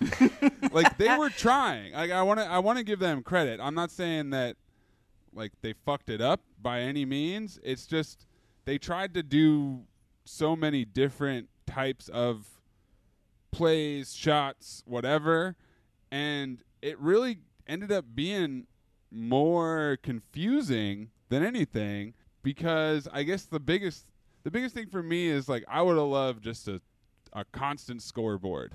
like 0.72 0.98
they 0.98 1.16
were 1.16 1.30
trying. 1.30 1.92
Like 1.92 2.10
I 2.10 2.22
want 2.22 2.40
to 2.40 2.46
I 2.46 2.58
want 2.58 2.78
to 2.78 2.84
give 2.84 2.98
them 2.98 3.22
credit. 3.22 3.60
I'm 3.60 3.74
not 3.74 3.90
saying 3.90 4.30
that 4.30 4.56
like 5.34 5.52
they 5.62 5.74
fucked 5.84 6.10
it 6.10 6.20
up 6.20 6.40
by 6.60 6.80
any 6.80 7.04
means. 7.04 7.58
It's 7.62 7.86
just 7.86 8.26
they 8.64 8.78
tried 8.78 9.14
to 9.14 9.22
do 9.22 9.82
so 10.24 10.54
many 10.56 10.84
different 10.84 11.48
types 11.66 12.08
of 12.08 12.46
plays, 13.50 14.14
shots, 14.14 14.82
whatever, 14.86 15.56
and 16.10 16.62
it 16.80 16.98
really 16.98 17.38
ended 17.66 17.92
up 17.92 18.04
being 18.14 18.66
more 19.10 19.98
confusing 20.02 21.10
than 21.28 21.44
anything 21.44 22.14
because 22.42 23.06
I 23.12 23.22
guess 23.22 23.44
the 23.44 23.60
biggest 23.60 24.06
the 24.42 24.50
biggest 24.50 24.74
thing 24.74 24.88
for 24.88 25.02
me 25.02 25.28
is 25.28 25.48
like 25.48 25.64
I 25.68 25.82
would 25.82 25.96
have 25.96 26.06
loved 26.06 26.42
just 26.42 26.66
a 26.66 26.80
a 27.32 27.44
constant 27.44 28.02
scoreboard. 28.02 28.72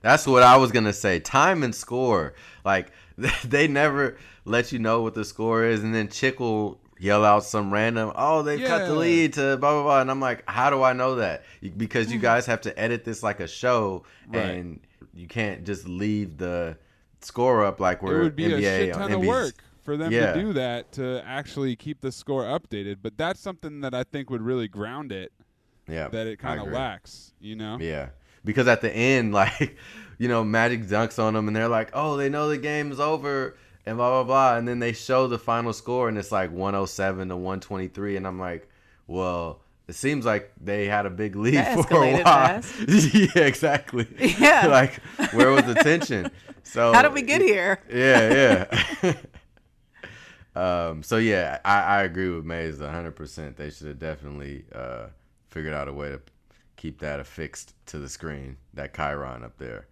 That's 0.00 0.26
what 0.26 0.42
I 0.42 0.56
was 0.56 0.72
gonna 0.72 0.92
say. 0.92 1.18
Time 1.20 1.62
and 1.62 1.74
score. 1.74 2.34
Like 2.64 2.92
they 3.44 3.68
never 3.68 4.16
let 4.44 4.72
you 4.72 4.78
know 4.78 5.02
what 5.02 5.14
the 5.14 5.24
score 5.24 5.64
is, 5.64 5.82
and 5.82 5.94
then 5.94 6.08
Chick 6.08 6.40
will 6.40 6.80
yell 6.98 7.24
out 7.24 7.44
some 7.44 7.72
random, 7.72 8.12
"Oh, 8.14 8.42
they 8.42 8.58
cut 8.60 8.86
the 8.86 8.94
lead 8.94 9.34
to 9.34 9.56
blah 9.56 9.72
blah 9.72 9.82
blah," 9.82 10.00
and 10.00 10.10
I'm 10.10 10.20
like, 10.20 10.48
"How 10.48 10.70
do 10.70 10.82
I 10.82 10.92
know 10.92 11.16
that?" 11.16 11.44
Because 11.76 12.12
you 12.12 12.18
mm. 12.18 12.22
guys 12.22 12.46
have 12.46 12.60
to 12.62 12.78
edit 12.78 13.04
this 13.04 13.22
like 13.22 13.40
a 13.40 13.48
show, 13.48 14.04
Right. 14.28 14.42
and 14.42 14.80
you 15.14 15.26
can't 15.26 15.64
just 15.64 15.88
leave 15.88 16.38
the 16.38 16.76
score 17.20 17.64
up 17.64 17.80
like 17.80 18.02
we're 18.02 18.20
it 18.20 18.22
would 18.22 18.36
be 18.36 18.44
NBA 18.44 18.58
a 18.58 18.60
shit 18.60 18.94
ton 18.94 19.12
of 19.12 19.24
work 19.24 19.54
for 19.82 19.96
them 19.96 20.12
Yeah. 20.12 20.32
to 20.32 20.40
do 20.40 20.52
that 20.52 20.92
to 20.92 21.22
actually 21.26 21.74
keep 21.74 22.00
the 22.00 22.12
score 22.12 22.44
updated. 22.44 22.98
But 23.02 23.16
that's 23.16 23.40
something 23.40 23.80
that 23.80 23.94
I 23.94 24.04
think 24.04 24.30
would 24.30 24.42
really 24.42 24.68
ground 24.68 25.10
it 25.10 25.32
Yeah, 25.88 26.08
that 26.08 26.26
it 26.26 26.38
kind 26.38 26.60
of 26.60 26.68
lacks. 26.68 27.32
You 27.40 27.56
know? 27.56 27.78
Yeah. 27.80 28.08
Because 28.44 28.68
at 28.68 28.80
the 28.80 28.94
end, 28.94 29.32
like, 29.42 29.76
you 30.18 30.28
know, 30.28 30.44
Magic 30.44 30.84
dunks 30.84 31.18
on 31.18 31.34
them 31.34 31.46
and 31.48 31.56
they're 31.56 31.68
like, 31.68 31.90
oh, 31.92 32.16
they 32.16 32.28
know 32.28 32.48
the 32.48 32.58
game's 32.58 33.00
over 33.00 33.56
and 33.86 33.96
blah, 33.96 34.10
blah, 34.10 34.24
blah. 34.24 34.56
And 34.58 34.66
then 34.68 34.78
they 34.78 34.92
show 34.92 35.26
the 35.28 35.38
final 35.38 35.72
score 35.72 36.08
and 36.08 36.18
it's 36.18 36.30
like 36.32 36.50
107 36.50 37.28
to 37.28 37.36
123. 37.36 38.16
And 38.16 38.26
I'm 38.26 38.38
like, 38.38 38.68
well, 39.06 39.60
it 39.86 39.94
seems 39.94 40.24
like 40.26 40.52
they 40.62 40.86
had 40.86 41.06
a 41.06 41.10
big 41.10 41.34
lead 41.44 41.54
That 41.54 41.88
for 41.88 42.04
a 42.04 42.12
while. 42.12 42.22
fast. 42.24 42.74
yeah, 43.14 43.42
exactly. 43.42 44.06
Yeah. 44.38 44.66
like, 44.66 44.94
where 45.32 45.50
was 45.50 45.64
the 45.64 45.74
tension? 45.74 46.30
So 46.64 46.92
How 46.92 47.00
did 47.02 47.14
we 47.14 47.22
get 47.22 47.40
here? 47.40 47.80
yeah, 47.90 48.66
yeah. 49.02 49.14
um, 50.54 51.02
so 51.02 51.16
yeah, 51.16 51.58
I, 51.64 51.80
I 51.80 52.02
agree 52.02 52.28
with 52.30 52.44
Mays 52.44 52.78
100. 52.78 53.12
percent 53.12 53.56
They 53.56 53.70
should 53.70 53.86
have 53.88 53.98
definitely 53.98 54.64
uh, 54.74 55.06
figured 55.50 55.74
out 55.74 55.88
a 55.88 55.92
way 55.92 56.10
to 56.10 56.20
keep 56.76 57.00
that 57.00 57.20
affixed 57.20 57.74
to 57.86 57.98
the 57.98 58.08
screen. 58.08 58.56
That 58.74 58.94
chyron 58.94 59.44
up 59.44 59.58
there. 59.58 59.86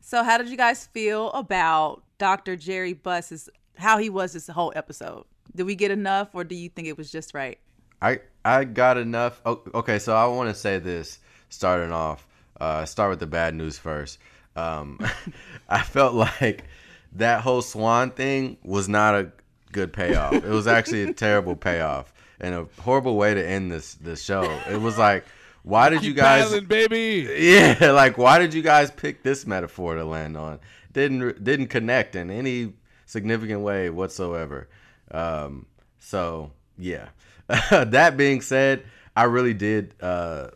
So 0.00 0.22
how 0.22 0.38
did 0.38 0.48
you 0.48 0.56
guys 0.56 0.86
feel 0.86 1.30
about 1.32 2.02
Dr. 2.18 2.56
Jerry 2.56 2.92
Buss's 2.92 3.48
how 3.76 3.98
he 3.98 4.10
was 4.10 4.32
this 4.32 4.48
whole 4.48 4.72
episode? 4.76 5.24
Did 5.54 5.64
we 5.64 5.74
get 5.74 5.90
enough 5.90 6.34
or 6.34 6.44
do 6.44 6.54
you 6.54 6.68
think 6.68 6.88
it 6.88 6.96
was 6.96 7.10
just 7.10 7.34
right? 7.34 7.58
I 8.00 8.20
I 8.44 8.64
got 8.64 8.98
enough. 8.98 9.40
Oh, 9.46 9.62
okay, 9.74 9.98
so 9.98 10.14
I 10.16 10.26
want 10.26 10.48
to 10.48 10.54
say 10.54 10.78
this 10.78 11.18
starting 11.48 11.92
off. 11.92 12.26
Uh, 12.60 12.84
start 12.84 13.10
with 13.10 13.20
the 13.20 13.26
bad 13.26 13.54
news 13.54 13.78
first. 13.78 14.18
Um, 14.56 14.98
I 15.68 15.82
felt 15.82 16.14
like 16.14 16.64
that 17.12 17.42
whole 17.42 17.62
Swan 17.62 18.10
thing 18.10 18.56
was 18.62 18.88
not 18.88 19.14
a 19.14 19.32
good 19.70 19.92
payoff. 19.92 20.34
It 20.34 20.44
was 20.44 20.66
actually 20.66 21.04
a 21.04 21.12
terrible 21.12 21.56
payoff 21.56 22.12
and 22.40 22.54
a 22.54 22.66
horrible 22.80 23.16
way 23.16 23.34
to 23.34 23.46
end 23.46 23.70
this 23.70 23.94
this 23.94 24.22
show. 24.22 24.42
It 24.70 24.80
was 24.80 24.98
like, 24.98 25.24
why 25.62 25.88
did 25.90 26.04
you 26.04 26.14
guys? 26.14 26.44
battling, 26.44 26.66
baby. 26.66 27.28
Yeah, 27.38 27.90
like 27.94 28.18
why 28.18 28.38
did 28.38 28.54
you 28.54 28.62
guys 28.62 28.90
pick 28.90 29.22
this 29.22 29.46
metaphor 29.46 29.94
to 29.96 30.04
land 30.04 30.36
on? 30.36 30.58
Didn't 30.92 31.42
didn't 31.42 31.68
connect 31.68 32.16
in 32.16 32.30
any 32.30 32.72
significant 33.06 33.60
way 33.60 33.90
whatsoever. 33.90 34.68
Um, 35.10 35.66
so 35.98 36.52
yeah. 36.78 37.08
that 37.70 38.16
being 38.16 38.40
said, 38.40 38.84
I 39.16 39.24
really 39.24 39.54
did 39.54 39.94
uh, 40.00 40.48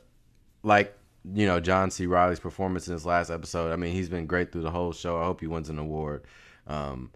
like 0.62 0.96
you 1.34 1.46
know 1.46 1.60
John 1.60 1.90
C. 1.90 2.06
Reilly's 2.06 2.40
performance 2.40 2.88
in 2.88 2.94
this 2.94 3.04
last 3.04 3.30
episode. 3.30 3.72
I 3.72 3.76
mean, 3.76 3.92
he's 3.92 4.08
been 4.08 4.26
great 4.26 4.52
through 4.52 4.62
the 4.62 4.70
whole 4.70 4.92
show. 4.92 5.20
I 5.20 5.24
hope 5.24 5.40
he 5.40 5.46
wins 5.46 5.68
an 5.68 5.78
award. 5.78 6.24
Um, 6.66 7.10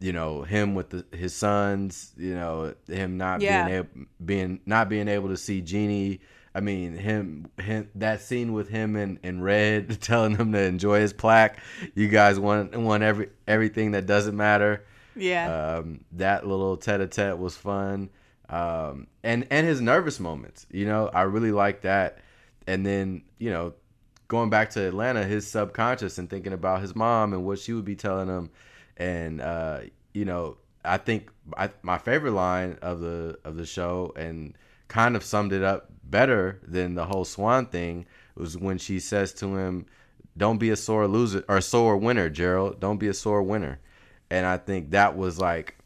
you 0.00 0.12
know 0.12 0.42
him 0.42 0.74
with 0.74 0.90
the, 0.90 1.04
his 1.16 1.34
sons. 1.34 2.12
You 2.16 2.34
know 2.34 2.74
him 2.88 3.16
not 3.16 3.40
Yeah. 3.40 3.64
being 3.64 3.76
able 3.78 3.88
being 4.24 4.60
not 4.66 4.88
being 4.88 5.08
able 5.08 5.28
to 5.28 5.36
see 5.36 5.60
Jeanie. 5.60 6.20
I 6.52 6.58
mean 6.60 6.94
him, 6.94 7.46
him 7.60 7.88
that 7.94 8.22
scene 8.22 8.52
with 8.52 8.68
him 8.68 8.96
and, 8.96 9.20
and 9.22 9.44
Red 9.44 10.00
telling 10.00 10.34
him 10.36 10.50
to 10.52 10.58
enjoy 10.60 11.00
his 11.00 11.12
plaque. 11.12 11.58
You 11.94 12.08
guys 12.08 12.40
want 12.40 12.76
want 12.76 13.02
every 13.04 13.28
everything 13.46 13.92
that 13.92 14.06
doesn't 14.06 14.36
matter. 14.36 14.84
Yeah. 15.14 15.76
Um, 15.76 16.04
that 16.12 16.46
little 16.46 16.76
tete-a-tete 16.76 17.38
was 17.38 17.56
fun. 17.56 18.10
Um, 18.48 19.06
and 19.22 19.46
and 19.50 19.64
his 19.66 19.80
nervous 19.80 20.18
moments, 20.18 20.66
you 20.72 20.86
know, 20.86 21.08
I 21.14 21.22
really 21.22 21.52
like 21.52 21.82
that. 21.82 22.18
And 22.66 22.84
then 22.84 23.22
you 23.38 23.50
know, 23.50 23.74
going 24.26 24.50
back 24.50 24.70
to 24.70 24.80
Atlanta, 24.88 25.22
his 25.24 25.46
subconscious 25.46 26.18
and 26.18 26.28
thinking 26.28 26.52
about 26.52 26.80
his 26.80 26.96
mom 26.96 27.32
and 27.32 27.44
what 27.44 27.60
she 27.60 27.72
would 27.72 27.84
be 27.84 27.94
telling 27.94 28.26
him, 28.28 28.50
and 29.00 29.40
uh, 29.40 29.80
you 30.12 30.24
know, 30.26 30.58
I 30.84 30.98
think 30.98 31.30
I, 31.56 31.70
my 31.82 31.98
favorite 31.98 32.32
line 32.32 32.78
of 32.82 33.00
the 33.00 33.38
of 33.44 33.56
the 33.56 33.66
show 33.66 34.12
and 34.14 34.56
kind 34.86 35.16
of 35.16 35.24
summed 35.24 35.52
it 35.52 35.64
up 35.64 35.90
better 36.04 36.60
than 36.66 36.94
the 36.94 37.06
whole 37.06 37.24
Swan 37.24 37.66
thing 37.66 38.06
was 38.36 38.58
when 38.58 38.76
she 38.78 39.00
says 39.00 39.32
to 39.34 39.56
him, 39.56 39.86
"Don't 40.36 40.58
be 40.58 40.70
a 40.70 40.76
sore 40.76 41.08
loser 41.08 41.44
or 41.48 41.60
sore 41.62 41.96
winner, 41.96 42.28
Gerald. 42.28 42.78
Don't 42.78 42.98
be 42.98 43.08
a 43.08 43.14
sore 43.14 43.42
winner." 43.42 43.80
And 44.30 44.46
I 44.46 44.58
think 44.58 44.90
that 44.90 45.16
was 45.16 45.40
like 45.40 45.76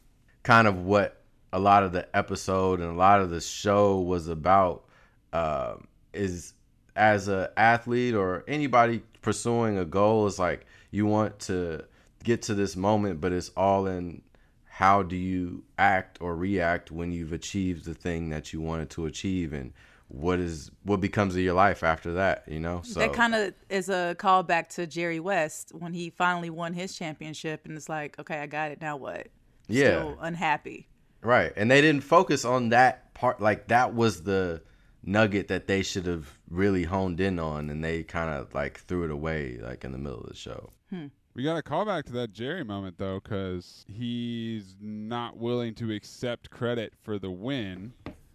kind 0.43 0.67
of 0.67 0.85
what 0.85 1.23
a 1.53 1.59
lot 1.59 1.85
of 1.85 1.93
the 1.93 2.15
episode 2.17 2.81
and 2.81 2.91
a 2.91 2.95
lot 2.95 3.21
of 3.21 3.31
the 3.31 3.41
show 3.41 4.01
was 4.01 4.27
about 4.27 4.85
um, 5.33 5.87
is 6.13 6.53
as 6.97 7.29
an 7.29 7.47
athlete 7.57 8.15
or 8.15 8.45
anybody 8.49 9.03
pursuing 9.23 9.79
a 9.79 9.85
goal 9.85 10.27
is 10.27 10.39
like 10.39 10.67
you 10.91 11.07
want 11.07 11.39
to 11.39 11.85
get 12.25 12.43
to 12.43 12.55
this 12.55 12.75
moment 12.75 13.21
but 13.21 13.33
it's 13.33 13.51
all 13.57 13.87
in 13.87 14.23
how 14.65 15.05
do 15.05 15.15
you 15.15 15.63
act 15.79 16.21
or 16.21 16.35
react 16.35 16.91
when 16.91 17.13
you've 17.13 17.33
achieved 17.33 17.85
the 17.85 17.95
thing 17.95 18.31
that 18.31 18.53
you 18.53 18.61
wanted 18.61 18.91
to 18.91 19.07
achieve 19.07 19.53
and 19.53 19.73
what 20.09 20.39
is 20.39 20.71
what 20.83 21.01
becomes 21.01 21.35
of 21.35 21.41
your 21.41 21.55
life 21.55 21.83
after 21.83 22.15
that 22.15 22.45
you 22.47 22.61
know 22.61 22.81
so 22.83 23.01
that 23.01 23.13
kind 23.13 23.35
of 23.35 23.55
is 23.69 23.89
a 23.89 24.17
callback 24.19 24.69
to 24.69 24.87
Jerry 24.87 25.21
West 25.21 25.73
when 25.79 25.93
he 25.93 26.11
finally 26.11 26.51
won 26.51 26.73
his 26.75 26.95
championship, 26.95 27.63
and 27.65 27.77
it's 27.77 27.89
like, 27.89 28.19
okay, 28.19 28.39
I 28.41 28.47
got 28.47 28.71
it. 28.71 28.81
Now 28.81 28.97
what? 28.97 29.29
Yeah. 29.67 30.01
Still 30.01 30.19
unhappy. 30.21 30.89
right 31.23 31.53
and 31.57 31.71
they 31.71 31.81
didn't 31.81 32.03
focus 32.03 32.45
on 32.45 32.69
that 32.69 33.15
part 33.15 33.41
like 33.41 33.69
that 33.69 33.95
was 33.95 34.23
the 34.25 34.63
nugget 35.03 35.49
that 35.49 35.67
they 35.67 35.83
should 35.83 36.07
have 36.07 36.39
really 36.51 36.85
honed 36.85 37.21
in 37.21 37.39
on 37.39 37.71
and 37.71 37.83
they 37.83 38.03
kind 38.03 38.31
of 38.31 38.55
like 38.55 38.81
threw 38.81 39.05
it 39.05 39.11
away 39.11 39.59
like 39.63 39.85
in 39.85 39.93
the 39.93 39.99
middle 39.99 40.21
of 40.21 40.29
the 40.29 40.37
show 40.37 40.71
hmm. 40.91 41.07
We 41.35 41.43
got 41.43 41.55
to 41.55 41.63
call 41.63 41.85
back 41.85 42.05
to 42.07 42.13
that 42.13 42.33
Jerry 42.33 42.63
moment 42.65 42.97
though, 42.99 43.21
because 43.21 43.85
he's 43.89 44.77
not 44.81 45.37
willing 45.37 45.75
to 45.77 45.93
accept 45.93 46.51
credit 46.51 46.93
for 47.03 47.19
the 47.19 47.31
win, 47.31 47.93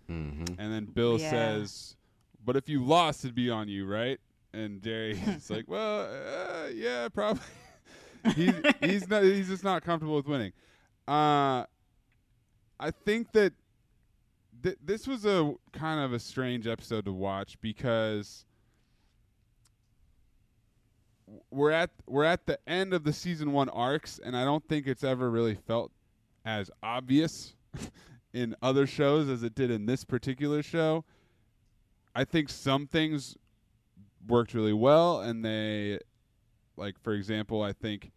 mm-hmm. 0.10 0.60
and 0.60 0.74
then 0.74 0.86
Bill 0.86 1.18
Yeah. 1.18 1.30
says, 1.30 1.96
"But 2.44 2.58
if 2.58 2.68
you 2.68 2.84
lost, 2.84 3.24
it'd 3.24 3.36
be 3.36 3.50
on 3.50 3.70
you, 3.70 3.86
right?" 3.86 4.20
And 4.54 4.82
Jerry's 4.82 5.20
like, 5.50 5.66
"Well, 5.70 6.10
uh, 6.12 6.68
yeah, 6.74 7.08
probably." 7.10 7.44
he's 8.36 8.54
he's 8.82 9.08
not 9.10 9.24
he's 9.24 9.48
just 9.48 9.64
not 9.64 9.82
comfortable 9.82 10.16
with 10.18 10.28
winning. 10.28 10.52
Uh, 11.08 11.64
I 12.82 12.92
think 13.06 13.32
that 13.32 13.54
th- 14.62 14.78
this 14.84 15.08
was 15.08 15.26
a 15.26 15.54
kind 15.72 16.02
of 16.02 16.12
a 16.12 16.20
strange 16.20 16.68
episode 16.68 17.06
to 17.06 17.14
watch 17.14 17.58
because 17.62 18.44
we're 21.52 21.72
at 21.72 21.92
we're 22.08 22.24
at 22.24 22.46
the 22.46 22.60
end 22.68 22.94
of 22.94 23.04
the 23.04 23.14
season 23.14 23.52
one 23.52 23.70
arcs, 23.70 24.20
and 24.24 24.36
I 24.36 24.44
don't 24.44 24.68
think 24.68 24.88
it's 24.88 25.04
ever 25.04 25.30
really 25.30 25.56
felt 25.56 25.92
as 26.46 26.72
obvious 26.82 27.56
in 28.34 28.56
other 28.62 28.88
shows 28.88 29.30
as 29.30 29.44
it 29.44 29.56
did 29.56 29.72
in 29.72 29.86
this 29.86 30.04
particular 30.04 30.64
show. 30.64 31.06
I 32.16 32.24
think 32.24 32.50
some 32.50 32.88
things 32.88 33.38
worked 34.28 34.54
really 34.54 34.74
well, 34.74 35.22
and 35.22 35.44
they, 35.46 36.00
like 36.76 37.00
for 37.02 37.14
example, 37.14 37.62
I 37.62 37.74
think 37.74 38.12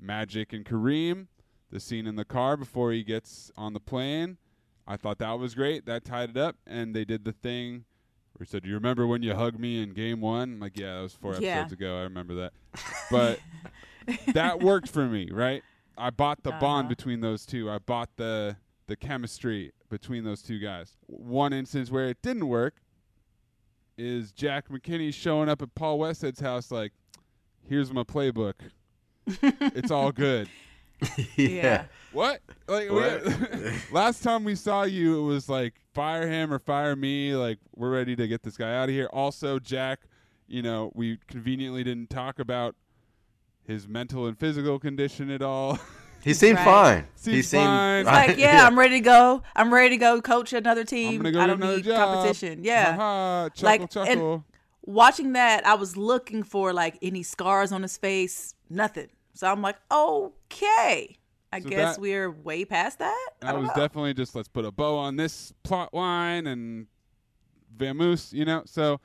Magic 0.00 0.52
and 0.52 0.64
Kareem, 0.64 1.26
the 1.70 1.80
scene 1.80 2.06
in 2.06 2.16
the 2.16 2.24
car 2.24 2.56
before 2.56 2.92
he 2.92 3.02
gets 3.02 3.50
on 3.56 3.72
the 3.72 3.80
plane. 3.80 4.38
I 4.86 4.96
thought 4.96 5.18
that 5.18 5.38
was 5.38 5.54
great. 5.54 5.84
That 5.86 6.04
tied 6.04 6.30
it 6.30 6.36
up, 6.36 6.56
and 6.66 6.94
they 6.94 7.04
did 7.04 7.24
the 7.24 7.32
thing 7.32 7.84
where 8.38 8.44
he 8.44 8.50
said, 8.50 8.62
"Do 8.62 8.68
you 8.68 8.74
remember 8.76 9.06
when 9.06 9.22
you 9.22 9.34
hugged 9.34 9.58
me 9.58 9.82
in 9.82 9.90
Game 9.92 10.20
One?" 10.20 10.54
I'm 10.54 10.60
like, 10.60 10.78
"Yeah, 10.78 10.96
that 10.96 11.02
was 11.02 11.12
four 11.14 11.34
Yeah. 11.34 11.50
episodes 11.58 11.72
ago. 11.72 11.98
I 11.98 12.02
remember 12.02 12.34
that." 12.36 12.52
But 13.10 13.40
that 14.34 14.60
worked 14.60 14.88
for 14.88 15.06
me, 15.06 15.30
right? 15.30 15.62
I 15.96 16.10
bought 16.10 16.42
the 16.42 16.52
bond 16.52 16.86
Uh-huh. 16.86 16.88
between 16.90 17.20
those 17.20 17.44
two. 17.46 17.70
I 17.70 17.78
bought 17.78 18.10
the 18.16 18.56
the 18.86 18.96
chemistry 18.96 19.72
between 19.90 20.24
those 20.24 20.40
two 20.42 20.58
guys. 20.58 20.96
One 21.06 21.52
instance 21.52 21.90
where 21.90 22.08
it 22.08 22.22
didn't 22.22 22.48
work 22.48 22.76
is 23.96 24.30
Jack 24.32 24.68
McKinney 24.68 25.12
showing 25.12 25.48
up 25.48 25.60
at 25.60 25.74
Paul 25.74 25.98
Westhead's 25.98 26.40
house 26.40 26.70
like, 26.70 26.92
"Here's 27.68 27.92
my 27.92 28.02
playbook. 28.04 28.54
it's 29.26 29.90
all 29.90 30.12
good." 30.12 30.48
Yeah. 31.36 31.84
What? 32.12 32.40
Like 32.66 32.90
What? 32.90 33.22
last 33.92 34.22
time 34.24 34.42
we 34.42 34.56
saw 34.56 34.82
you, 34.82 35.20
it 35.20 35.22
was 35.22 35.48
like 35.48 35.74
fire 35.98 36.28
him 36.28 36.52
or 36.52 36.58
fire 36.58 36.94
me. 36.96 37.34
Like 37.34 37.58
we're 37.74 37.90
ready 37.90 38.14
to 38.16 38.26
get 38.28 38.42
this 38.42 38.56
guy 38.56 38.74
out 38.76 38.88
of 38.88 38.94
here. 38.94 39.08
Also, 39.12 39.58
Jack, 39.58 40.00
you 40.46 40.62
know, 40.62 40.92
we 40.94 41.18
conveniently 41.28 41.82
didn't 41.84 42.10
talk 42.10 42.38
about 42.38 42.74
his 43.66 43.86
mental 43.88 44.26
and 44.26 44.38
physical 44.38 44.78
condition 44.78 45.30
at 45.30 45.42
all. 45.42 45.78
he 46.24 46.32
seemed 46.34 46.56
Right. 46.58 46.64
fine 46.64 47.06
he 47.16 47.30
Seemed 47.42 47.44
seemed 47.44 47.64
fine. 47.64 48.00
It's 48.00 48.06
like, 48.10 48.38
yeah, 48.38 48.64
I'm 48.66 48.78
ready 48.78 48.94
to 48.94 49.00
go. 49.04 49.42
I'm 49.56 49.72
ready 49.74 49.90
to 49.90 49.96
go 49.96 50.20
coach 50.22 50.52
another 50.52 50.80
I'm 50.82 50.86
team. 50.86 51.16
gonna 51.18 51.32
go 51.32 51.40
I 51.40 51.46
don't 51.46 51.56
another 51.62 51.76
need 51.76 51.84
job. 51.84 52.14
competition. 52.14 52.64
Yeah. 52.64 52.94
Ha-ha, 52.96 53.48
chuckle, 53.54 53.88
Like, 54.02 54.08
and- 54.16 54.42
Watching 54.86 55.34
that, 55.34 55.66
I 55.66 55.74
was 55.74 55.98
looking 55.98 56.42
for 56.42 56.72
like 56.72 56.96
any 57.02 57.22
scars 57.22 57.72
on 57.72 57.82
his 57.82 57.98
face. 57.98 58.54
Nothing. 58.70 59.08
So 59.34 59.46
I'm 59.46 59.60
like, 59.60 59.76
okay. 59.92 61.17
I 61.52 61.60
So 61.60 61.68
guess 61.68 61.96
that- 61.96 62.00
we're 62.00 62.30
way 62.30 62.64
past 62.64 62.98
that. 62.98 63.28
I 63.42 63.50
I 63.50 63.52
was 63.54 63.68
know. 63.68 63.74
definitely 63.74 64.14
just 64.14 64.34
let's 64.34 64.48
put 64.48 64.64
a 64.64 64.70
bow 64.72 64.96
on 64.98 65.16
this 65.16 65.52
plot 65.62 65.94
line 65.94 66.46
and 66.46 66.86
vamoose, 67.76 68.32
you 68.32 68.44
know. 68.44 68.62
So, 68.66 69.00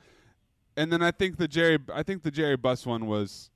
and 0.76 0.92
then 0.92 1.02
I 1.02 1.10
think 1.10 1.36
the 1.38 1.48
Jerry, 1.48 1.78
I 1.92 2.02
think 2.02 2.22
the 2.22 2.30
Jerry 2.30 2.56
Buss 2.56 2.84
one 2.84 3.06
was 3.06 3.50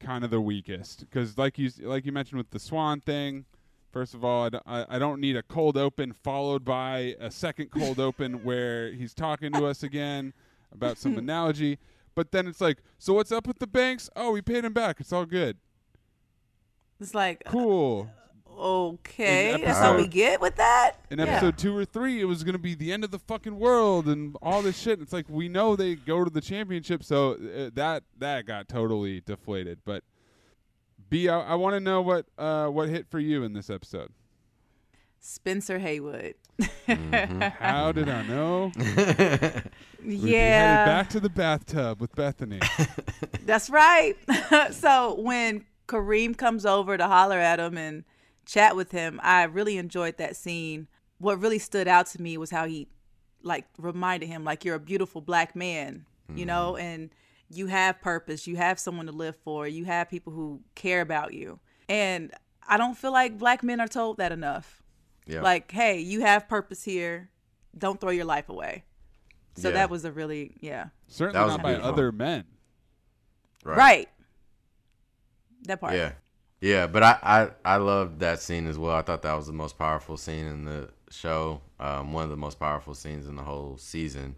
kind 0.00 0.24
of 0.24 0.30
the 0.30 0.40
weakest 0.40 1.00
because, 1.00 1.38
like 1.38 1.58
you, 1.58 1.70
like 1.80 2.04
you 2.04 2.12
mentioned 2.12 2.38
with 2.38 2.50
the 2.50 2.58
Swan 2.58 3.00
thing. 3.00 3.46
First 3.92 4.12
of 4.12 4.22
all, 4.22 4.44
I, 4.44 4.48
d- 4.50 4.58
I- 4.66 4.86
I 4.96 4.98
don't 4.98 5.20
need 5.22 5.36
a 5.36 5.42
cold 5.42 5.78
open 5.78 6.12
followed 6.12 6.64
by 6.66 7.16
a 7.18 7.30
second 7.30 7.70
cold 7.70 7.98
open 7.98 8.34
where 8.44 8.92
he's 8.92 9.14
talking 9.14 9.52
to 9.52 9.64
us 9.64 9.82
again 9.82 10.34
about 10.70 10.98
some 10.98 11.16
analogy. 11.18 11.78
But 12.14 12.30
then 12.32 12.46
it's 12.46 12.60
like, 12.60 12.78
so 12.98 13.14
what's 13.14 13.32
up 13.32 13.46
with 13.46 13.58
the 13.58 13.66
banks? 13.66 14.10
Oh, 14.14 14.32
we 14.32 14.42
paid 14.42 14.64
him 14.66 14.74
back. 14.74 15.00
It's 15.00 15.12
all 15.14 15.24
good. 15.24 15.56
It's 17.00 17.14
like, 17.14 17.42
Cool. 17.46 18.08
okay, 18.58 19.54
In 19.54 19.60
that's 19.62 19.78
all 19.80 19.96
we 19.96 20.06
get 20.08 20.40
with 20.40 20.56
that. 20.56 20.92
in 21.10 21.18
Yeah. 21.18 21.26
episode 21.26 21.58
two 21.58 21.76
or 21.76 21.84
three, 21.84 22.20
it 22.20 22.24
was 22.24 22.42
going 22.42 22.54
to 22.54 22.58
be 22.58 22.74
the 22.74 22.92
end 22.92 23.04
of 23.04 23.10
the 23.10 23.18
fucking 23.18 23.58
world 23.58 24.08
and 24.08 24.34
all 24.42 24.62
this 24.62 24.78
shit. 24.78 25.00
It's 25.00 25.12
like 25.12 25.26
we 25.28 25.48
know 25.48 25.76
they 25.76 25.94
go 25.94 26.24
to 26.24 26.30
the 26.30 26.40
championship, 26.40 27.04
so 27.04 27.32
uh, 27.32 27.70
that 27.74 28.04
that 28.18 28.46
got 28.46 28.68
totally 28.68 29.20
deflated. 29.20 29.80
But 29.84 30.04
B, 31.10 31.28
I, 31.28 31.38
I 31.40 31.54
want 31.54 31.74
to 31.74 31.80
know 31.80 32.00
what 32.00 32.26
uh, 32.38 32.68
what 32.68 32.88
hit 32.88 33.06
for 33.10 33.18
you 33.20 33.42
in 33.44 33.52
this 33.52 33.68
episode. 33.70 34.10
Spencer 35.20 35.78
Haywood. 35.80 36.34
How 36.86 37.92
did 37.92 38.08
I 38.08 38.22
know? 38.26 38.72
Yeah. 40.08 40.84
back 40.84 41.08
to 41.10 41.20
the 41.20 41.28
bathtub 41.28 42.00
with 42.00 42.14
Bethany. 42.14 42.60
That's 43.44 43.68
right. 43.68 44.14
so 44.72 45.14
when 45.20 45.64
Kareem 45.86 46.36
comes 46.36 46.66
over 46.66 46.96
to 46.96 47.06
holler 47.06 47.38
at 47.38 47.60
him 47.60 47.76
and 47.78 48.04
chat 48.44 48.76
with 48.76 48.92
him, 48.92 49.20
I 49.22 49.44
really 49.44 49.76
enjoyed 49.76 50.16
that 50.18 50.36
scene. 50.36 50.88
What 51.18 51.40
really 51.40 51.58
stood 51.58 51.88
out 51.88 52.06
to 52.08 52.22
me 52.22 52.36
was 52.38 52.50
how 52.50 52.66
he 52.66 52.88
like 53.42 53.66
reminded 53.78 54.26
him 54.26 54.44
like 54.44 54.64
you're 54.64 54.74
a 54.74 54.80
beautiful 54.80 55.20
black 55.20 55.54
man, 55.54 56.04
you 56.34 56.44
know, 56.44 56.76
and 56.76 57.10
you 57.48 57.66
have 57.68 58.00
purpose, 58.00 58.46
you 58.46 58.56
have 58.56 58.78
someone 58.78 59.06
to 59.06 59.12
live 59.12 59.36
for, 59.36 59.68
you 59.68 59.84
have 59.84 60.10
people 60.10 60.32
who 60.32 60.60
care 60.74 61.00
about 61.00 61.32
you. 61.32 61.60
And 61.88 62.32
I 62.66 62.76
don't 62.76 62.96
feel 62.96 63.12
like 63.12 63.38
black 63.38 63.62
men 63.62 63.80
are 63.80 63.86
told 63.88 64.16
that 64.18 64.32
enough. 64.32 64.82
yeah 65.26 65.40
Like, 65.42 65.70
hey, 65.70 66.00
you 66.00 66.20
have 66.20 66.48
purpose 66.48 66.82
here. 66.82 67.30
Don't 67.78 68.00
throw 68.00 68.10
your 68.10 68.24
life 68.24 68.48
away. 68.48 68.84
So 69.56 69.68
Yeah. 69.68 69.74
that 69.74 69.90
was 69.90 70.04
a 70.04 70.10
really 70.12 70.56
yeah. 70.60 70.86
Certainly 71.06 71.46
not 71.48 71.62
by 71.62 71.74
other 71.76 72.10
men. 72.10 72.44
Right. 73.64 73.76
right. 73.76 74.08
That 75.66 75.80
part. 75.80 75.94
Yeah, 75.94 76.12
yeah, 76.60 76.86
but 76.86 77.02
I, 77.02 77.18
I 77.22 77.74
I 77.74 77.76
loved 77.76 78.20
that 78.20 78.40
scene 78.40 78.66
as 78.66 78.78
well. 78.78 78.96
I 78.96 79.02
thought 79.02 79.22
that 79.22 79.34
was 79.34 79.46
the 79.46 79.52
most 79.52 79.78
powerful 79.78 80.16
scene 80.16 80.46
in 80.46 80.64
the 80.64 80.90
show. 81.10 81.60
Um, 81.78 82.12
one 82.12 82.24
of 82.24 82.30
the 82.30 82.36
most 82.36 82.58
powerful 82.58 82.94
scenes 82.94 83.26
in 83.26 83.36
the 83.36 83.42
whole 83.42 83.76
season. 83.76 84.36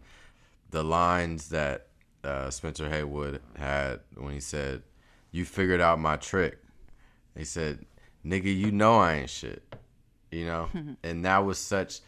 The 0.70 0.82
lines 0.82 1.48
that 1.50 1.86
uh, 2.24 2.50
Spencer 2.50 2.88
Haywood 2.88 3.40
had 3.56 4.00
when 4.16 4.34
he 4.34 4.40
said, 4.40 4.82
"You 5.30 5.44
figured 5.44 5.80
out 5.80 6.00
my 6.00 6.16
trick." 6.16 6.58
He 7.36 7.44
said, 7.44 7.86
"Nigga, 8.24 8.54
you 8.54 8.72
know 8.72 8.98
I 8.98 9.14
ain't 9.14 9.30
shit," 9.30 9.62
you 10.30 10.46
know, 10.46 10.68
and 11.02 11.24
that 11.24 11.38
was 11.38 11.58
such. 11.58 12.00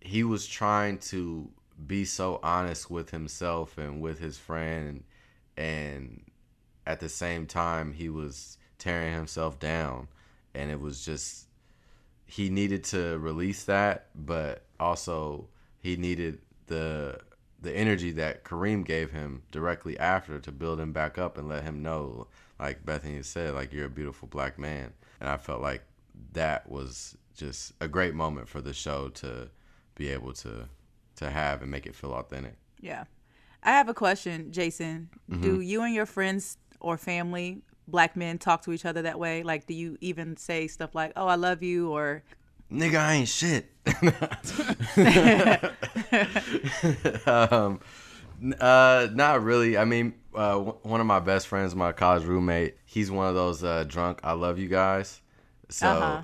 He 0.00 0.24
was 0.24 0.46
trying 0.46 0.98
to 0.98 1.50
be 1.86 2.06
so 2.06 2.40
honest 2.42 2.90
with 2.90 3.10
himself 3.10 3.76
and 3.76 4.00
with 4.00 4.18
his 4.18 4.38
friend, 4.38 5.04
and 5.56 6.24
at 6.86 7.00
the 7.00 7.08
same 7.10 7.46
time 7.46 7.92
he 7.92 8.08
was 8.08 8.56
tearing 8.80 9.14
himself 9.14 9.58
down 9.60 10.08
and 10.54 10.70
it 10.70 10.80
was 10.80 11.04
just 11.04 11.46
he 12.26 12.48
needed 12.48 12.82
to 12.82 13.18
release 13.18 13.64
that 13.64 14.06
but 14.14 14.62
also 14.80 15.46
he 15.80 15.96
needed 15.96 16.38
the 16.66 17.18
the 17.62 17.72
energy 17.76 18.10
that 18.10 18.42
Kareem 18.42 18.84
gave 18.84 19.10
him 19.10 19.42
directly 19.52 19.98
after 19.98 20.40
to 20.40 20.50
build 20.50 20.80
him 20.80 20.92
back 20.92 21.18
up 21.18 21.36
and 21.36 21.48
let 21.48 21.62
him 21.62 21.82
know 21.82 22.26
like 22.58 22.84
Bethany 22.84 23.22
said 23.22 23.54
like 23.54 23.72
you're 23.72 23.86
a 23.86 23.90
beautiful 23.90 24.26
black 24.26 24.58
man 24.58 24.92
and 25.20 25.28
I 25.28 25.36
felt 25.36 25.60
like 25.60 25.82
that 26.32 26.68
was 26.68 27.16
just 27.36 27.72
a 27.80 27.86
great 27.86 28.14
moment 28.14 28.48
for 28.48 28.60
the 28.60 28.72
show 28.72 29.08
to 29.10 29.50
be 29.94 30.08
able 30.08 30.32
to 30.32 30.68
to 31.16 31.30
have 31.30 31.62
and 31.62 31.70
make 31.70 31.86
it 31.86 31.94
feel 31.94 32.14
authentic 32.14 32.56
Yeah. 32.80 33.04
I 33.62 33.72
have 33.72 33.88
a 33.88 33.94
question, 33.94 34.52
Jason. 34.52 35.10
Mm-hmm. 35.30 35.42
Do 35.42 35.60
you 35.60 35.82
and 35.82 35.94
your 35.94 36.06
friends 36.06 36.56
or 36.80 36.96
family, 36.96 37.62
black 37.90 38.16
men, 38.16 38.38
talk 38.38 38.62
to 38.62 38.72
each 38.72 38.84
other 38.84 39.02
that 39.02 39.18
way? 39.18 39.42
Like, 39.42 39.66
do 39.66 39.74
you 39.74 39.96
even 40.00 40.36
say 40.36 40.66
stuff 40.66 40.94
like, 40.94 41.12
oh, 41.16 41.26
I 41.26 41.34
love 41.34 41.62
you, 41.62 41.90
or 41.90 42.22
nigga, 42.72 42.98
I 42.98 43.14
ain't 43.14 43.28
shit. 43.28 43.70
um, 47.26 47.80
uh, 48.60 49.08
not 49.12 49.42
really. 49.42 49.76
I 49.76 49.84
mean, 49.84 50.14
uh, 50.34 50.52
w- 50.52 50.76
one 50.82 51.00
of 51.00 51.06
my 51.06 51.20
best 51.20 51.46
friends, 51.46 51.74
my 51.74 51.92
college 51.92 52.24
roommate, 52.24 52.76
he's 52.84 53.10
one 53.10 53.28
of 53.28 53.34
those 53.34 53.62
uh, 53.64 53.84
drunk 53.84 54.20
"I 54.22 54.32
love 54.32 54.58
you" 54.58 54.68
guys. 54.68 55.20
So 55.68 55.88
Uh-huh. 55.88 56.22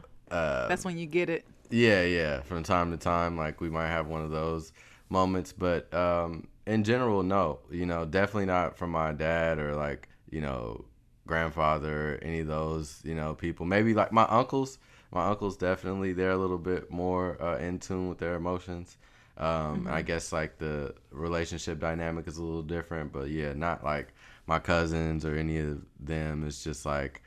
That's 0.69 0.85
when 0.85 0.99
you 0.99 1.07
get 1.07 1.29
it. 1.29 1.47
Yeah, 1.71 2.03
yeah. 2.03 2.41
From 2.43 2.63
time 2.63 2.91
to 2.93 2.97
time, 2.97 3.37
like 3.37 3.61
we 3.61 3.71
might 3.71 3.89
have 3.89 4.07
one 4.07 4.23
of 4.23 4.31
those 4.31 4.73
moments, 5.09 5.53
but 5.53 5.93
um, 5.95 6.49
in 6.67 6.85
general, 6.85 7.23
no. 7.23 7.61
You 7.71 7.87
know, 7.87 8.05
definitely 8.05 8.47
not 8.47 8.77
from 8.77 8.91
my 8.91 9.13
dad 9.13 9.59
or 9.59 9.75
like 9.75 10.09
you 10.31 10.41
know 10.41 10.85
grandfather, 11.27 12.19
any 12.23 12.41
of 12.41 12.47
those 12.47 13.01
you 13.05 13.15
know 13.15 13.35
people. 13.35 13.67
Maybe 13.67 13.95
like 13.95 14.13
my 14.13 14.25
uncles. 14.25 14.79
My 15.13 15.29
uncles 15.29 15.57
definitely 15.57 16.13
they're 16.13 16.31
a 16.33 16.37
little 16.37 16.59
bit 16.59 16.91
more 16.91 17.41
uh, 17.41 17.59
in 17.59 17.79
tune 17.79 18.09
with 18.09 18.19
their 18.19 18.35
emotions. 18.35 18.97
Um, 19.39 19.87
I 19.89 20.03
guess 20.03 20.33
like 20.33 20.59
the 20.59 20.95
relationship 21.11 21.79
dynamic 21.79 22.27
is 22.27 22.39
a 22.39 22.43
little 22.43 22.63
different, 22.63 23.13
but 23.13 23.29
yeah, 23.29 23.53
not 23.53 23.85
like 23.85 24.09
my 24.47 24.59
cousins 24.59 25.25
or 25.25 25.37
any 25.37 25.59
of 25.59 25.83
them. 26.01 26.45
It's 26.47 26.65
just 26.65 26.85
like 26.87 27.23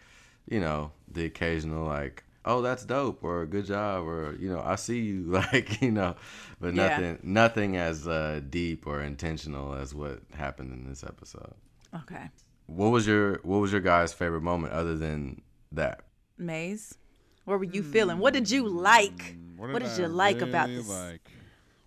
you 0.47 0.60
know 0.60 0.91
the 1.12 1.26
occasional 1.26 1.86
like 1.86 2.24
oh 2.45 2.62
that's 2.62 2.86
dope 2.86 3.24
or 3.24 3.45
good 3.45 3.66
job 3.66 4.08
or 4.08 4.36
you 4.39 4.50
know 4.50 4.62
i 4.66 4.76
see 4.76 5.00
you 5.00 5.24
like 5.52 5.82
you 5.82 5.91
know 5.91 6.16
but 6.60 6.74
Yeah. 6.74 6.88
nothing 6.88 7.20
nothing 7.22 7.78
as 7.78 8.08
uh, 8.08 8.39
deep 8.50 8.88
or 8.88 9.02
intentional 9.02 9.74
as 9.76 9.93
what 9.93 10.22
happened 10.34 10.72
in 10.74 10.88
this 10.89 11.04
episode 11.04 11.54
Okay. 11.93 12.30
What 12.70 12.89
was 12.89 13.07
your 13.07 13.39
what 13.43 13.57
was 13.57 13.72
your 13.72 13.82
guys 13.82 14.13
favorite 14.13 14.41
moment 14.41 14.74
other 14.74 14.95
than 14.95 15.41
that 15.72 16.01
Mays, 16.38 16.97
what 17.45 17.59
were 17.59 17.65
you 17.65 17.84
feeling? 17.84 18.17
What 18.20 18.34
did 18.34 18.49
you 18.49 18.67
hmm, 18.67 18.78
like? 18.78 19.36
What, 19.57 19.80
did, 19.82 19.89
I 19.89 19.97
you 19.97 20.07
like 20.07 20.41
about 20.41 20.67
this? 20.67 20.88
Like? 20.88 21.30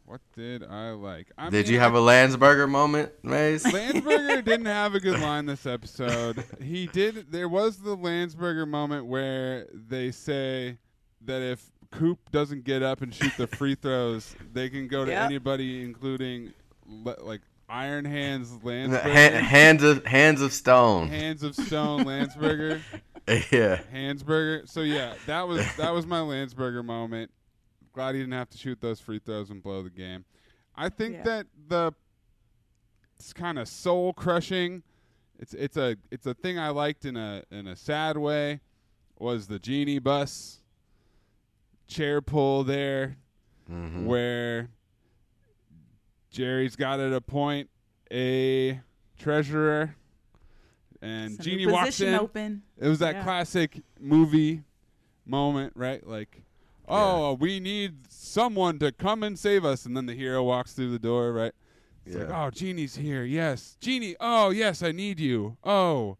What 0.04 0.20
did 0.36 0.62
I 0.62 0.90
like? 0.90 1.28
I 1.38 1.48
did 1.48 1.66
mean, 1.66 1.74
you 1.74 1.80
have 1.80 1.94
I- 1.94 1.98
a 1.98 2.02
landsberger 2.02 2.68
moment 2.68 3.12
Mays 3.22 3.64
Landsberger 3.64 4.44
didn't 4.44 4.66
have 4.66 4.94
a 4.94 5.00
good 5.00 5.20
line 5.20 5.46
this 5.46 5.64
episode. 5.64 6.44
He 6.60 6.86
did. 6.86 7.32
There 7.32 7.48
was 7.48 7.78
the 7.78 7.96
Landsberger 7.96 8.68
moment 8.68 9.06
where 9.06 9.68
they 9.72 10.10
say 10.10 10.76
that 11.24 11.40
if 11.40 11.64
Coop 11.92 12.18
doesn't 12.30 12.64
get 12.64 12.82
up 12.82 13.00
and 13.00 13.14
shoot 13.14 13.32
the 13.38 13.46
free 13.46 13.74
throws, 13.80 14.34
they 14.52 14.68
can 14.68 14.88
go 14.88 15.04
to 15.04 15.10
Yep. 15.10 15.24
anybody, 15.26 15.82
including 15.82 16.52
le- 16.86 17.16
like 17.22 17.40
Iron 17.72 18.04
Hands 18.04 18.48
Ha- 18.62 18.68
Landsberger, 18.68 19.40
hands 19.40 19.82
of 19.82 20.04
hands 20.06 20.40
of 20.42 20.52
stone 20.52 21.08
Hands 21.08 21.42
of 21.42 21.54
Stone 21.54 22.04
Landsberger, 22.04 22.80
yeah 23.50 23.80
Hansberger. 23.92 24.68
So 24.68 24.82
yeah, 24.82 25.14
that 25.26 25.48
was 25.48 25.64
that 25.76 25.92
was 25.94 26.06
my 26.06 26.20
Landsberger 26.20 26.84
moment. 26.84 27.30
Glad 27.92 28.14
he 28.14 28.20
didn't 28.20 28.34
have 28.34 28.50
to 28.50 28.58
shoot 28.58 28.80
those 28.80 29.00
free 29.00 29.18
throws 29.18 29.50
and 29.50 29.62
blow 29.62 29.82
the 29.82 29.90
game. 29.90 30.24
I 30.76 30.88
think 30.88 31.14
Yeah. 31.16 31.22
that 31.24 31.46
the 31.68 31.92
it's 33.16 33.32
kind 33.32 33.58
of 33.58 33.68
soul 33.68 34.12
crushing. 34.12 34.82
It's 35.38 35.54
it's 35.54 35.76
a 35.76 35.96
it's 36.10 36.26
a 36.26 36.34
thing 36.34 36.58
I 36.58 36.68
liked 36.70 37.04
in 37.04 37.16
a 37.16 37.42
in 37.50 37.66
a 37.66 37.76
sad 37.76 38.16
way. 38.16 38.60
Was 39.18 39.46
the 39.46 39.58
Jeanie 39.58 39.98
Buss 40.00 40.58
chair 41.86 42.20
pull 42.20 42.64
there, 42.64 43.16
Mm-hmm. 43.70 44.06
where 44.06 44.70
Jerry's 46.36 46.74
got 46.76 46.96
to 46.96 47.14
appoint 47.14 47.68
a 48.10 48.80
treasurer, 49.18 49.94
and 51.00 51.32
It's 51.32 51.40
a 51.40 51.42
Jeanie 51.42 51.66
new 51.66 51.72
walks 51.72 52.00
in. 52.00 52.14
open. 52.14 52.62
It 52.80 52.88
was 52.88 52.98
that 53.00 53.16
Yeah. 53.16 53.22
classic 53.22 53.80
movie 54.00 54.64
moment, 55.26 55.74
right? 55.76 56.04
Like, 56.06 56.42
oh, 56.88 57.34
we 57.34 57.60
need 57.60 58.10
someone 58.10 58.78
to 58.80 58.90
come 58.92 59.22
and 59.22 59.38
save 59.38 59.64
us, 59.64 59.84
and 59.86 59.96
then 59.96 60.06
the 60.06 60.14
hero 60.14 60.42
walks 60.42 60.72
through 60.72 60.90
the 60.90 60.98
door, 60.98 61.32
right? 61.32 61.52
It's 62.06 62.16
like, 62.16 62.28
Yeah. 62.28 62.46
oh, 62.46 62.50
Jeanie's 62.50 62.96
here. 62.96 63.24
Yes, 63.24 63.76
Jeanie. 63.80 64.16
Oh, 64.18 64.50
yes, 64.50 64.82
I 64.82 64.90
need 64.90 65.20
you. 65.20 65.56
Oh, 65.62 66.16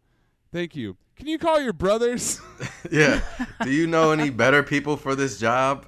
thank 0.51 0.75
you. 0.75 0.95
Can 1.15 1.27
you 1.27 1.37
call 1.37 1.59
your 1.61 1.73
brothers? 1.73 2.39
yeah 2.91 3.21
do 3.63 3.71
you 3.71 3.87
know 3.87 4.11
any 4.11 4.29
better 4.29 4.61
people 4.63 4.97
for 4.97 5.15
this 5.15 5.39
job 5.39 5.85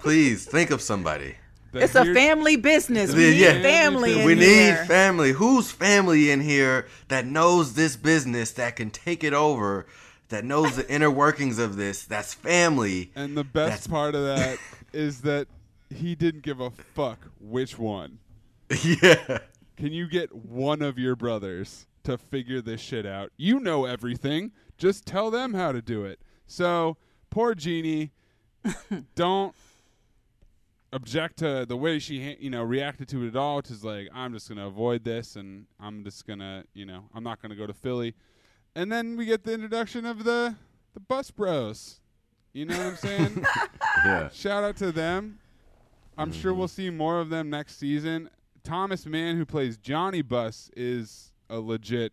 please 0.00 0.44
think 0.44 0.70
of 0.70 0.80
somebody 0.82 1.36
The 1.72 1.80
It's 1.84 1.94
a 1.94 2.04
family 2.14 2.56
business. 2.56 3.14
We 3.14 3.32
Yeah. 3.34 3.52
need 3.54 3.62
family 3.62 4.20
in 4.20 4.26
we 4.26 4.36
here. 4.36 4.78
need 4.80 4.86
family. 4.88 5.32
Who's 5.32 5.70
family 5.72 6.30
in 6.30 6.40
here 6.42 6.86
that 7.08 7.26
knows 7.26 7.72
this 7.74 7.96
business 7.96 8.50
that 8.52 8.76
can 8.76 8.90
take 8.90 9.24
it 9.24 9.32
over, 9.32 9.86
that 10.28 10.44
knows 10.44 10.76
the 10.76 10.88
inner 10.90 11.10
workings 11.24 11.58
of 11.58 11.76
this? 11.76 12.04
That's 12.04 12.34
family. 12.34 13.10
And 13.16 13.36
the 13.36 13.44
best 13.44 13.70
That's- 13.70 13.86
part 13.86 14.14
of 14.14 14.22
that 14.24 14.58
is 14.92 15.22
that 15.22 15.48
he 15.94 16.14
didn't 16.14 16.42
give 16.42 16.60
a 16.60 16.70
fuck 16.70 17.18
which 17.40 17.78
one. 17.78 18.18
yeah. 18.82 19.38
Can 19.76 19.92
you 19.92 20.06
get 20.08 20.34
one 20.34 20.82
of 20.82 20.98
your 20.98 21.16
brothers 21.16 21.86
to 22.04 22.18
figure 22.18 22.60
this 22.60 22.80
shit 22.82 23.06
out? 23.06 23.30
You 23.38 23.58
know 23.58 23.86
everything. 23.86 24.52
Just 24.76 25.06
tell 25.06 25.30
them 25.30 25.54
how 25.54 25.72
to 25.72 25.80
do 25.80 26.04
it. 26.04 26.20
So, 26.46 26.98
poor 27.30 27.54
Jeanie, 27.54 28.10
don't 29.14 29.54
object 30.92 31.38
to 31.38 31.64
the 31.66 31.76
way 31.76 31.98
she, 31.98 32.22
ha- 32.24 32.36
you 32.38 32.50
know, 32.50 32.62
reacted 32.62 33.08
to 33.08 33.24
it 33.24 33.28
at 33.28 33.36
all, 33.36 33.56
which 33.56 33.70
is 33.70 33.84
like, 33.84 34.08
I'm 34.14 34.32
just 34.32 34.48
going 34.48 34.58
to 34.58 34.66
avoid 34.66 35.04
this 35.04 35.36
and 35.36 35.66
I'm 35.80 36.04
just 36.04 36.26
to, 36.26 36.64
you 36.74 36.84
know, 36.86 37.04
I'm 37.14 37.24
not 37.24 37.40
going 37.40 37.50
to 37.50 37.56
go 37.56 37.66
to 37.66 37.72
Philly. 37.72 38.14
And 38.74 38.90
then 38.92 39.16
we 39.16 39.24
get 39.24 39.44
the 39.44 39.52
introduction 39.54 40.04
of 40.06 40.24
the 40.24 40.54
the 40.94 41.00
Buss 41.00 41.30
bros. 41.30 42.00
You 42.52 42.66
know 42.66 42.76
what 42.76 42.86
I'm 42.86 42.96
saying? 42.96 43.46
Yeah. 44.04 44.28
Shout 44.30 44.64
out 44.64 44.76
to 44.78 44.90
them. 44.92 45.38
I'm 46.18 46.30
Mm-hmm. 46.30 46.40
sure 46.40 46.52
we'll 46.54 46.68
see 46.68 46.90
more 46.90 47.20
of 47.20 47.30
them 47.30 47.48
next 47.50 47.78
season. 47.78 48.28
Thomas 48.64 49.06
Mann, 49.06 49.36
who 49.36 49.46
plays 49.46 49.76
Johnny 49.76 50.22
Buss, 50.22 50.70
is 50.76 51.32
a 51.48 51.58
legit 51.58 52.12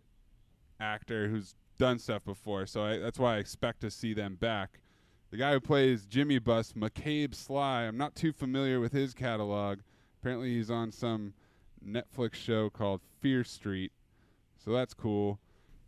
actor 0.80 1.28
who's 1.28 1.56
done 1.78 2.00
stuff 2.00 2.24
before, 2.26 2.66
so 2.66 2.84
I, 2.84 2.98
that's 2.98 3.18
why 3.20 3.36
I 3.36 3.38
expect 3.40 3.82
to 3.82 3.92
see 3.92 4.14
them 4.14 4.36
back. 4.36 4.80
The 5.32 5.38
guy 5.38 5.54
who 5.54 5.60
plays 5.60 6.06
Jimmy 6.06 6.40
Buss, 6.40 6.74
McCabe 6.74 7.30
Slye, 7.36 7.88
I'm 7.88 7.98
not 7.98 8.16
too 8.16 8.34
familiar 8.34 8.80
with 8.80 8.92
his 8.92 9.14
catalog. 9.14 9.80
Apparently, 10.22 10.56
he's 10.56 10.72
on 10.72 10.92
some 10.92 11.34
Netflix 11.88 12.34
show 12.36 12.70
called 12.70 13.02
Fear 13.22 13.44
Street, 13.44 13.92
so 14.64 14.72
that's 14.72 14.94
cool. 14.94 15.40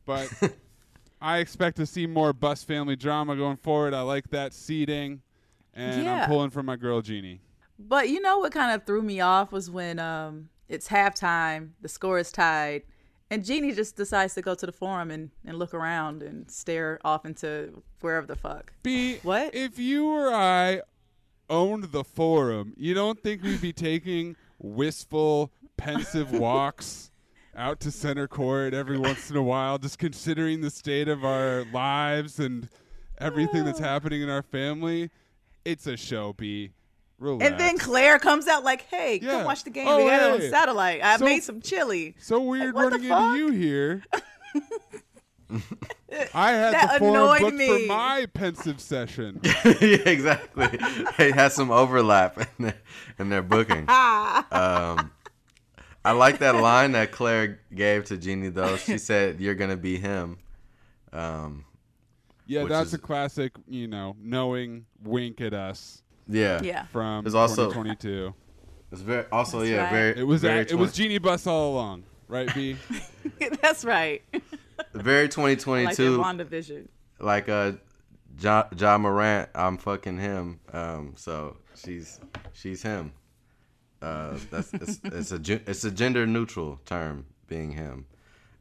But 0.06 0.32
I 1.22 1.40
expect 1.40 1.78
to 1.78 1.86
see 1.86 2.06
more 2.08 2.34
Buss 2.34 2.64
family 2.64 2.96
drama 2.96 3.36
going 3.36 3.58
forward. 3.58 3.94
I 3.94 4.02
like 4.02 4.30
that 4.30 4.54
seating, 4.54 5.22
and 5.74 6.04
Yeah. 6.04 6.24
I'm 6.24 6.30
pulling 6.30 6.52
for 6.52 6.62
my 6.64 6.76
girl 6.76 7.02
Jeanie. 7.02 7.42
But 7.80 8.10
you 8.10 8.22
know 8.22 8.38
what 8.38 8.52
kind 8.52 8.74
of 8.76 8.86
threw 8.86 9.02
me 9.02 9.22
off 9.22 9.52
was 9.52 9.72
when 9.72 9.98
um 9.98 10.50
it's 10.70 10.88
halftime, 10.88 11.72
the 11.82 11.90
score 11.90 12.20
is 12.20 12.32
tied, 12.32 12.84
and 13.32 13.46
Jeanie 13.46 13.72
just 13.72 13.96
decides 13.96 14.34
to 14.36 14.42
go 14.42 14.54
to 14.54 14.66
the 14.66 14.72
forum 14.74 15.10
and, 15.10 15.32
and 15.46 15.58
look 15.58 15.74
around 15.74 16.22
and 16.22 16.52
stare 16.52 17.00
off 17.04 17.26
into 17.26 17.82
wherever 18.02 18.28
the 18.28 18.36
fuck. 18.36 18.74
B, 18.84 19.18
What? 19.24 19.56
if 19.56 19.80
you 19.80 20.06
or 20.08 20.34
I 20.34 20.82
owned 21.50 21.86
the 21.86 22.04
forum, 22.04 22.74
you 22.76 22.94
don't 22.94 23.24
think 23.24 23.42
we'd 23.42 23.62
be 23.62 23.72
taking 23.74 24.36
wistful, 24.60 25.50
pensive 25.78 26.32
walks 26.38 27.10
out 27.56 27.80
to 27.80 27.92
center 27.92 28.28
court 28.28 28.74
every 28.74 28.98
once 28.98 29.30
in 29.32 29.38
a 29.38 29.44
while, 29.44 29.78
just 29.78 29.98
considering 29.98 30.60
the 30.60 30.70
state 30.70 31.08
of 31.08 31.24
our 31.24 31.66
lives 31.74 32.38
and 32.38 32.68
everything 33.18 33.64
that's 33.64 33.80
happening 33.92 34.22
in 34.22 34.30
our 34.30 34.44
family? 34.44 35.10
It's 35.64 35.88
a 35.88 35.96
show, 35.96 36.34
B. 36.34 36.72
Relax. 37.22 37.46
And 37.52 37.60
then 37.60 37.78
Claire 37.78 38.18
comes 38.20 38.48
out 38.48 38.64
like, 38.64 38.82
"Hey, 38.90 39.20
Yeah. 39.22 39.30
come 39.32 39.46
watch 39.46 39.64
the 39.64 39.70
game. 39.70 39.88
Oh, 39.88 39.98
we 40.04 40.10
got 40.10 40.22
it 40.40 40.44
on 40.44 40.50
satellite. 40.50 41.04
I 41.04 41.18
So- 41.18 41.26
made 41.26 41.44
some 41.44 41.62
chili." 41.62 42.16
So 42.20 42.40
weird 42.42 42.74
what 42.74 42.86
the 42.92 42.98
running 42.98 43.10
fuck? 43.10 43.36
into 43.36 43.38
you 43.38 43.52
here. 43.52 44.04
I 46.34 46.52
had 46.52 46.74
That 46.74 46.94
the 46.94 47.00
forum 47.00 47.16
annoyed 47.16 47.42
booked 47.42 47.56
me. 47.58 47.68
for 47.68 47.94
my 47.94 48.26
pensive 48.34 48.80
session. 48.82 49.40
yeah, 49.66 49.98
exactly. 50.06 50.68
It 51.20 51.36
has 51.36 51.54
some 51.54 51.72
overlap 51.72 52.38
in 52.38 52.66
their, 52.66 52.76
in 53.20 53.30
their 53.30 53.42
booking. 53.42 53.80
um, 53.90 55.12
I 56.04 56.12
like 56.14 56.40
that 56.40 56.56
line 56.56 56.94
that 56.94 57.12
Claire 57.12 57.60
gave 57.74 58.06
to 58.06 58.18
Jeanie, 58.18 58.50
though. 58.50 58.78
She 58.78 58.98
said, 58.98 59.40
You're 59.40 59.56
going 59.56 59.70
to 59.70 59.78
be 59.78 59.98
him. 59.98 60.38
Um, 61.14 61.66
Yeah, 62.48 62.64
that's 62.66 62.88
is- 62.90 62.94
a 62.96 62.98
classic, 62.98 63.54
you 63.68 63.88
know, 63.88 64.16
knowing 64.20 64.86
wink 65.04 65.40
at 65.42 65.54
us 65.54 66.02
yeah. 66.32 66.62
Yeah. 66.62 66.86
from 66.86 67.24
There's 67.24 67.36
also- 67.36 67.68
2022. 67.70 68.34
It's 68.92 69.02
very, 69.02 69.26
also, 69.32 69.60
That's 69.60 69.70
yeah, 69.72 69.84
right. 69.84 69.92
very, 69.92 70.20
It 70.20 70.24
was 70.28 70.42
very, 70.42 70.60
at, 70.62 70.72
it 70.72 70.76
was 70.76 70.94
20 70.94 70.98
Jeanie 71.10 71.18
Buss 71.20 71.48
all 71.48 71.74
along, 71.76 72.04
right, 72.28 72.54
B? 72.54 72.76
That's 73.62 73.86
right. 73.86 74.22
very 74.94 75.24
like 75.24 75.32
that 75.32 75.32
2022. 75.32 76.18
WandaVision. 76.20 76.88
like 77.20 77.48
uh 77.48 77.74
John, 78.38 78.66
John 78.76 79.02
Morant, 79.04 79.50
I'm 79.56 79.78
fucking 79.78 80.18
him. 80.18 80.60
Um, 80.74 81.14
so 81.16 81.58
she's 81.76 82.20
she's 82.54 82.82
him. 82.82 83.14
Uh, 84.02 84.38
that's 84.50 84.74
it's, 84.74 85.00
it's 85.04 85.32
a 85.32 85.40
gen- 85.40 85.62
it's 85.68 85.84
a 85.84 85.92
gender 85.92 86.26
neutral 86.26 86.80
term, 86.86 87.26
being 87.48 87.72
him. 87.72 88.06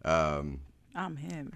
Um, 0.05 0.61
I'm 0.95 1.17
him. 1.17 1.53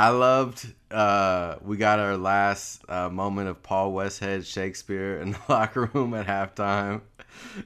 I 0.00 0.08
loved. 0.08 0.66
Uh, 0.90 1.56
we 1.60 1.76
got 1.76 1.98
our 1.98 2.16
last 2.16 2.82
uh, 2.88 3.10
moment 3.10 3.48
of 3.50 3.62
Paul 3.62 3.92
Westhead 3.92 4.46
Shakespeare 4.46 5.20
in 5.20 5.32
the 5.32 5.38
locker 5.46 5.90
room 5.92 6.14
at 6.14 6.26
halftime. 6.26 7.02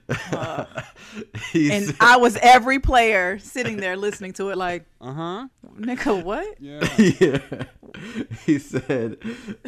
He's, 1.53 1.71
And 1.71 1.97
I 2.01 2.17
was 2.17 2.37
every 2.43 2.81
player 2.81 3.39
sitting 3.39 3.77
there 3.77 3.97
listening 3.97 4.33
to 4.35 4.51
it 4.51 4.59
like, 4.59 4.85
Uh 5.01 5.13
huh. 5.13 5.49
Nigga, 5.79 6.25
what? 6.25 6.61
Yeah. 6.61 6.81
yeah. 7.21 7.65
He 8.45 8.59
said, 8.59 9.19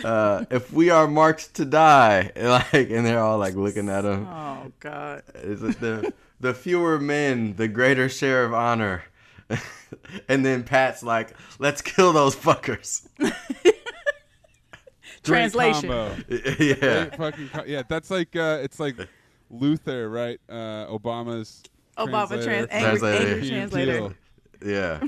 uh, 0.03 0.47
"If 0.51 0.73
we 0.73 0.91
are 0.91 1.07
marked 1.07 1.55
to 1.55 1.65
die," 1.65 2.33
like, 2.37 2.91
and 2.91 3.07
they're 3.07 3.21
all 3.21 3.39
like 3.39 3.55
looking 3.55 3.89
at 3.89 4.05
him. 4.05 4.27
Oh 4.27 4.73
God. 4.81 5.23
Is 5.37 5.63
it 5.63 5.79
the 5.79 6.13
the 6.41 6.53
fewer 6.53 6.99
men, 6.99 7.55
the 7.55 7.69
greater 7.69 8.09
share 8.09 8.45
of 8.45 8.53
honor? 8.53 9.05
and 10.29 10.45
then 10.45 10.65
Pat's 10.65 11.03
like, 11.03 11.35
"Let's 11.59 11.83
kill 11.83 12.13
those 12.13 12.35
fuckers." 12.37 13.07
Translation. 15.23 15.91
yeah. 16.61 17.17
Fucking 17.17 17.51
yeah, 17.67 17.83
that's 17.89 18.11
like 18.11 18.35
uh, 18.37 18.59
it's 18.63 18.79
like 18.79 18.97
Luther, 19.51 20.09
right? 20.09 20.41
Uh, 20.49 20.87
Obama's 20.87 21.63
Obama 21.99 22.43
translator 22.43 22.67
trans 22.67 23.03
angry, 23.03 23.19
angry 23.19 23.49
translator. 23.49 24.17
Yeah. 24.65 25.01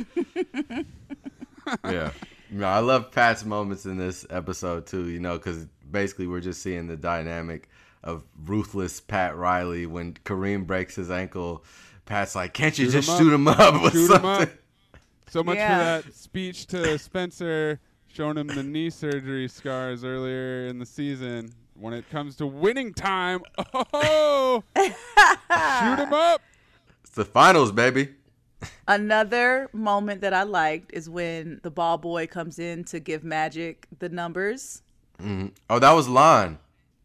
yeah. 1.85 2.11
No, 2.51 2.67
I 2.67 2.79
love 2.79 3.13
Pat's 3.13 3.45
moments 3.45 3.85
in 3.87 3.97
this 3.97 4.27
episode 4.31 4.87
too, 4.87 5.09
you 5.09 5.21
know, 5.21 5.37
because 5.37 5.67
basically 5.91 6.27
we're 6.27 6.41
just 6.41 6.63
seeing 6.63 6.87
the 6.87 6.97
dynamic 6.97 7.69
of 8.03 8.25
ruthless 8.45 9.01
Pat 9.01 9.37
Riley 9.37 9.87
when 9.87 10.15
Kareem 10.15 10.67
breaks 10.67 10.97
his 10.97 11.11
ankle. 11.11 11.65
Pat's 12.09 12.35
like, 12.35 12.55
can't 12.55 12.77
you 12.79 12.87
Shoot 12.87 12.93
just 12.93 13.09
him 13.09 13.15
up. 13.15 13.21
shoot 13.21 13.33
him 13.35 13.49
up 13.49 13.83
with 13.83 13.93
Shoot 13.93 14.01
him 14.01 14.23
something? 14.23 14.49
up. 14.49 14.49
So 15.29 15.45
much 15.45 15.57
Yeah. 15.57 15.99
for 16.01 16.07
that 16.09 16.15
speech 16.15 16.67
to 16.69 16.99
Spencer, 16.99 17.79
showing 18.07 18.39
him 18.39 18.47
the 18.47 18.63
knee 18.63 18.89
surgery 18.89 19.47
scars 19.47 20.05
earlier 20.05 20.67
in 20.67 20.79
the 20.79 20.87
season. 20.87 21.53
When 21.75 21.93
it 21.93 22.09
comes 22.11 22.35
to 22.37 22.47
winning 22.47 22.95
time, 22.95 23.43
oh, 23.93 24.65
shoot 24.75 25.99
him 25.99 26.13
up. 26.13 26.41
It's 27.03 27.13
the 27.13 27.25
finals, 27.27 27.71
baby. 27.73 28.09
Another 28.89 29.69
moment 29.73 30.23
that 30.23 30.33
I 30.35 30.43
liked 30.43 30.93
is 30.93 31.09
when 31.09 31.61
the 31.63 31.71
ball 31.71 31.99
boy 31.99 32.27
comes 32.27 32.59
in 32.59 32.83
to 32.85 32.99
give 32.99 33.23
Magic 33.23 33.87
the 33.99 34.09
numbers. 34.09 34.83
Mm-hmm. 35.21 35.49
Oh, 35.71 35.79
that 35.79 35.93
was 35.93 36.09
Lon. 36.09 36.59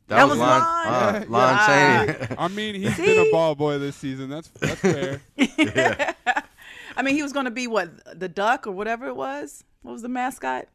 That, 0.08 0.18
That 0.18 0.24
was 0.24 0.38
was 0.38 0.40
Lon. 0.40 0.60
Lon? 0.60 1.16
Uh, 1.16 1.26
Lon. 1.30 1.68
Chaney. 1.68 2.36
I 2.38 2.48
mean, 2.50 2.76
he's 2.76 2.98
been 2.98 3.28
a 3.28 3.32
ball 3.32 3.56
boy 3.56 3.78
this 3.80 3.96
season. 3.96 4.30
That's 4.30 4.48
that's 4.50 4.82
fair. 4.82 5.22
I 6.96 7.02
mean, 7.02 7.16
he 7.16 7.24
was 7.24 7.34
going 7.34 7.46
to 7.46 7.52
be 7.52 7.68
what 7.68 8.20
the 8.20 8.30
duck 8.30 8.68
or 8.68 8.72
whatever 8.72 9.08
it 9.08 9.16
was. 9.16 9.64
What 9.82 9.94
was 9.94 10.02
the 10.02 10.10
mascot? 10.10 10.68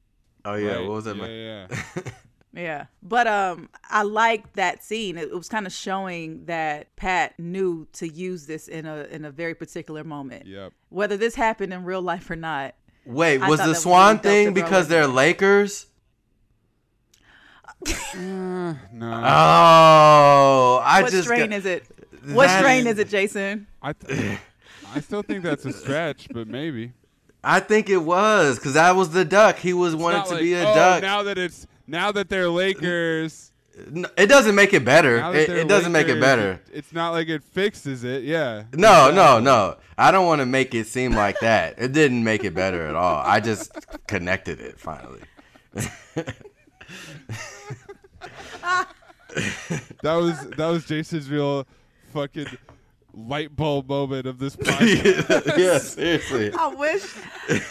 oh 0.44 0.54
yeah, 0.54 0.76
Right. 0.76 0.80
what 0.80 0.90
was 0.94 1.04
that? 1.04 1.16
Yeah, 1.16 1.22
man? 1.22 1.68
yeah. 1.96 2.02
Yeah, 2.54 2.86
but 3.02 3.26
um, 3.26 3.68
I 3.90 4.02
liked 4.02 4.54
that 4.56 4.82
scene. 4.82 5.18
It, 5.18 5.28
it 5.28 5.34
was 5.34 5.50
kind 5.50 5.66
of 5.66 5.72
showing 5.72 6.46
that 6.46 6.96
Pat 6.96 7.38
knew 7.38 7.86
to 7.92 8.08
use 8.08 8.46
this 8.46 8.68
in 8.68 8.86
a 8.86 9.04
in 9.10 9.26
a 9.26 9.30
very 9.30 9.54
particular 9.54 10.02
moment. 10.02 10.46
Yep. 10.46 10.72
Whether 10.88 11.18
this 11.18 11.34
happened 11.34 11.74
in 11.74 11.84
real 11.84 12.00
life 12.00 12.28
or 12.30 12.36
not, 12.36 12.74
Wait, 13.04 13.42
I 13.42 13.48
was 13.48 13.58
the 13.60 13.64
that 13.64 13.68
was 13.68 13.82
Swan 13.82 14.00
really 14.00 14.14
dope 14.16 14.22
to 14.22 14.28
thing 14.30 14.54
because 14.54 14.88
they're 14.88 15.06
there. 15.06 15.14
Lakers? 15.14 15.86
Uh, 17.86 18.74
no, 18.92 19.12
Oh, 19.24 20.80
I 20.84 21.00
what 21.02 21.12
just 21.12 21.24
strain 21.24 21.50
got- 21.50 21.58
is 21.58 21.66
it? 21.66 21.84
What 22.32 22.50
strain 22.50 22.86
is- 22.86 22.94
is 22.94 22.98
it, 23.00 23.08
Jason? 23.08 23.66
I 23.82 23.92
th- 23.92 24.38
I 24.94 25.00
still 25.00 25.22
think 25.22 25.42
that's 25.44 25.64
a 25.64 25.72
stretch, 25.72 26.28
but 26.32 26.48
maybe. 26.48 26.92
I 27.44 27.60
think 27.60 27.88
it 27.88 27.98
was 27.98 28.56
because 28.56 28.74
that 28.74 28.96
was 28.96 29.10
the 29.10 29.24
duck. 29.24 29.58
He 29.58 29.72
was 29.72 29.94
It's 29.94 30.02
wanted 30.02 30.24
to 30.26 30.30
like, 30.32 30.40
be 30.40 30.54
a 30.54 30.68
oh, 30.68 30.74
duck. 30.74 31.02
Now 31.02 31.22
that 31.22 31.38
it's 31.38 31.66
now 31.86 32.10
that 32.12 32.28
they're 32.28 32.50
Lakers, 32.50 33.52
No, 33.90 34.08
it 34.16 34.26
doesn't 34.26 34.56
make 34.56 34.74
it 34.74 34.84
better. 34.84 35.18
It, 35.32 35.48
it 35.48 35.68
doesn't 35.68 35.92
make 35.92 36.08
it 36.08 36.20
better. 36.20 36.52
it- 36.52 36.70
it's 36.72 36.92
not 36.92 37.10
like 37.12 37.28
it 37.28 37.44
fixes 37.44 38.02
it. 38.02 38.24
Yeah. 38.24 38.64
No, 38.74 39.10
no, 39.12 39.38
no. 39.38 39.76
I 39.96 40.10
don't 40.10 40.26
want 40.26 40.40
to 40.40 40.46
make 40.46 40.74
it 40.74 40.86
seem 40.88 41.12
like 41.12 41.38
that. 41.40 41.76
It 41.78 41.92
didn't 41.92 42.24
make 42.24 42.42
it 42.44 42.54
better 42.54 42.86
at 42.86 42.96
all. 42.96 43.22
I 43.24 43.38
just 43.40 43.72
connected 44.08 44.60
it 44.60 44.78
finally. 44.80 45.20
That 50.02 50.14
was 50.14 50.40
that 50.56 50.66
was 50.68 50.84
Jason's 50.86 51.28
real 51.30 51.66
fucking 52.12 52.46
light 53.12 53.54
bulb 53.54 53.88
moment 53.88 54.26
of 54.26 54.38
this 54.38 54.56
podcast. 54.56 55.58
yeah, 55.58 55.78
seriously. 55.78 56.52
I 56.52 56.68
wish, 56.68 57.02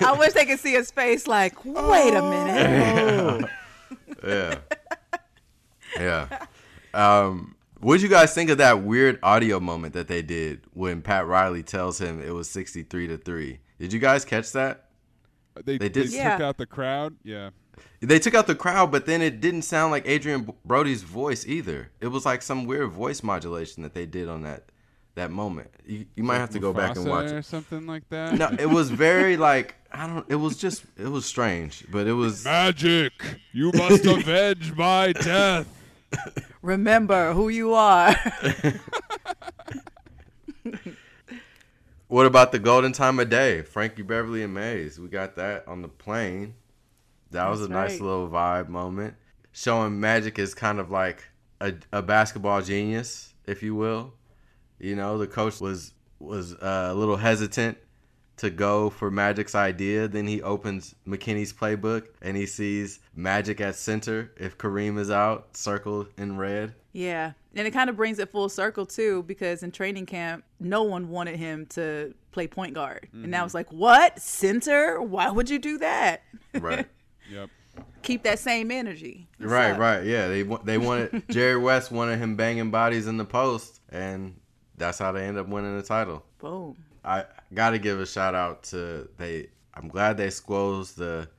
I 0.02 0.14
wish 0.14 0.34
they 0.34 0.46
could 0.46 0.60
see 0.60 0.74
his 0.74 0.92
face. 0.92 1.26
Like, 1.28 1.64
wait 1.66 2.14
a 2.14 2.22
minute. 2.22 3.50
Yeah. 4.26 4.58
Yeah. 5.98 6.46
Um, 6.94 7.56
what 7.80 7.94
did 7.96 8.02
you 8.04 8.10
guys 8.10 8.34
think 8.34 8.50
of 8.50 8.58
that 8.58 8.82
weird 8.82 9.20
audio 9.24 9.60
moment 9.60 9.94
that 9.94 10.08
they 10.08 10.22
did 10.22 10.62
when 10.74 11.02
Pat 11.02 11.28
Riley 11.28 11.62
tells 11.64 12.00
him 12.02 12.22
it 12.22 12.32
was 12.34 12.50
63 12.50 13.08
to 13.08 13.18
3? 13.18 13.60
Did 13.80 13.94
you 13.94 14.00
guys 14.00 14.26
catch 14.26 14.52
that? 14.54 14.86
they, 15.56 15.62
They 15.64 15.78
they 15.78 15.90
did- 15.90 16.06
took 16.08 16.14
Yeah. 16.16 16.40
out 16.42 16.58
the 16.58 16.66
crowd. 16.66 17.16
Yeah. 17.24 17.52
They 18.00 18.20
took 18.20 18.36
out 18.36 18.46
the 18.46 18.56
crowd, 18.56 18.92
but 18.92 19.06
then 19.08 19.22
it 19.22 19.42
didn't 19.42 19.64
sound 19.64 19.92
like 19.92 20.08
Adrien 20.08 20.54
Brody's 20.64 21.02
voice 21.04 21.48
either. 21.48 21.92
It 22.00 22.08
was 22.08 22.26
like 22.26 22.42
some 22.44 22.66
weird 22.66 22.92
voice 22.92 23.24
modulation 23.24 23.82
that 23.84 23.94
they 23.94 24.06
did 24.06 24.28
on 24.28 24.44
that 24.44 24.66
that 25.16 25.32
moment. 25.32 25.72
You, 25.86 26.06
you 26.16 26.24
might 26.24 26.38
have 26.38 26.52
to 26.52 26.60
go 26.60 26.74
back 26.74 26.96
and 26.96 27.06
Mufasa 27.06 27.10
watch 27.10 27.32
or 27.32 27.38
it. 27.40 27.46
something 27.46 27.88
like 27.88 28.08
that. 28.10 28.38
No, 28.38 28.56
it 28.60 28.70
was 28.70 28.90
very 29.08 29.36
like 29.36 29.76
I 29.92 30.06
don't. 30.06 30.26
It 30.30 30.36
was 30.36 30.58
just 30.58 30.86
it 30.96 31.08
was 31.08 31.26
strange, 31.26 31.86
but 31.92 32.06
it 32.06 32.14
was 32.14 32.46
Magic, 32.46 33.14
you 33.52 33.72
must 33.74 34.06
avenge 34.06 34.76
my 34.76 35.12
death. 35.14 35.68
Remember 36.62 37.34
who 37.34 37.50
you 37.50 37.74
are. 37.74 38.16
What 42.10 42.26
about 42.26 42.54
the 42.54 42.60
golden 42.60 42.94
time 42.94 43.20
of 43.20 43.30
day? 43.30 43.64
Frankie 43.64 44.02
Beverly 44.02 44.42
and 44.42 44.54
Maze. 44.54 44.98
We 44.98 45.10
got 45.10 45.36
that 45.36 45.68
on 45.68 45.82
the 45.82 45.90
plane. 45.90 46.54
That 47.38 47.50
was 47.50 47.60
That's 47.60 47.70
a 47.70 47.74
nice 47.74 47.92
right. 47.92 48.02
little 48.02 48.30
vibe 48.30 48.68
moment. 48.68 49.16
Showing 49.52 50.00
Magic 50.00 50.40
is 50.40 50.54
kind 50.54 50.80
of 50.80 50.90
like 50.90 51.24
a, 51.62 51.74
a 51.92 52.02
basketball 52.02 52.62
genius, 52.62 53.34
if 53.46 53.62
you 53.62 53.76
will. 53.76 54.14
You 54.80 54.96
know, 54.96 55.18
the 55.18 55.28
coach 55.28 55.62
was 55.62 55.94
was 56.20 56.56
uh, 56.56 56.90
a 56.92 56.96
little 56.96 57.18
hesitant 57.18 57.78
to 58.38 58.50
go 58.50 58.90
for 58.90 59.12
Magic's 59.12 59.54
idea. 59.56 60.08
Then 60.08 60.26
he 60.26 60.42
opens 60.42 60.96
McKinney's 61.08 61.54
playbook 61.54 62.08
and 62.22 62.36
he 62.36 62.46
sees 62.46 63.00
Magic 63.16 63.62
at 63.62 63.76
center 63.76 64.32
if 64.38 64.58
Kareem 64.58 64.98
is 64.98 65.12
out, 65.12 65.56
circled 65.56 66.08
in 66.18 66.38
red. 66.38 66.74
Yeah. 66.94 67.34
And 67.56 67.68
it 67.68 67.72
kind 67.72 67.90
of 67.90 67.96
brings 67.96 68.18
it 68.20 68.32
full 68.32 68.50
circle 68.50 68.86
too, 68.86 69.24
because 69.24 69.62
in 69.64 69.72
training 69.72 70.06
camp, 70.08 70.44
no 70.60 70.84
one 70.84 71.10
wanted 71.10 71.38
him 71.38 71.66
to 71.68 72.14
play 72.32 72.48
point 72.48 72.74
guard. 72.74 73.08
And 73.14 73.30
now 73.30 73.46
it's 73.46 73.54
like, 73.54 73.72
what? 73.72 74.20
Center? 74.20 75.02
Why 75.02 75.30
would 75.30 75.50
you 75.50 75.60
do 75.60 75.78
that? 75.80 76.24
Right. 76.54 76.88
Yep. 77.32 77.50
Keep 78.02 78.24
that 78.24 78.40
same 78.40 78.72
energy. 78.72 79.28
What's 79.38 79.52
Right, 79.52 79.72
up? 79.72 79.80
right, 79.80 80.04
yeah. 80.04 80.28
They 80.28 80.44
they 80.64 80.78
wanted 80.78 81.24
Jerry 81.30 81.58
West 81.58 81.92
wanted 81.92 82.18
him 82.20 82.36
banging 82.36 82.72
bodies 82.72 83.08
in 83.08 83.18
the 83.18 83.26
post, 83.26 83.82
and 83.90 84.40
that's 84.78 84.98
how 85.00 85.12
they 85.12 85.26
end 85.26 85.38
up 85.38 85.48
winning 85.48 85.76
the 85.78 85.84
title. 85.84 86.24
Boom. 86.40 86.76
I 87.06 87.26
got 87.54 87.72
to 87.72 87.80
give 87.80 88.00
a 88.00 88.06
shout 88.06 88.34
out 88.36 88.64
to 88.64 89.08
they. 89.18 89.48
I'm 89.74 89.88
glad 89.90 90.18
they 90.18 90.30
squoze 90.32 90.94
the 90.94 91.30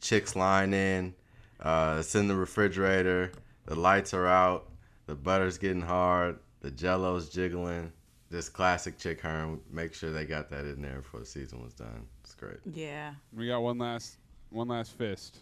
chicks 0.00 0.36
line 0.36 0.74
in. 0.74 1.14
Uh, 1.60 1.96
it's 2.00 2.14
in 2.14 2.28
the 2.28 2.36
refrigerator. 2.36 3.32
The 3.64 3.74
lights 3.74 4.12
are 4.12 4.26
out. 4.26 4.68
The 5.06 5.14
butter's 5.14 5.56
getting 5.56 5.80
hard. 5.80 6.38
The 6.60 6.70
Jello's 6.70 7.30
jiggling. 7.30 7.90
This 8.28 8.48
classic 8.50 8.98
Chick 8.98 9.20
Hearn. 9.22 9.60
Make 9.70 9.94
sure 9.94 10.12
they 10.12 10.26
got 10.26 10.50
that 10.50 10.66
in 10.66 10.82
there 10.82 10.96
before 11.00 11.20
the 11.20 11.26
season 11.26 11.62
was 11.62 11.72
done. 11.72 12.06
It's 12.22 12.34
great. 12.34 12.58
Yeah. 12.70 13.14
We 13.32 13.46
got 13.46 13.60
one 13.60 13.78
last 13.78 14.16
one 14.50 14.68
last 14.68 14.92
fist. 14.92 15.38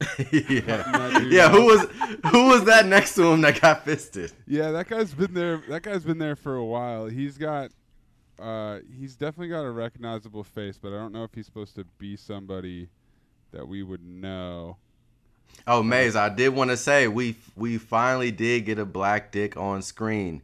yeah, 0.32 1.18
yeah. 1.20 1.48
Who 1.48 1.66
was 1.66 1.86
who 2.30 2.48
was 2.48 2.64
that 2.64 2.86
next 2.86 3.14
to 3.14 3.32
him 3.32 3.40
that 3.42 3.60
got 3.60 3.84
fisted? 3.84 4.32
Yeah, 4.46 4.72
that 4.72 4.88
guy's 4.88 5.14
been 5.14 5.32
there. 5.32 5.62
That 5.68 5.82
guy's 5.82 6.04
been 6.04 6.18
there 6.18 6.34
for 6.34 6.56
a 6.56 6.64
while. 6.64 7.06
He's 7.06 7.38
got, 7.38 7.70
uh, 8.40 8.78
he's 8.98 9.14
definitely 9.14 9.48
got 9.48 9.62
a 9.62 9.70
recognizable 9.70 10.42
face, 10.42 10.76
but 10.76 10.88
I 10.88 10.96
don't 10.96 11.12
know 11.12 11.24
if 11.24 11.34
he's 11.34 11.46
supposed 11.46 11.76
to 11.76 11.84
be 11.98 12.16
somebody 12.16 12.88
that 13.52 13.68
we 13.68 13.82
would 13.82 14.04
know. 14.04 14.76
Oh, 15.66 15.82
Mays, 15.82 16.16
I 16.16 16.28
did 16.28 16.48
want 16.48 16.70
to 16.70 16.76
say 16.76 17.06
we 17.06 17.36
we 17.54 17.78
finally 17.78 18.30
did 18.30 18.64
get 18.64 18.78
a 18.78 18.84
black 18.84 19.30
dick 19.30 19.56
on 19.56 19.82
screen. 19.82 20.42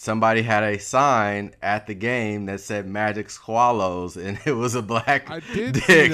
Somebody 0.00 0.42
had 0.42 0.62
a 0.62 0.78
sign 0.78 1.56
at 1.60 1.88
the 1.88 1.94
game 1.94 2.46
that 2.46 2.60
said 2.60 2.86
"Magic 2.86 3.28
Swallows," 3.30 4.16
and 4.16 4.38
it 4.46 4.52
was 4.52 4.76
a 4.76 4.80
black 4.82 5.28
I 5.28 5.40
did 5.40 5.72
dick. 5.74 5.84
see 5.84 6.08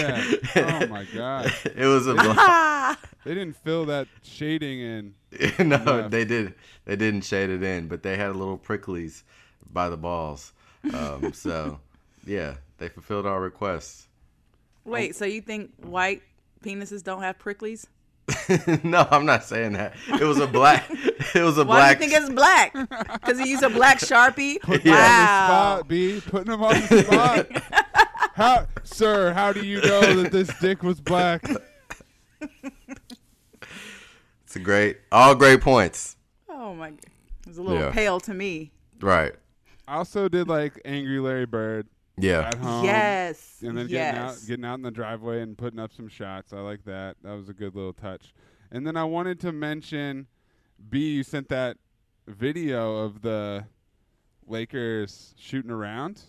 that. 0.54 0.80
Oh 0.82 0.86
my 0.86 1.04
god, 1.14 1.52
it 1.76 1.84
was 1.86 2.06
a 2.06 2.14
black. 2.14 2.98
they 3.24 3.34
didn't 3.34 3.56
fill 3.58 3.84
that 3.84 4.08
shading 4.22 4.80
in. 4.80 5.14
no, 5.68 5.76
Yeah. 5.98 6.08
they 6.08 6.24
did. 6.24 6.54
They 6.86 6.96
didn't 6.96 7.24
shade 7.24 7.50
it 7.50 7.62
in, 7.62 7.88
but 7.88 8.02
they 8.02 8.16
had 8.16 8.30
a 8.30 8.32
little 8.32 8.56
pricklies 8.56 9.22
by 9.70 9.90
the 9.90 9.98
balls. 9.98 10.54
Um, 10.94 11.34
so, 11.34 11.78
yeah, 12.26 12.54
they 12.78 12.88
fulfilled 12.88 13.26
our 13.26 13.38
requests. 13.40 14.08
Wait, 14.84 15.14
so 15.14 15.26
you 15.26 15.42
think 15.42 15.72
white 15.84 16.22
penises 16.62 17.02
don't 17.04 17.20
have 17.20 17.38
pricklies? 17.38 17.84
no, 18.84 19.06
I'm 19.10 19.26
not 19.26 19.44
saying 19.44 19.74
that. 19.74 19.94
It 20.08 20.22
was 20.24 20.38
a 20.38 20.46
black. 20.46 20.90
It 21.34 21.42
was 21.42 21.58
a 21.58 21.64
Why 21.64 21.94
black. 21.94 21.98
do 21.98 22.04
you 22.04 22.10
think 22.10 22.22
it's 22.22 22.32
black? 22.32 22.72
Because 23.20 23.40
he 23.40 23.50
used 23.50 23.64
a 23.64 23.68
black 23.70 23.98
sharpie? 23.98 24.58
Yeah. 24.84 24.92
Wow. 25.48 25.76
Spot 25.78 25.88
B, 25.88 26.20
putting 26.24 26.52
him 26.52 26.62
on 26.62 26.74
the 26.74 27.02
spot. 27.02 27.84
how, 28.34 28.66
sir? 28.84 29.32
How 29.32 29.52
do 29.52 29.64
you 29.66 29.80
know 29.80 30.22
that 30.22 30.30
this 30.30 30.48
dick 30.60 30.82
was 30.84 31.00
black? 31.00 31.44
It's 34.44 34.56
a 34.56 34.60
great, 34.60 34.98
all 35.10 35.34
great 35.34 35.60
points. 35.60 36.16
Oh 36.48 36.74
my! 36.74 36.88
It 36.88 36.98
was 37.48 37.58
a 37.58 37.62
little 37.62 37.82
Yeah. 37.82 37.90
pale 37.90 38.20
to 38.20 38.32
me. 38.34 38.70
Right. 39.00 39.32
I 39.88 39.96
also 39.96 40.28
did 40.28 40.48
like 40.48 40.80
Angry 40.84 41.18
Larry 41.18 41.46
Bird 41.46 41.88
Yeah. 42.16 42.48
at 42.48 42.54
home. 42.54 42.84
yes. 42.84 43.58
and 43.62 43.76
then 43.76 43.88
yes. 43.88 44.14
getting 44.14 44.20
out 44.20 44.36
getting 44.46 44.64
out 44.64 44.74
in 44.74 44.82
the 44.82 44.90
driveway 44.90 45.40
and 45.42 45.56
putting 45.58 45.80
up 45.80 45.92
some 45.92 46.08
shots. 46.08 46.52
I 46.52 46.60
like 46.60 46.84
that. 46.84 47.16
That 47.22 47.32
was 47.34 47.48
a 47.48 47.52
good 47.54 47.74
little 47.74 47.92
touch. 47.92 48.34
And 48.70 48.86
then 48.86 48.96
I 48.96 49.04
wanted 49.04 49.40
to 49.40 49.52
mention 49.52 50.26
B 50.90 51.14
you 51.14 51.22
sent 51.22 51.48
that 51.48 51.76
video 52.26 52.96
of 52.98 53.22
the 53.22 53.64
Lakers 54.46 55.34
shooting 55.38 55.70
around. 55.70 56.22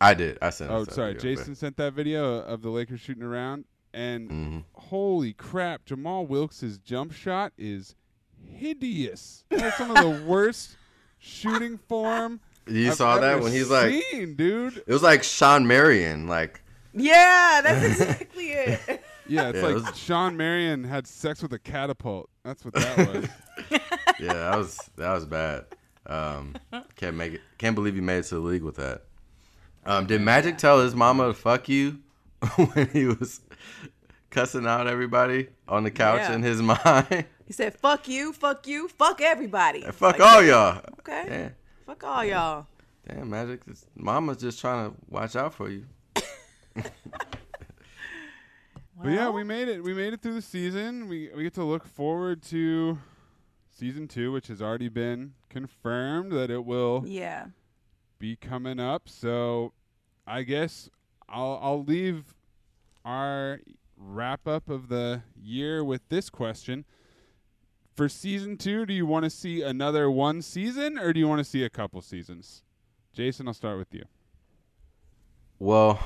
I 0.00 0.14
did. 0.14 0.38
I 0.40 0.50
sent. 0.50 0.70
Oh, 0.70 0.84
sorry. 0.84 1.14
video, 1.14 1.34
Jason 1.36 1.54
sent 1.54 1.76
that 1.76 1.92
video 1.92 2.36
of 2.40 2.62
the 2.62 2.70
Lakers 2.70 3.00
shooting 3.00 3.22
around 3.22 3.64
and 3.92 4.28
but- 4.28 4.34
Mhm. 4.34 4.64
holy 4.74 5.32
crap, 5.34 5.84
Jamal 5.84 6.26
Wilkes' 6.26 6.78
jump 6.78 7.12
shot 7.12 7.52
is 7.58 7.94
hideous. 8.42 9.44
That's 9.50 9.76
some 9.76 9.90
of 9.90 9.96
the 9.96 10.24
worst 10.26 10.76
shooting 11.18 11.76
form 11.76 12.40
You 12.66 12.88
I've 12.88 12.94
saw 12.94 13.18
that 13.18 13.40
when 13.40 13.52
he's 13.52 13.70
like, 13.70 14.02
seen, 14.10 14.34
dude. 14.34 14.76
it 14.78 14.88
was 14.88 15.02
like 15.02 15.22
Shawn 15.24 15.66
Marion. 15.66 16.26
Like, 16.28 16.62
Yeah, 16.92 17.60
that's 17.62 17.84
exactly 18.00 18.50
it. 18.52 18.80
Yeah, 19.26 19.50
it's 19.50 19.58
Yeah, 19.58 19.68
it 19.70 19.74
like 19.76 19.84
was- 19.86 19.98
Shawn 19.98 20.36
Marion 20.36 20.82
had 20.84 21.06
sex 21.06 21.40
with 21.42 21.52
a 21.52 21.58
catapult. 21.58 22.28
That's 22.44 22.64
what 22.64 22.74
that 22.74 22.96
was. 22.98 23.28
yeah, 24.20 24.32
that 24.32 24.56
was 24.58 24.76
that 24.96 25.12
was 25.12 25.24
bad. 25.24 25.66
Um, 26.06 26.56
can't 26.96 27.14
make 27.16 27.34
it. 27.34 27.40
Can't 27.58 27.76
believe 27.76 27.94
he 27.94 28.00
made 28.00 28.18
it 28.18 28.22
to 28.24 28.34
the 28.36 28.40
league 28.40 28.62
with 28.64 28.76
that. 28.76 29.02
Um, 29.86 30.06
did 30.06 30.20
Magic 30.20 30.58
tell 30.58 30.80
his 30.80 30.94
mama 30.96 31.28
to 31.28 31.34
fuck 31.34 31.68
you 31.68 32.00
when 32.56 32.88
he 32.92 33.06
was 33.06 33.40
cussing 34.30 34.66
out 34.66 34.86
everybody 34.88 35.48
on 35.68 35.84
the 35.84 35.90
couch 35.92 36.20
Yeah. 36.22 36.34
in 36.34 36.42
his 36.42 36.60
mind? 36.60 37.24
He 37.46 37.52
said, 37.52 37.74
"Fuck 37.74 38.08
you, 38.08 38.32
fuck 38.32 38.66
you, 38.66 38.88
fuck 38.88 39.20
everybody." 39.20 39.82
fuck 39.82 40.18
Like, 40.18 40.20
all 40.20 40.42
y'all. 40.42 40.82
Okay. 41.00 41.24
Damn, 41.28 41.54
Fuck 41.90 42.04
all 42.04 42.24
y'all. 42.24 42.66
damn, 43.08 43.28
Magic. 43.30 43.64
His 43.64 43.84
mama's 43.96 44.36
just 44.36 44.60
trying 44.60 44.88
to 44.92 44.96
watch 45.08 45.34
out 45.34 45.52
for 45.52 45.68
you. 45.68 45.86
but 46.76 46.92
yeah, 49.06 49.28
we 49.28 49.42
made 49.42 49.66
it. 49.66 49.82
We 49.82 49.92
made 49.92 50.12
it 50.12 50.22
through 50.22 50.34
the 50.34 50.42
season. 50.42 51.08
We 51.08 51.30
we 51.34 51.42
get 51.42 51.54
to 51.54 51.64
look 51.64 51.84
forward 51.84 52.42
to 52.44 52.96
season 53.72 54.06
two, 54.06 54.30
which 54.30 54.46
has 54.46 54.62
already 54.62 54.88
been 54.88 55.32
confirmed 55.48 56.30
that 56.30 56.48
it 56.48 56.64
will 56.64 57.02
Yeah. 57.04 57.46
be 58.20 58.36
coming 58.36 58.78
up. 58.78 59.08
So 59.08 59.72
I 60.28 60.42
guess 60.44 60.88
I'll 61.28 61.58
I'll 61.60 61.82
leave 61.82 62.36
our 63.04 63.58
wrap 63.96 64.46
up 64.46 64.68
of 64.68 64.86
the 64.90 65.22
year 65.34 65.82
with 65.82 66.08
this 66.08 66.30
question. 66.30 66.84
For 68.00 68.08
season 68.08 68.56
two, 68.56 68.86
do 68.86 68.94
you 68.94 69.04
want 69.04 69.24
to 69.24 69.30
see 69.30 69.60
another 69.60 70.10
one 70.10 70.40
season 70.40 70.98
or 70.98 71.12
do 71.12 71.20
you 71.20 71.28
want 71.28 71.40
to 71.40 71.44
see 71.44 71.64
a 71.64 71.68
couple 71.68 72.00
seasons? 72.00 72.62
Jason, 73.12 73.46
I'll 73.46 73.52
start 73.52 73.76
with 73.76 73.92
you. 73.92 74.06
Well, 75.58 76.00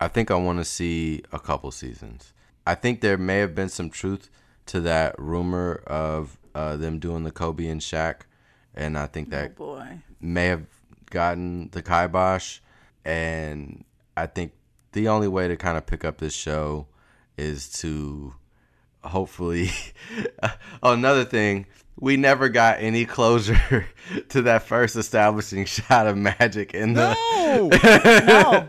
I 0.00 0.08
think 0.08 0.32
I 0.32 0.34
want 0.34 0.58
to 0.58 0.64
see 0.64 1.22
a 1.30 1.38
couple 1.38 1.70
seasons. 1.70 2.34
I 2.66 2.74
think 2.74 3.00
there 3.00 3.16
may 3.16 3.38
have 3.38 3.54
been 3.54 3.68
some 3.68 3.90
truth 3.90 4.28
to 4.66 4.80
that 4.80 5.14
rumor 5.20 5.84
of 5.86 6.36
uh, 6.52 6.76
them 6.76 6.98
doing 6.98 7.22
the 7.22 7.30
Kobe 7.30 7.68
and 7.68 7.80
Shaq, 7.80 8.22
and 8.74 8.98
I 8.98 9.06
think 9.06 9.28
Oh 9.28 9.36
that 9.36 9.54
boy. 9.54 10.00
may 10.20 10.46
have 10.46 10.66
gotten 11.10 11.68
the 11.70 11.82
kibosh. 11.82 12.58
And 13.04 13.84
I 14.16 14.26
think 14.26 14.50
the 14.90 15.06
only 15.06 15.28
way 15.28 15.46
to 15.46 15.56
kind 15.56 15.78
of 15.78 15.86
pick 15.86 16.04
up 16.04 16.18
this 16.18 16.34
show 16.34 16.88
is 17.38 17.68
to 17.82 18.34
hopefully. 19.04 19.70
oh, 20.82 20.92
another 20.92 21.24
thing, 21.24 21.66
we 22.00 22.16
never 22.16 22.48
got 22.48 22.78
any 22.80 23.04
closure 23.04 23.86
to 24.30 24.42
that 24.42 24.62
first 24.64 24.96
establishing 24.96 25.64
shot 25.64 26.06
of 26.06 26.16
Magic 26.16 26.74
in 26.74 26.94
the 26.94 27.14
No! 27.14 27.68
No. 27.68 28.66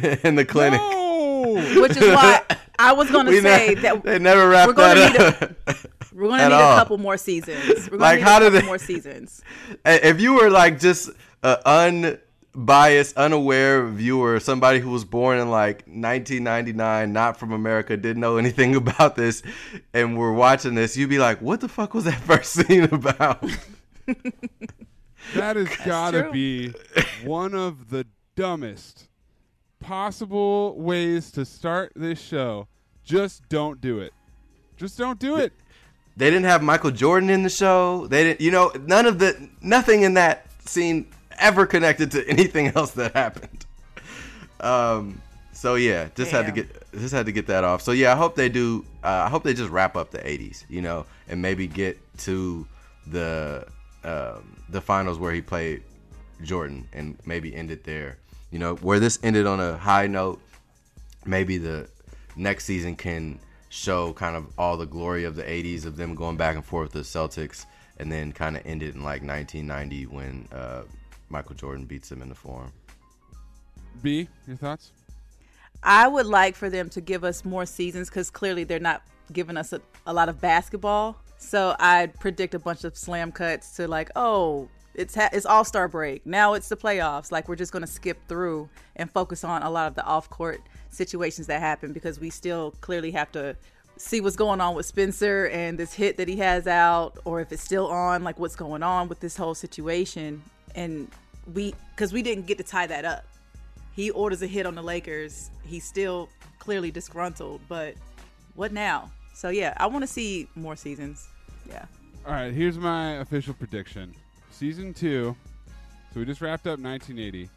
in 0.28 0.34
the 0.36 0.44
clinic. 0.44 0.80
no! 0.80 1.80
Which 1.80 1.96
is 1.96 2.14
why 2.14 2.42
I 2.78 2.92
was 2.92 3.10
going 3.10 3.26
to 3.26 3.42
say 3.42 3.74
ne- 3.74 3.80
that 3.82 4.02
they 4.04 4.18
never 4.18 4.48
wrapped 4.48 4.68
we're 4.68 4.74
gonna 4.74 5.00
that 5.00 5.12
need 5.12 5.20
up. 5.68 5.76
we're 6.14 6.28
going 6.28 6.38
to 6.40 6.48
need 6.48 6.54
all. 6.54 6.72
a 6.72 6.76
couple 6.78 6.98
more 6.98 7.16
seasons. 7.16 7.90
We're 7.90 7.98
going 7.98 8.00
Like, 8.00 8.18
to 8.20 8.24
need 8.24 8.30
how 8.30 8.36
a 8.36 8.40
did 8.40 8.46
couple 8.52 8.60
they- 8.60 8.66
more 8.66 8.78
seasons. 8.78 9.42
if 9.84 10.20
you 10.20 10.34
were 10.34 10.50
like 10.50 10.78
just 10.78 11.10
an 11.42 12.18
unbiased, 12.54 13.16
unaware 13.16 13.86
viewer, 13.86 14.40
somebody 14.40 14.78
who 14.78 14.90
was 14.90 15.04
born 15.04 15.38
in 15.38 15.50
like 15.50 15.78
1999, 15.86 17.12
not 17.12 17.36
from 17.36 17.52
America, 17.52 17.96
didn't 17.96 18.20
know 18.20 18.36
anything 18.36 18.74
about 18.82 19.16
this, 19.16 19.42
and 19.92 20.16
we're 20.16 20.32
watching 20.32 20.74
this, 20.74 20.96
you'd 20.96 21.10
be 21.10 21.18
like, 21.18 21.40
"What 21.40 21.60
the 21.60 21.68
fuck 21.68 21.94
was 21.94 22.04
that 22.04 22.20
first 22.20 22.52
scene 22.52 22.84
about?" 22.84 23.44
That 25.34 25.56
has 25.56 25.68
got 25.84 26.10
to 26.12 26.30
be 26.30 26.74
one 27.24 27.54
of 27.54 27.90
the 27.90 28.06
dumbest 28.34 29.08
possible 29.80 30.78
ways 30.78 31.30
to 31.32 31.44
start 31.44 31.92
this 31.96 32.20
show. 32.20 32.68
Just 33.04 33.48
don't 33.48 33.80
do 33.80 33.98
it. 34.00 34.12
Just 34.76 34.98
don't 34.98 35.18
do 35.18 35.36
it. 35.36 35.52
they 36.16 36.26
didn't 36.28 36.44
have 36.44 36.62
Michael 36.62 36.90
Jordan 36.90 37.30
in 37.30 37.42
the 37.42 37.48
show. 37.48 38.06
They 38.08 38.24
didn't, 38.24 38.40
you 38.40 38.50
know, 38.50 38.72
none 38.86 39.06
of 39.06 39.18
the 39.18 39.48
nothing 39.60 40.02
in 40.02 40.14
that 40.14 40.46
scene 40.68 41.06
ever 41.42 41.66
connected 41.66 42.10
to 42.12 42.26
anything 42.28 42.68
else 42.76 42.92
that 42.92 43.14
happened. 43.14 43.66
Um, 44.60 45.20
so 45.52 45.74
yeah, 45.74 46.08
just 46.14 46.30
had 46.30 46.46
to 46.46 46.52
get 46.52 46.90
just 46.92 47.12
had 47.14 47.26
to 47.26 47.32
get 47.32 47.46
that 47.46 47.64
off. 47.64 47.82
So 47.82 47.92
yeah, 47.92 48.12
I 48.12 48.16
hope 48.16 48.34
they 48.34 48.48
do. 48.48 48.84
Uh, 49.04 49.24
I 49.26 49.28
hope 49.28 49.42
they 49.42 49.54
just 49.54 49.70
wrap 49.70 49.96
up 49.96 50.10
the 50.10 50.18
'80s, 50.18 50.64
you 50.68 50.82
know, 50.82 51.06
and 51.28 51.40
maybe 51.42 51.66
get 51.66 51.98
to 52.18 52.66
the 53.06 53.66
um, 54.04 54.56
the 54.68 54.80
finals 54.80 55.18
where 55.18 55.32
he 55.32 55.40
played 55.40 55.82
Jordan 56.42 56.88
and 56.92 57.18
maybe 57.26 57.54
end 57.54 57.70
it 57.70 57.84
there. 57.84 58.18
You 58.50 58.58
know, 58.58 58.74
where 58.76 58.98
this 58.98 59.18
ended 59.22 59.46
on 59.46 59.60
a 59.60 59.76
high 59.76 60.06
note. 60.06 60.40
Maybe 61.24 61.58
the 61.58 61.88
next 62.34 62.64
season 62.64 62.96
can 62.96 63.38
show 63.68 64.12
kind 64.12 64.36
of 64.36 64.46
all 64.58 64.76
the 64.76 64.86
glory 64.86 65.24
of 65.24 65.36
the 65.36 65.42
80s 65.42 65.86
of 65.86 65.96
them 65.96 66.14
going 66.14 66.36
back 66.36 66.56
and 66.56 66.64
forth 66.64 66.92
with 66.94 67.04
the 67.04 67.18
Celtics 67.18 67.64
and 67.98 68.10
then 68.10 68.32
kind 68.32 68.56
of 68.56 68.66
end 68.66 68.82
it 68.82 68.94
in 68.94 69.02
like 69.02 69.22
1990 69.22 70.06
when 70.06 70.48
uh, 70.52 70.82
Michael 71.32 71.54
Jordan 71.56 71.86
beats 71.86 72.10
them 72.10 72.22
in 72.22 72.28
the 72.28 72.34
forum. 72.34 72.70
B, 74.02 74.28
your 74.46 74.56
thoughts? 74.56 74.92
I 75.82 76.06
would 76.06 76.26
like 76.26 76.54
for 76.54 76.70
them 76.70 76.88
to 76.90 77.00
give 77.00 77.24
us 77.24 77.44
more 77.44 77.66
seasons 77.66 78.08
because 78.08 78.30
clearly 78.30 78.64
they're 78.64 78.78
not 78.78 79.02
giving 79.32 79.56
us 79.56 79.72
a, 79.72 79.80
a 80.06 80.12
lot 80.12 80.28
of 80.28 80.40
basketball. 80.40 81.16
So 81.38 81.74
I'd 81.80 82.14
predict 82.20 82.54
a 82.54 82.58
bunch 82.58 82.84
of 82.84 82.96
slam 82.96 83.32
cuts 83.32 83.74
to 83.76 83.88
like, 83.88 84.10
oh, 84.14 84.68
it's 84.94 85.14
ha- 85.14 85.30
it's 85.32 85.46
All 85.46 85.64
Star 85.64 85.88
break. 85.88 86.24
Now 86.26 86.52
it's 86.52 86.68
the 86.68 86.76
playoffs. 86.76 87.32
Like 87.32 87.48
we're 87.48 87.56
just 87.56 87.72
gonna 87.72 87.86
skip 87.86 88.18
through 88.28 88.68
and 88.94 89.10
focus 89.10 89.42
on 89.42 89.62
a 89.62 89.70
lot 89.70 89.88
of 89.88 89.94
the 89.94 90.04
off 90.04 90.28
court 90.30 90.60
situations 90.90 91.46
that 91.46 91.60
happen 91.60 91.92
because 91.92 92.20
we 92.20 92.28
still 92.30 92.72
clearly 92.82 93.10
have 93.12 93.32
to 93.32 93.56
see 93.96 94.20
what's 94.20 94.36
going 94.36 94.60
on 94.60 94.74
with 94.74 94.86
Spencer 94.86 95.48
and 95.48 95.78
this 95.78 95.94
hit 95.94 96.16
that 96.18 96.28
he 96.28 96.36
has 96.36 96.66
out, 96.66 97.18
or 97.24 97.40
if 97.40 97.52
it's 97.52 97.62
still 97.62 97.88
on, 97.88 98.22
like 98.22 98.38
what's 98.38 98.56
going 98.56 98.82
on 98.82 99.08
with 99.08 99.20
this 99.20 99.36
whole 99.36 99.54
situation. 99.54 100.42
And 100.74 101.08
we, 101.52 101.74
because 101.94 102.12
we 102.12 102.22
didn't 102.22 102.46
get 102.46 102.58
to 102.58 102.64
tie 102.64 102.86
that 102.86 103.04
up 103.04 103.24
he 103.94 104.10
orders 104.10 104.42
a 104.42 104.46
hit 104.46 104.66
on 104.66 104.74
the 104.74 104.82
Lakers. 104.82 105.50
He's 105.64 105.84
still 105.84 106.28
clearly 106.58 106.90
disgruntled, 106.90 107.60
but 107.68 107.94
what 108.54 108.72
now? 108.72 109.10
So 109.34 109.50
yeah, 109.50 109.74
I 109.76 109.86
want 109.86 110.02
to 110.02 110.06
see 110.06 110.48
more 110.54 110.76
seasons. 110.76 111.28
Yeah. 111.68 111.84
All 112.26 112.32
right, 112.32 112.52
here's 112.52 112.78
my 112.78 113.14
official 113.14 113.54
prediction. 113.54 114.14
Season 114.50 114.94
two. 114.94 115.36
So 116.12 116.20
we 116.20 116.26
just 116.26 116.40
wrapped 116.40 116.66
up 116.66 116.78
1980. 116.78 117.48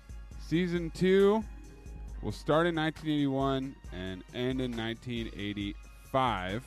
Season 0.46 0.90
two 0.92 1.44
will 2.22 2.32
start 2.32 2.68
in 2.68 2.76
1981 2.76 3.76
and 3.94 4.24
end 4.34 4.62
in 4.62 4.76
1985. 4.76 6.64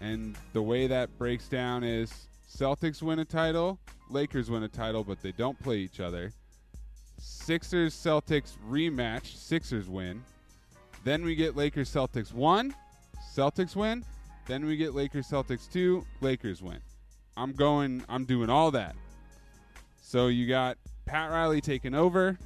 And 0.00 0.36
the 0.52 0.62
way 0.62 0.86
that 0.86 1.16
breaks 1.18 1.48
down 1.48 1.84
is 1.84 2.26
Celtics 2.50 3.02
win 3.02 3.20
a 3.20 3.24
title, 3.24 3.78
Lakers 4.14 4.48
win 4.48 4.62
a 4.62 4.68
title, 4.68 5.04
but 5.04 5.20
they 5.20 5.32
don't 5.32 5.58
play 5.58 5.78
each 5.78 6.00
other. 6.00 6.32
Sixers 7.18 7.94
Celtics 7.94 8.52
rematch, 8.66 9.36
Sixers 9.36 9.88
win. 9.88 10.22
Then 11.02 11.24
we 11.24 11.34
get 11.34 11.56
Lakers 11.56 11.92
Celtics 11.92 12.32
1, 12.32 12.74
Celtics 13.36 13.76
win. 13.76 14.04
Then 14.46 14.64
we 14.64 14.76
get 14.76 14.94
Lakers 14.94 15.28
Celtics 15.28 15.70
2, 15.70 16.06
Lakers 16.20 16.62
win. 16.62 16.78
I'm 17.36 17.52
going 17.52 18.04
I'm 18.08 18.24
doing 18.24 18.48
all 18.48 18.70
that. 18.70 18.94
So 20.00 20.28
you 20.28 20.46
got 20.46 20.78
Pat 21.06 21.30
Riley 21.30 21.60
taking 21.60 21.94
over. 21.94 22.38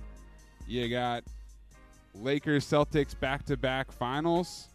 You 0.66 0.88
got 0.88 1.24
Lakers 2.14 2.64
Celtics 2.64 3.18
back-to-back 3.18 3.92
finals. 3.92 4.68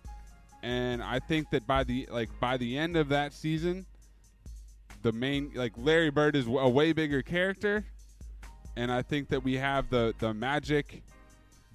And 0.62 1.02
I 1.02 1.20
think 1.20 1.50
that 1.50 1.66
by 1.66 1.84
the 1.84 2.08
like 2.12 2.30
by 2.40 2.58
the 2.58 2.78
end 2.78 2.96
of 2.96 3.10
that 3.10 3.34
season, 3.34 3.86
the 5.04 5.12
main 5.12 5.52
like 5.54 5.74
Larry 5.78 6.10
Bird 6.10 6.36
is 6.36 6.48
a 6.48 6.70
way 6.70 6.94
bigger 6.94 7.22
character 7.22 7.86
and 8.76 8.92
I 8.92 9.02
think 9.02 9.30
that 9.30 9.44
we 9.44 9.56
have 9.56 9.90
the 9.90 10.14
the 10.20 10.34
Magic 10.34 11.04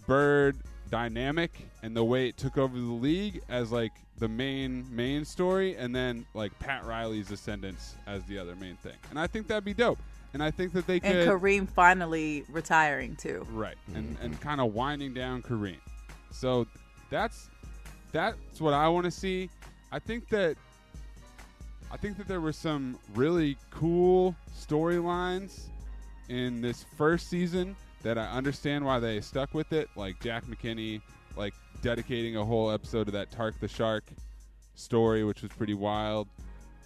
Bird 0.07 0.57
dynamic 0.91 1.53
and 1.83 1.95
the 1.95 2.05
way 2.05 2.29
it 2.29 2.37
took 2.37 2.57
over 2.57 2.77
the 2.77 2.83
league 2.83 3.43
as 3.49 3.71
like 3.71 3.93
the 4.19 4.29
main 4.29 4.85
main 4.95 5.25
story, 5.25 5.77
and 5.77 5.95
then 5.95 6.27
like 6.35 6.57
Pat 6.59 6.85
Riley's 6.85 7.31
ascendance 7.31 7.95
as 8.07 8.23
the 8.25 8.39
other 8.39 8.57
main 8.57 8.77
thing. 8.77 8.97
And 9.11 9.19
I 9.19 9.27
think 9.27 9.47
that'd 9.47 9.65
be 9.65 9.75
dope. 9.75 9.99
And 10.35 10.43
I 10.43 10.51
think 10.51 10.73
that 10.75 10.87
they 10.87 11.01
could 11.01 11.17
And 11.17 11.31
Kareem 11.31 11.69
finally 11.69 12.45
retiring 12.51 13.17
too. 13.17 13.47
Right. 13.51 13.77
And 13.95 14.17
mm-hmm. 14.17 14.25
and 14.25 14.41
kind 14.41 14.61
of 14.61 14.75
winding 14.75 15.15
down 15.15 15.43
Kareem. 15.43 15.79
So 16.31 16.67
that's 17.11 17.49
that's 18.13 18.61
what 18.61 18.75
I 18.75 18.89
want 18.89 19.05
to 19.05 19.11
see. 19.11 19.51
I 19.93 19.99
think 19.99 20.29
that 20.29 20.57
I 21.91 21.97
think 21.97 22.19
that 22.19 22.29
there 22.29 22.41
were 22.41 22.53
some 22.53 22.99
really 23.15 23.57
cool 23.71 24.37
storylines 24.57 25.61
in 26.29 26.61
this 26.61 26.85
first 26.97 27.29
season 27.29 27.75
that 28.03 28.19
I 28.19 28.27
understand 28.27 28.85
why 28.85 29.01
they 29.01 29.21
stuck 29.21 29.55
with 29.55 29.73
it, 29.73 29.89
like 29.97 30.21
Jack 30.21 30.45
McKinney, 30.47 31.01
like 31.37 31.55
dedicating 31.83 32.37
a 32.37 32.45
whole 32.45 32.71
episode 32.71 33.05
to 33.05 33.11
that 33.13 33.31
Tark 33.31 33.59
the 33.61 33.69
Shark 33.69 34.05
story, 34.75 35.25
which 35.25 35.43
was 35.43 35.51
pretty 35.53 35.75
wild, 35.75 36.29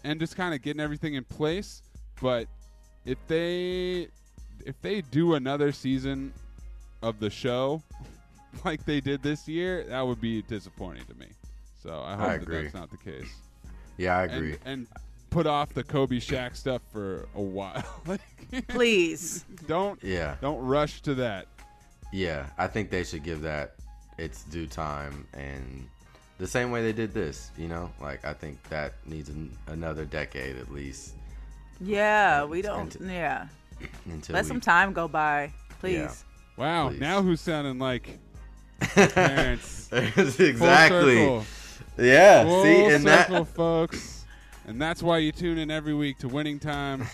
and 0.04 0.20
just 0.20 0.36
kind 0.36 0.54
of 0.54 0.62
getting 0.62 0.80
everything 0.80 1.14
in 1.14 1.24
place. 1.24 1.82
But 2.20 2.46
if 3.04 3.18
they 3.26 4.08
if 4.64 4.80
they 4.80 5.00
do 5.00 5.34
another 5.34 5.72
season 5.72 6.32
of 7.02 7.18
the 7.18 7.28
show 7.28 7.82
like 8.64 8.84
they 8.84 9.00
did 9.00 9.22
this 9.22 9.48
year, 9.48 9.84
that 9.88 10.06
would 10.06 10.20
be 10.20 10.42
disappointing 10.42 11.04
to 11.06 11.14
me. 11.14 11.26
So 11.82 12.00
I 12.00 12.14
hope 12.14 12.28
I 12.28 12.38
that 12.38 12.48
that's 12.48 12.74
not 12.74 12.90
the 12.90 12.98
case. 12.98 13.34
Yeah, 14.02 14.18
I 14.18 14.22
agree. 14.24 14.56
and 14.64 14.86
put 15.30 15.46
off 15.46 15.72
the 15.74 15.84
Kobe 15.84 16.16
Shaq 16.16 16.56
stuff 16.56 16.82
for 16.92 17.28
a 17.34 17.40
while. 17.40 17.84
like, 18.06 18.20
Please. 18.68 19.44
don't 19.66 20.02
yeah, 20.02 20.36
don't 20.40 20.58
rush 20.64 21.00
to 21.02 21.14
that. 21.14 21.46
yeah. 22.12 22.46
I 22.58 22.66
think 22.66 22.90
they 22.90 23.04
should 23.04 23.22
give 23.22 23.42
that 23.42 23.74
its 24.18 24.44
due 24.44 24.66
time 24.66 25.26
and 25.34 25.88
the 26.38 26.46
same 26.46 26.70
way 26.70 26.82
they 26.82 26.92
did 26.92 27.14
this. 27.14 27.50
You 27.56 27.68
know, 27.68 27.90
like 28.00 28.24
I 28.24 28.32
think 28.34 28.62
that 28.70 28.94
needs 29.06 29.28
an, 29.28 29.56
another 29.68 30.04
decade 30.04 30.56
at 30.56 30.70
least 30.72 31.14
Yeah, 31.80 32.44
we 32.44 32.60
don't. 32.60 32.94
And- 32.96 33.10
Yeah. 33.10 33.46
until 34.04 34.34
Let 34.34 34.44
we, 34.44 34.48
some 34.48 34.60
time 34.60 34.92
go 34.92 35.06
by, 35.08 35.52
please. 35.80 35.94
Yeah. 35.94 36.12
Wow, 36.56 36.88
Please. 36.90 37.00
now 37.00 37.22
who's 37.22 37.40
sounding 37.40 37.78
like 37.78 38.18
parents? 38.80 39.88
Full 39.88 39.98
exactly. 40.46 41.42
Circle. 42.02 42.06
Yeah. 42.06 42.44
Full 42.44 42.62
See, 42.62 42.84
and 42.94 43.04
circle, 43.04 43.44
that 43.44 43.54
folks. 43.54 44.24
And 44.66 44.80
that's 44.80 45.02
why 45.02 45.18
you 45.18 45.32
tune 45.32 45.58
in 45.58 45.70
every 45.70 45.94
week 45.94 46.18
to 46.18 46.28
Winning 46.28 46.58
Time, 46.58 47.06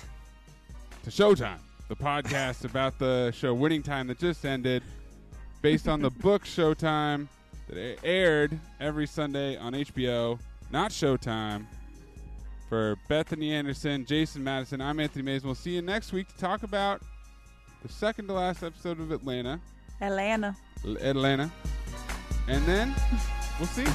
to 1.04 1.10
Showtime, 1.10 1.58
the 1.88 1.96
podcast 1.96 2.64
about 2.64 2.98
the 2.98 3.32
show 3.32 3.54
Winning 3.54 3.82
Time 3.82 4.06
that 4.08 4.18
just 4.18 4.44
ended, 4.44 4.82
based 5.62 5.88
on 5.88 6.00
the 6.00 6.10
book 6.10 6.44
Showtime 6.44 7.26
that 7.68 7.98
aired 8.04 8.58
every 8.80 9.06
Sunday 9.06 9.56
on 9.56 9.72
HBO, 9.72 10.38
not 10.70 10.90
Showtime. 10.90 11.66
For 12.68 12.96
Bethany 13.08 13.54
Anderson, 13.54 14.04
Jason 14.04 14.44
Madison, 14.44 14.82
I'm 14.82 15.00
Anthony 15.00 15.22
Mays. 15.22 15.42
We'll 15.42 15.54
see 15.54 15.70
you 15.70 15.80
next 15.80 16.12
week 16.12 16.28
to 16.28 16.36
talk 16.36 16.64
about 16.64 17.00
the 17.82 17.88
second 17.88 18.26
to 18.26 18.34
last 18.34 18.62
episode 18.62 19.00
of 19.00 19.10
Atlanta. 19.10 19.58
Atlanta. 20.02 20.54
Atlanta. 21.00 21.50
And 22.46 22.62
then 22.66 22.94
we'll 23.58 23.68
see. 23.68 23.86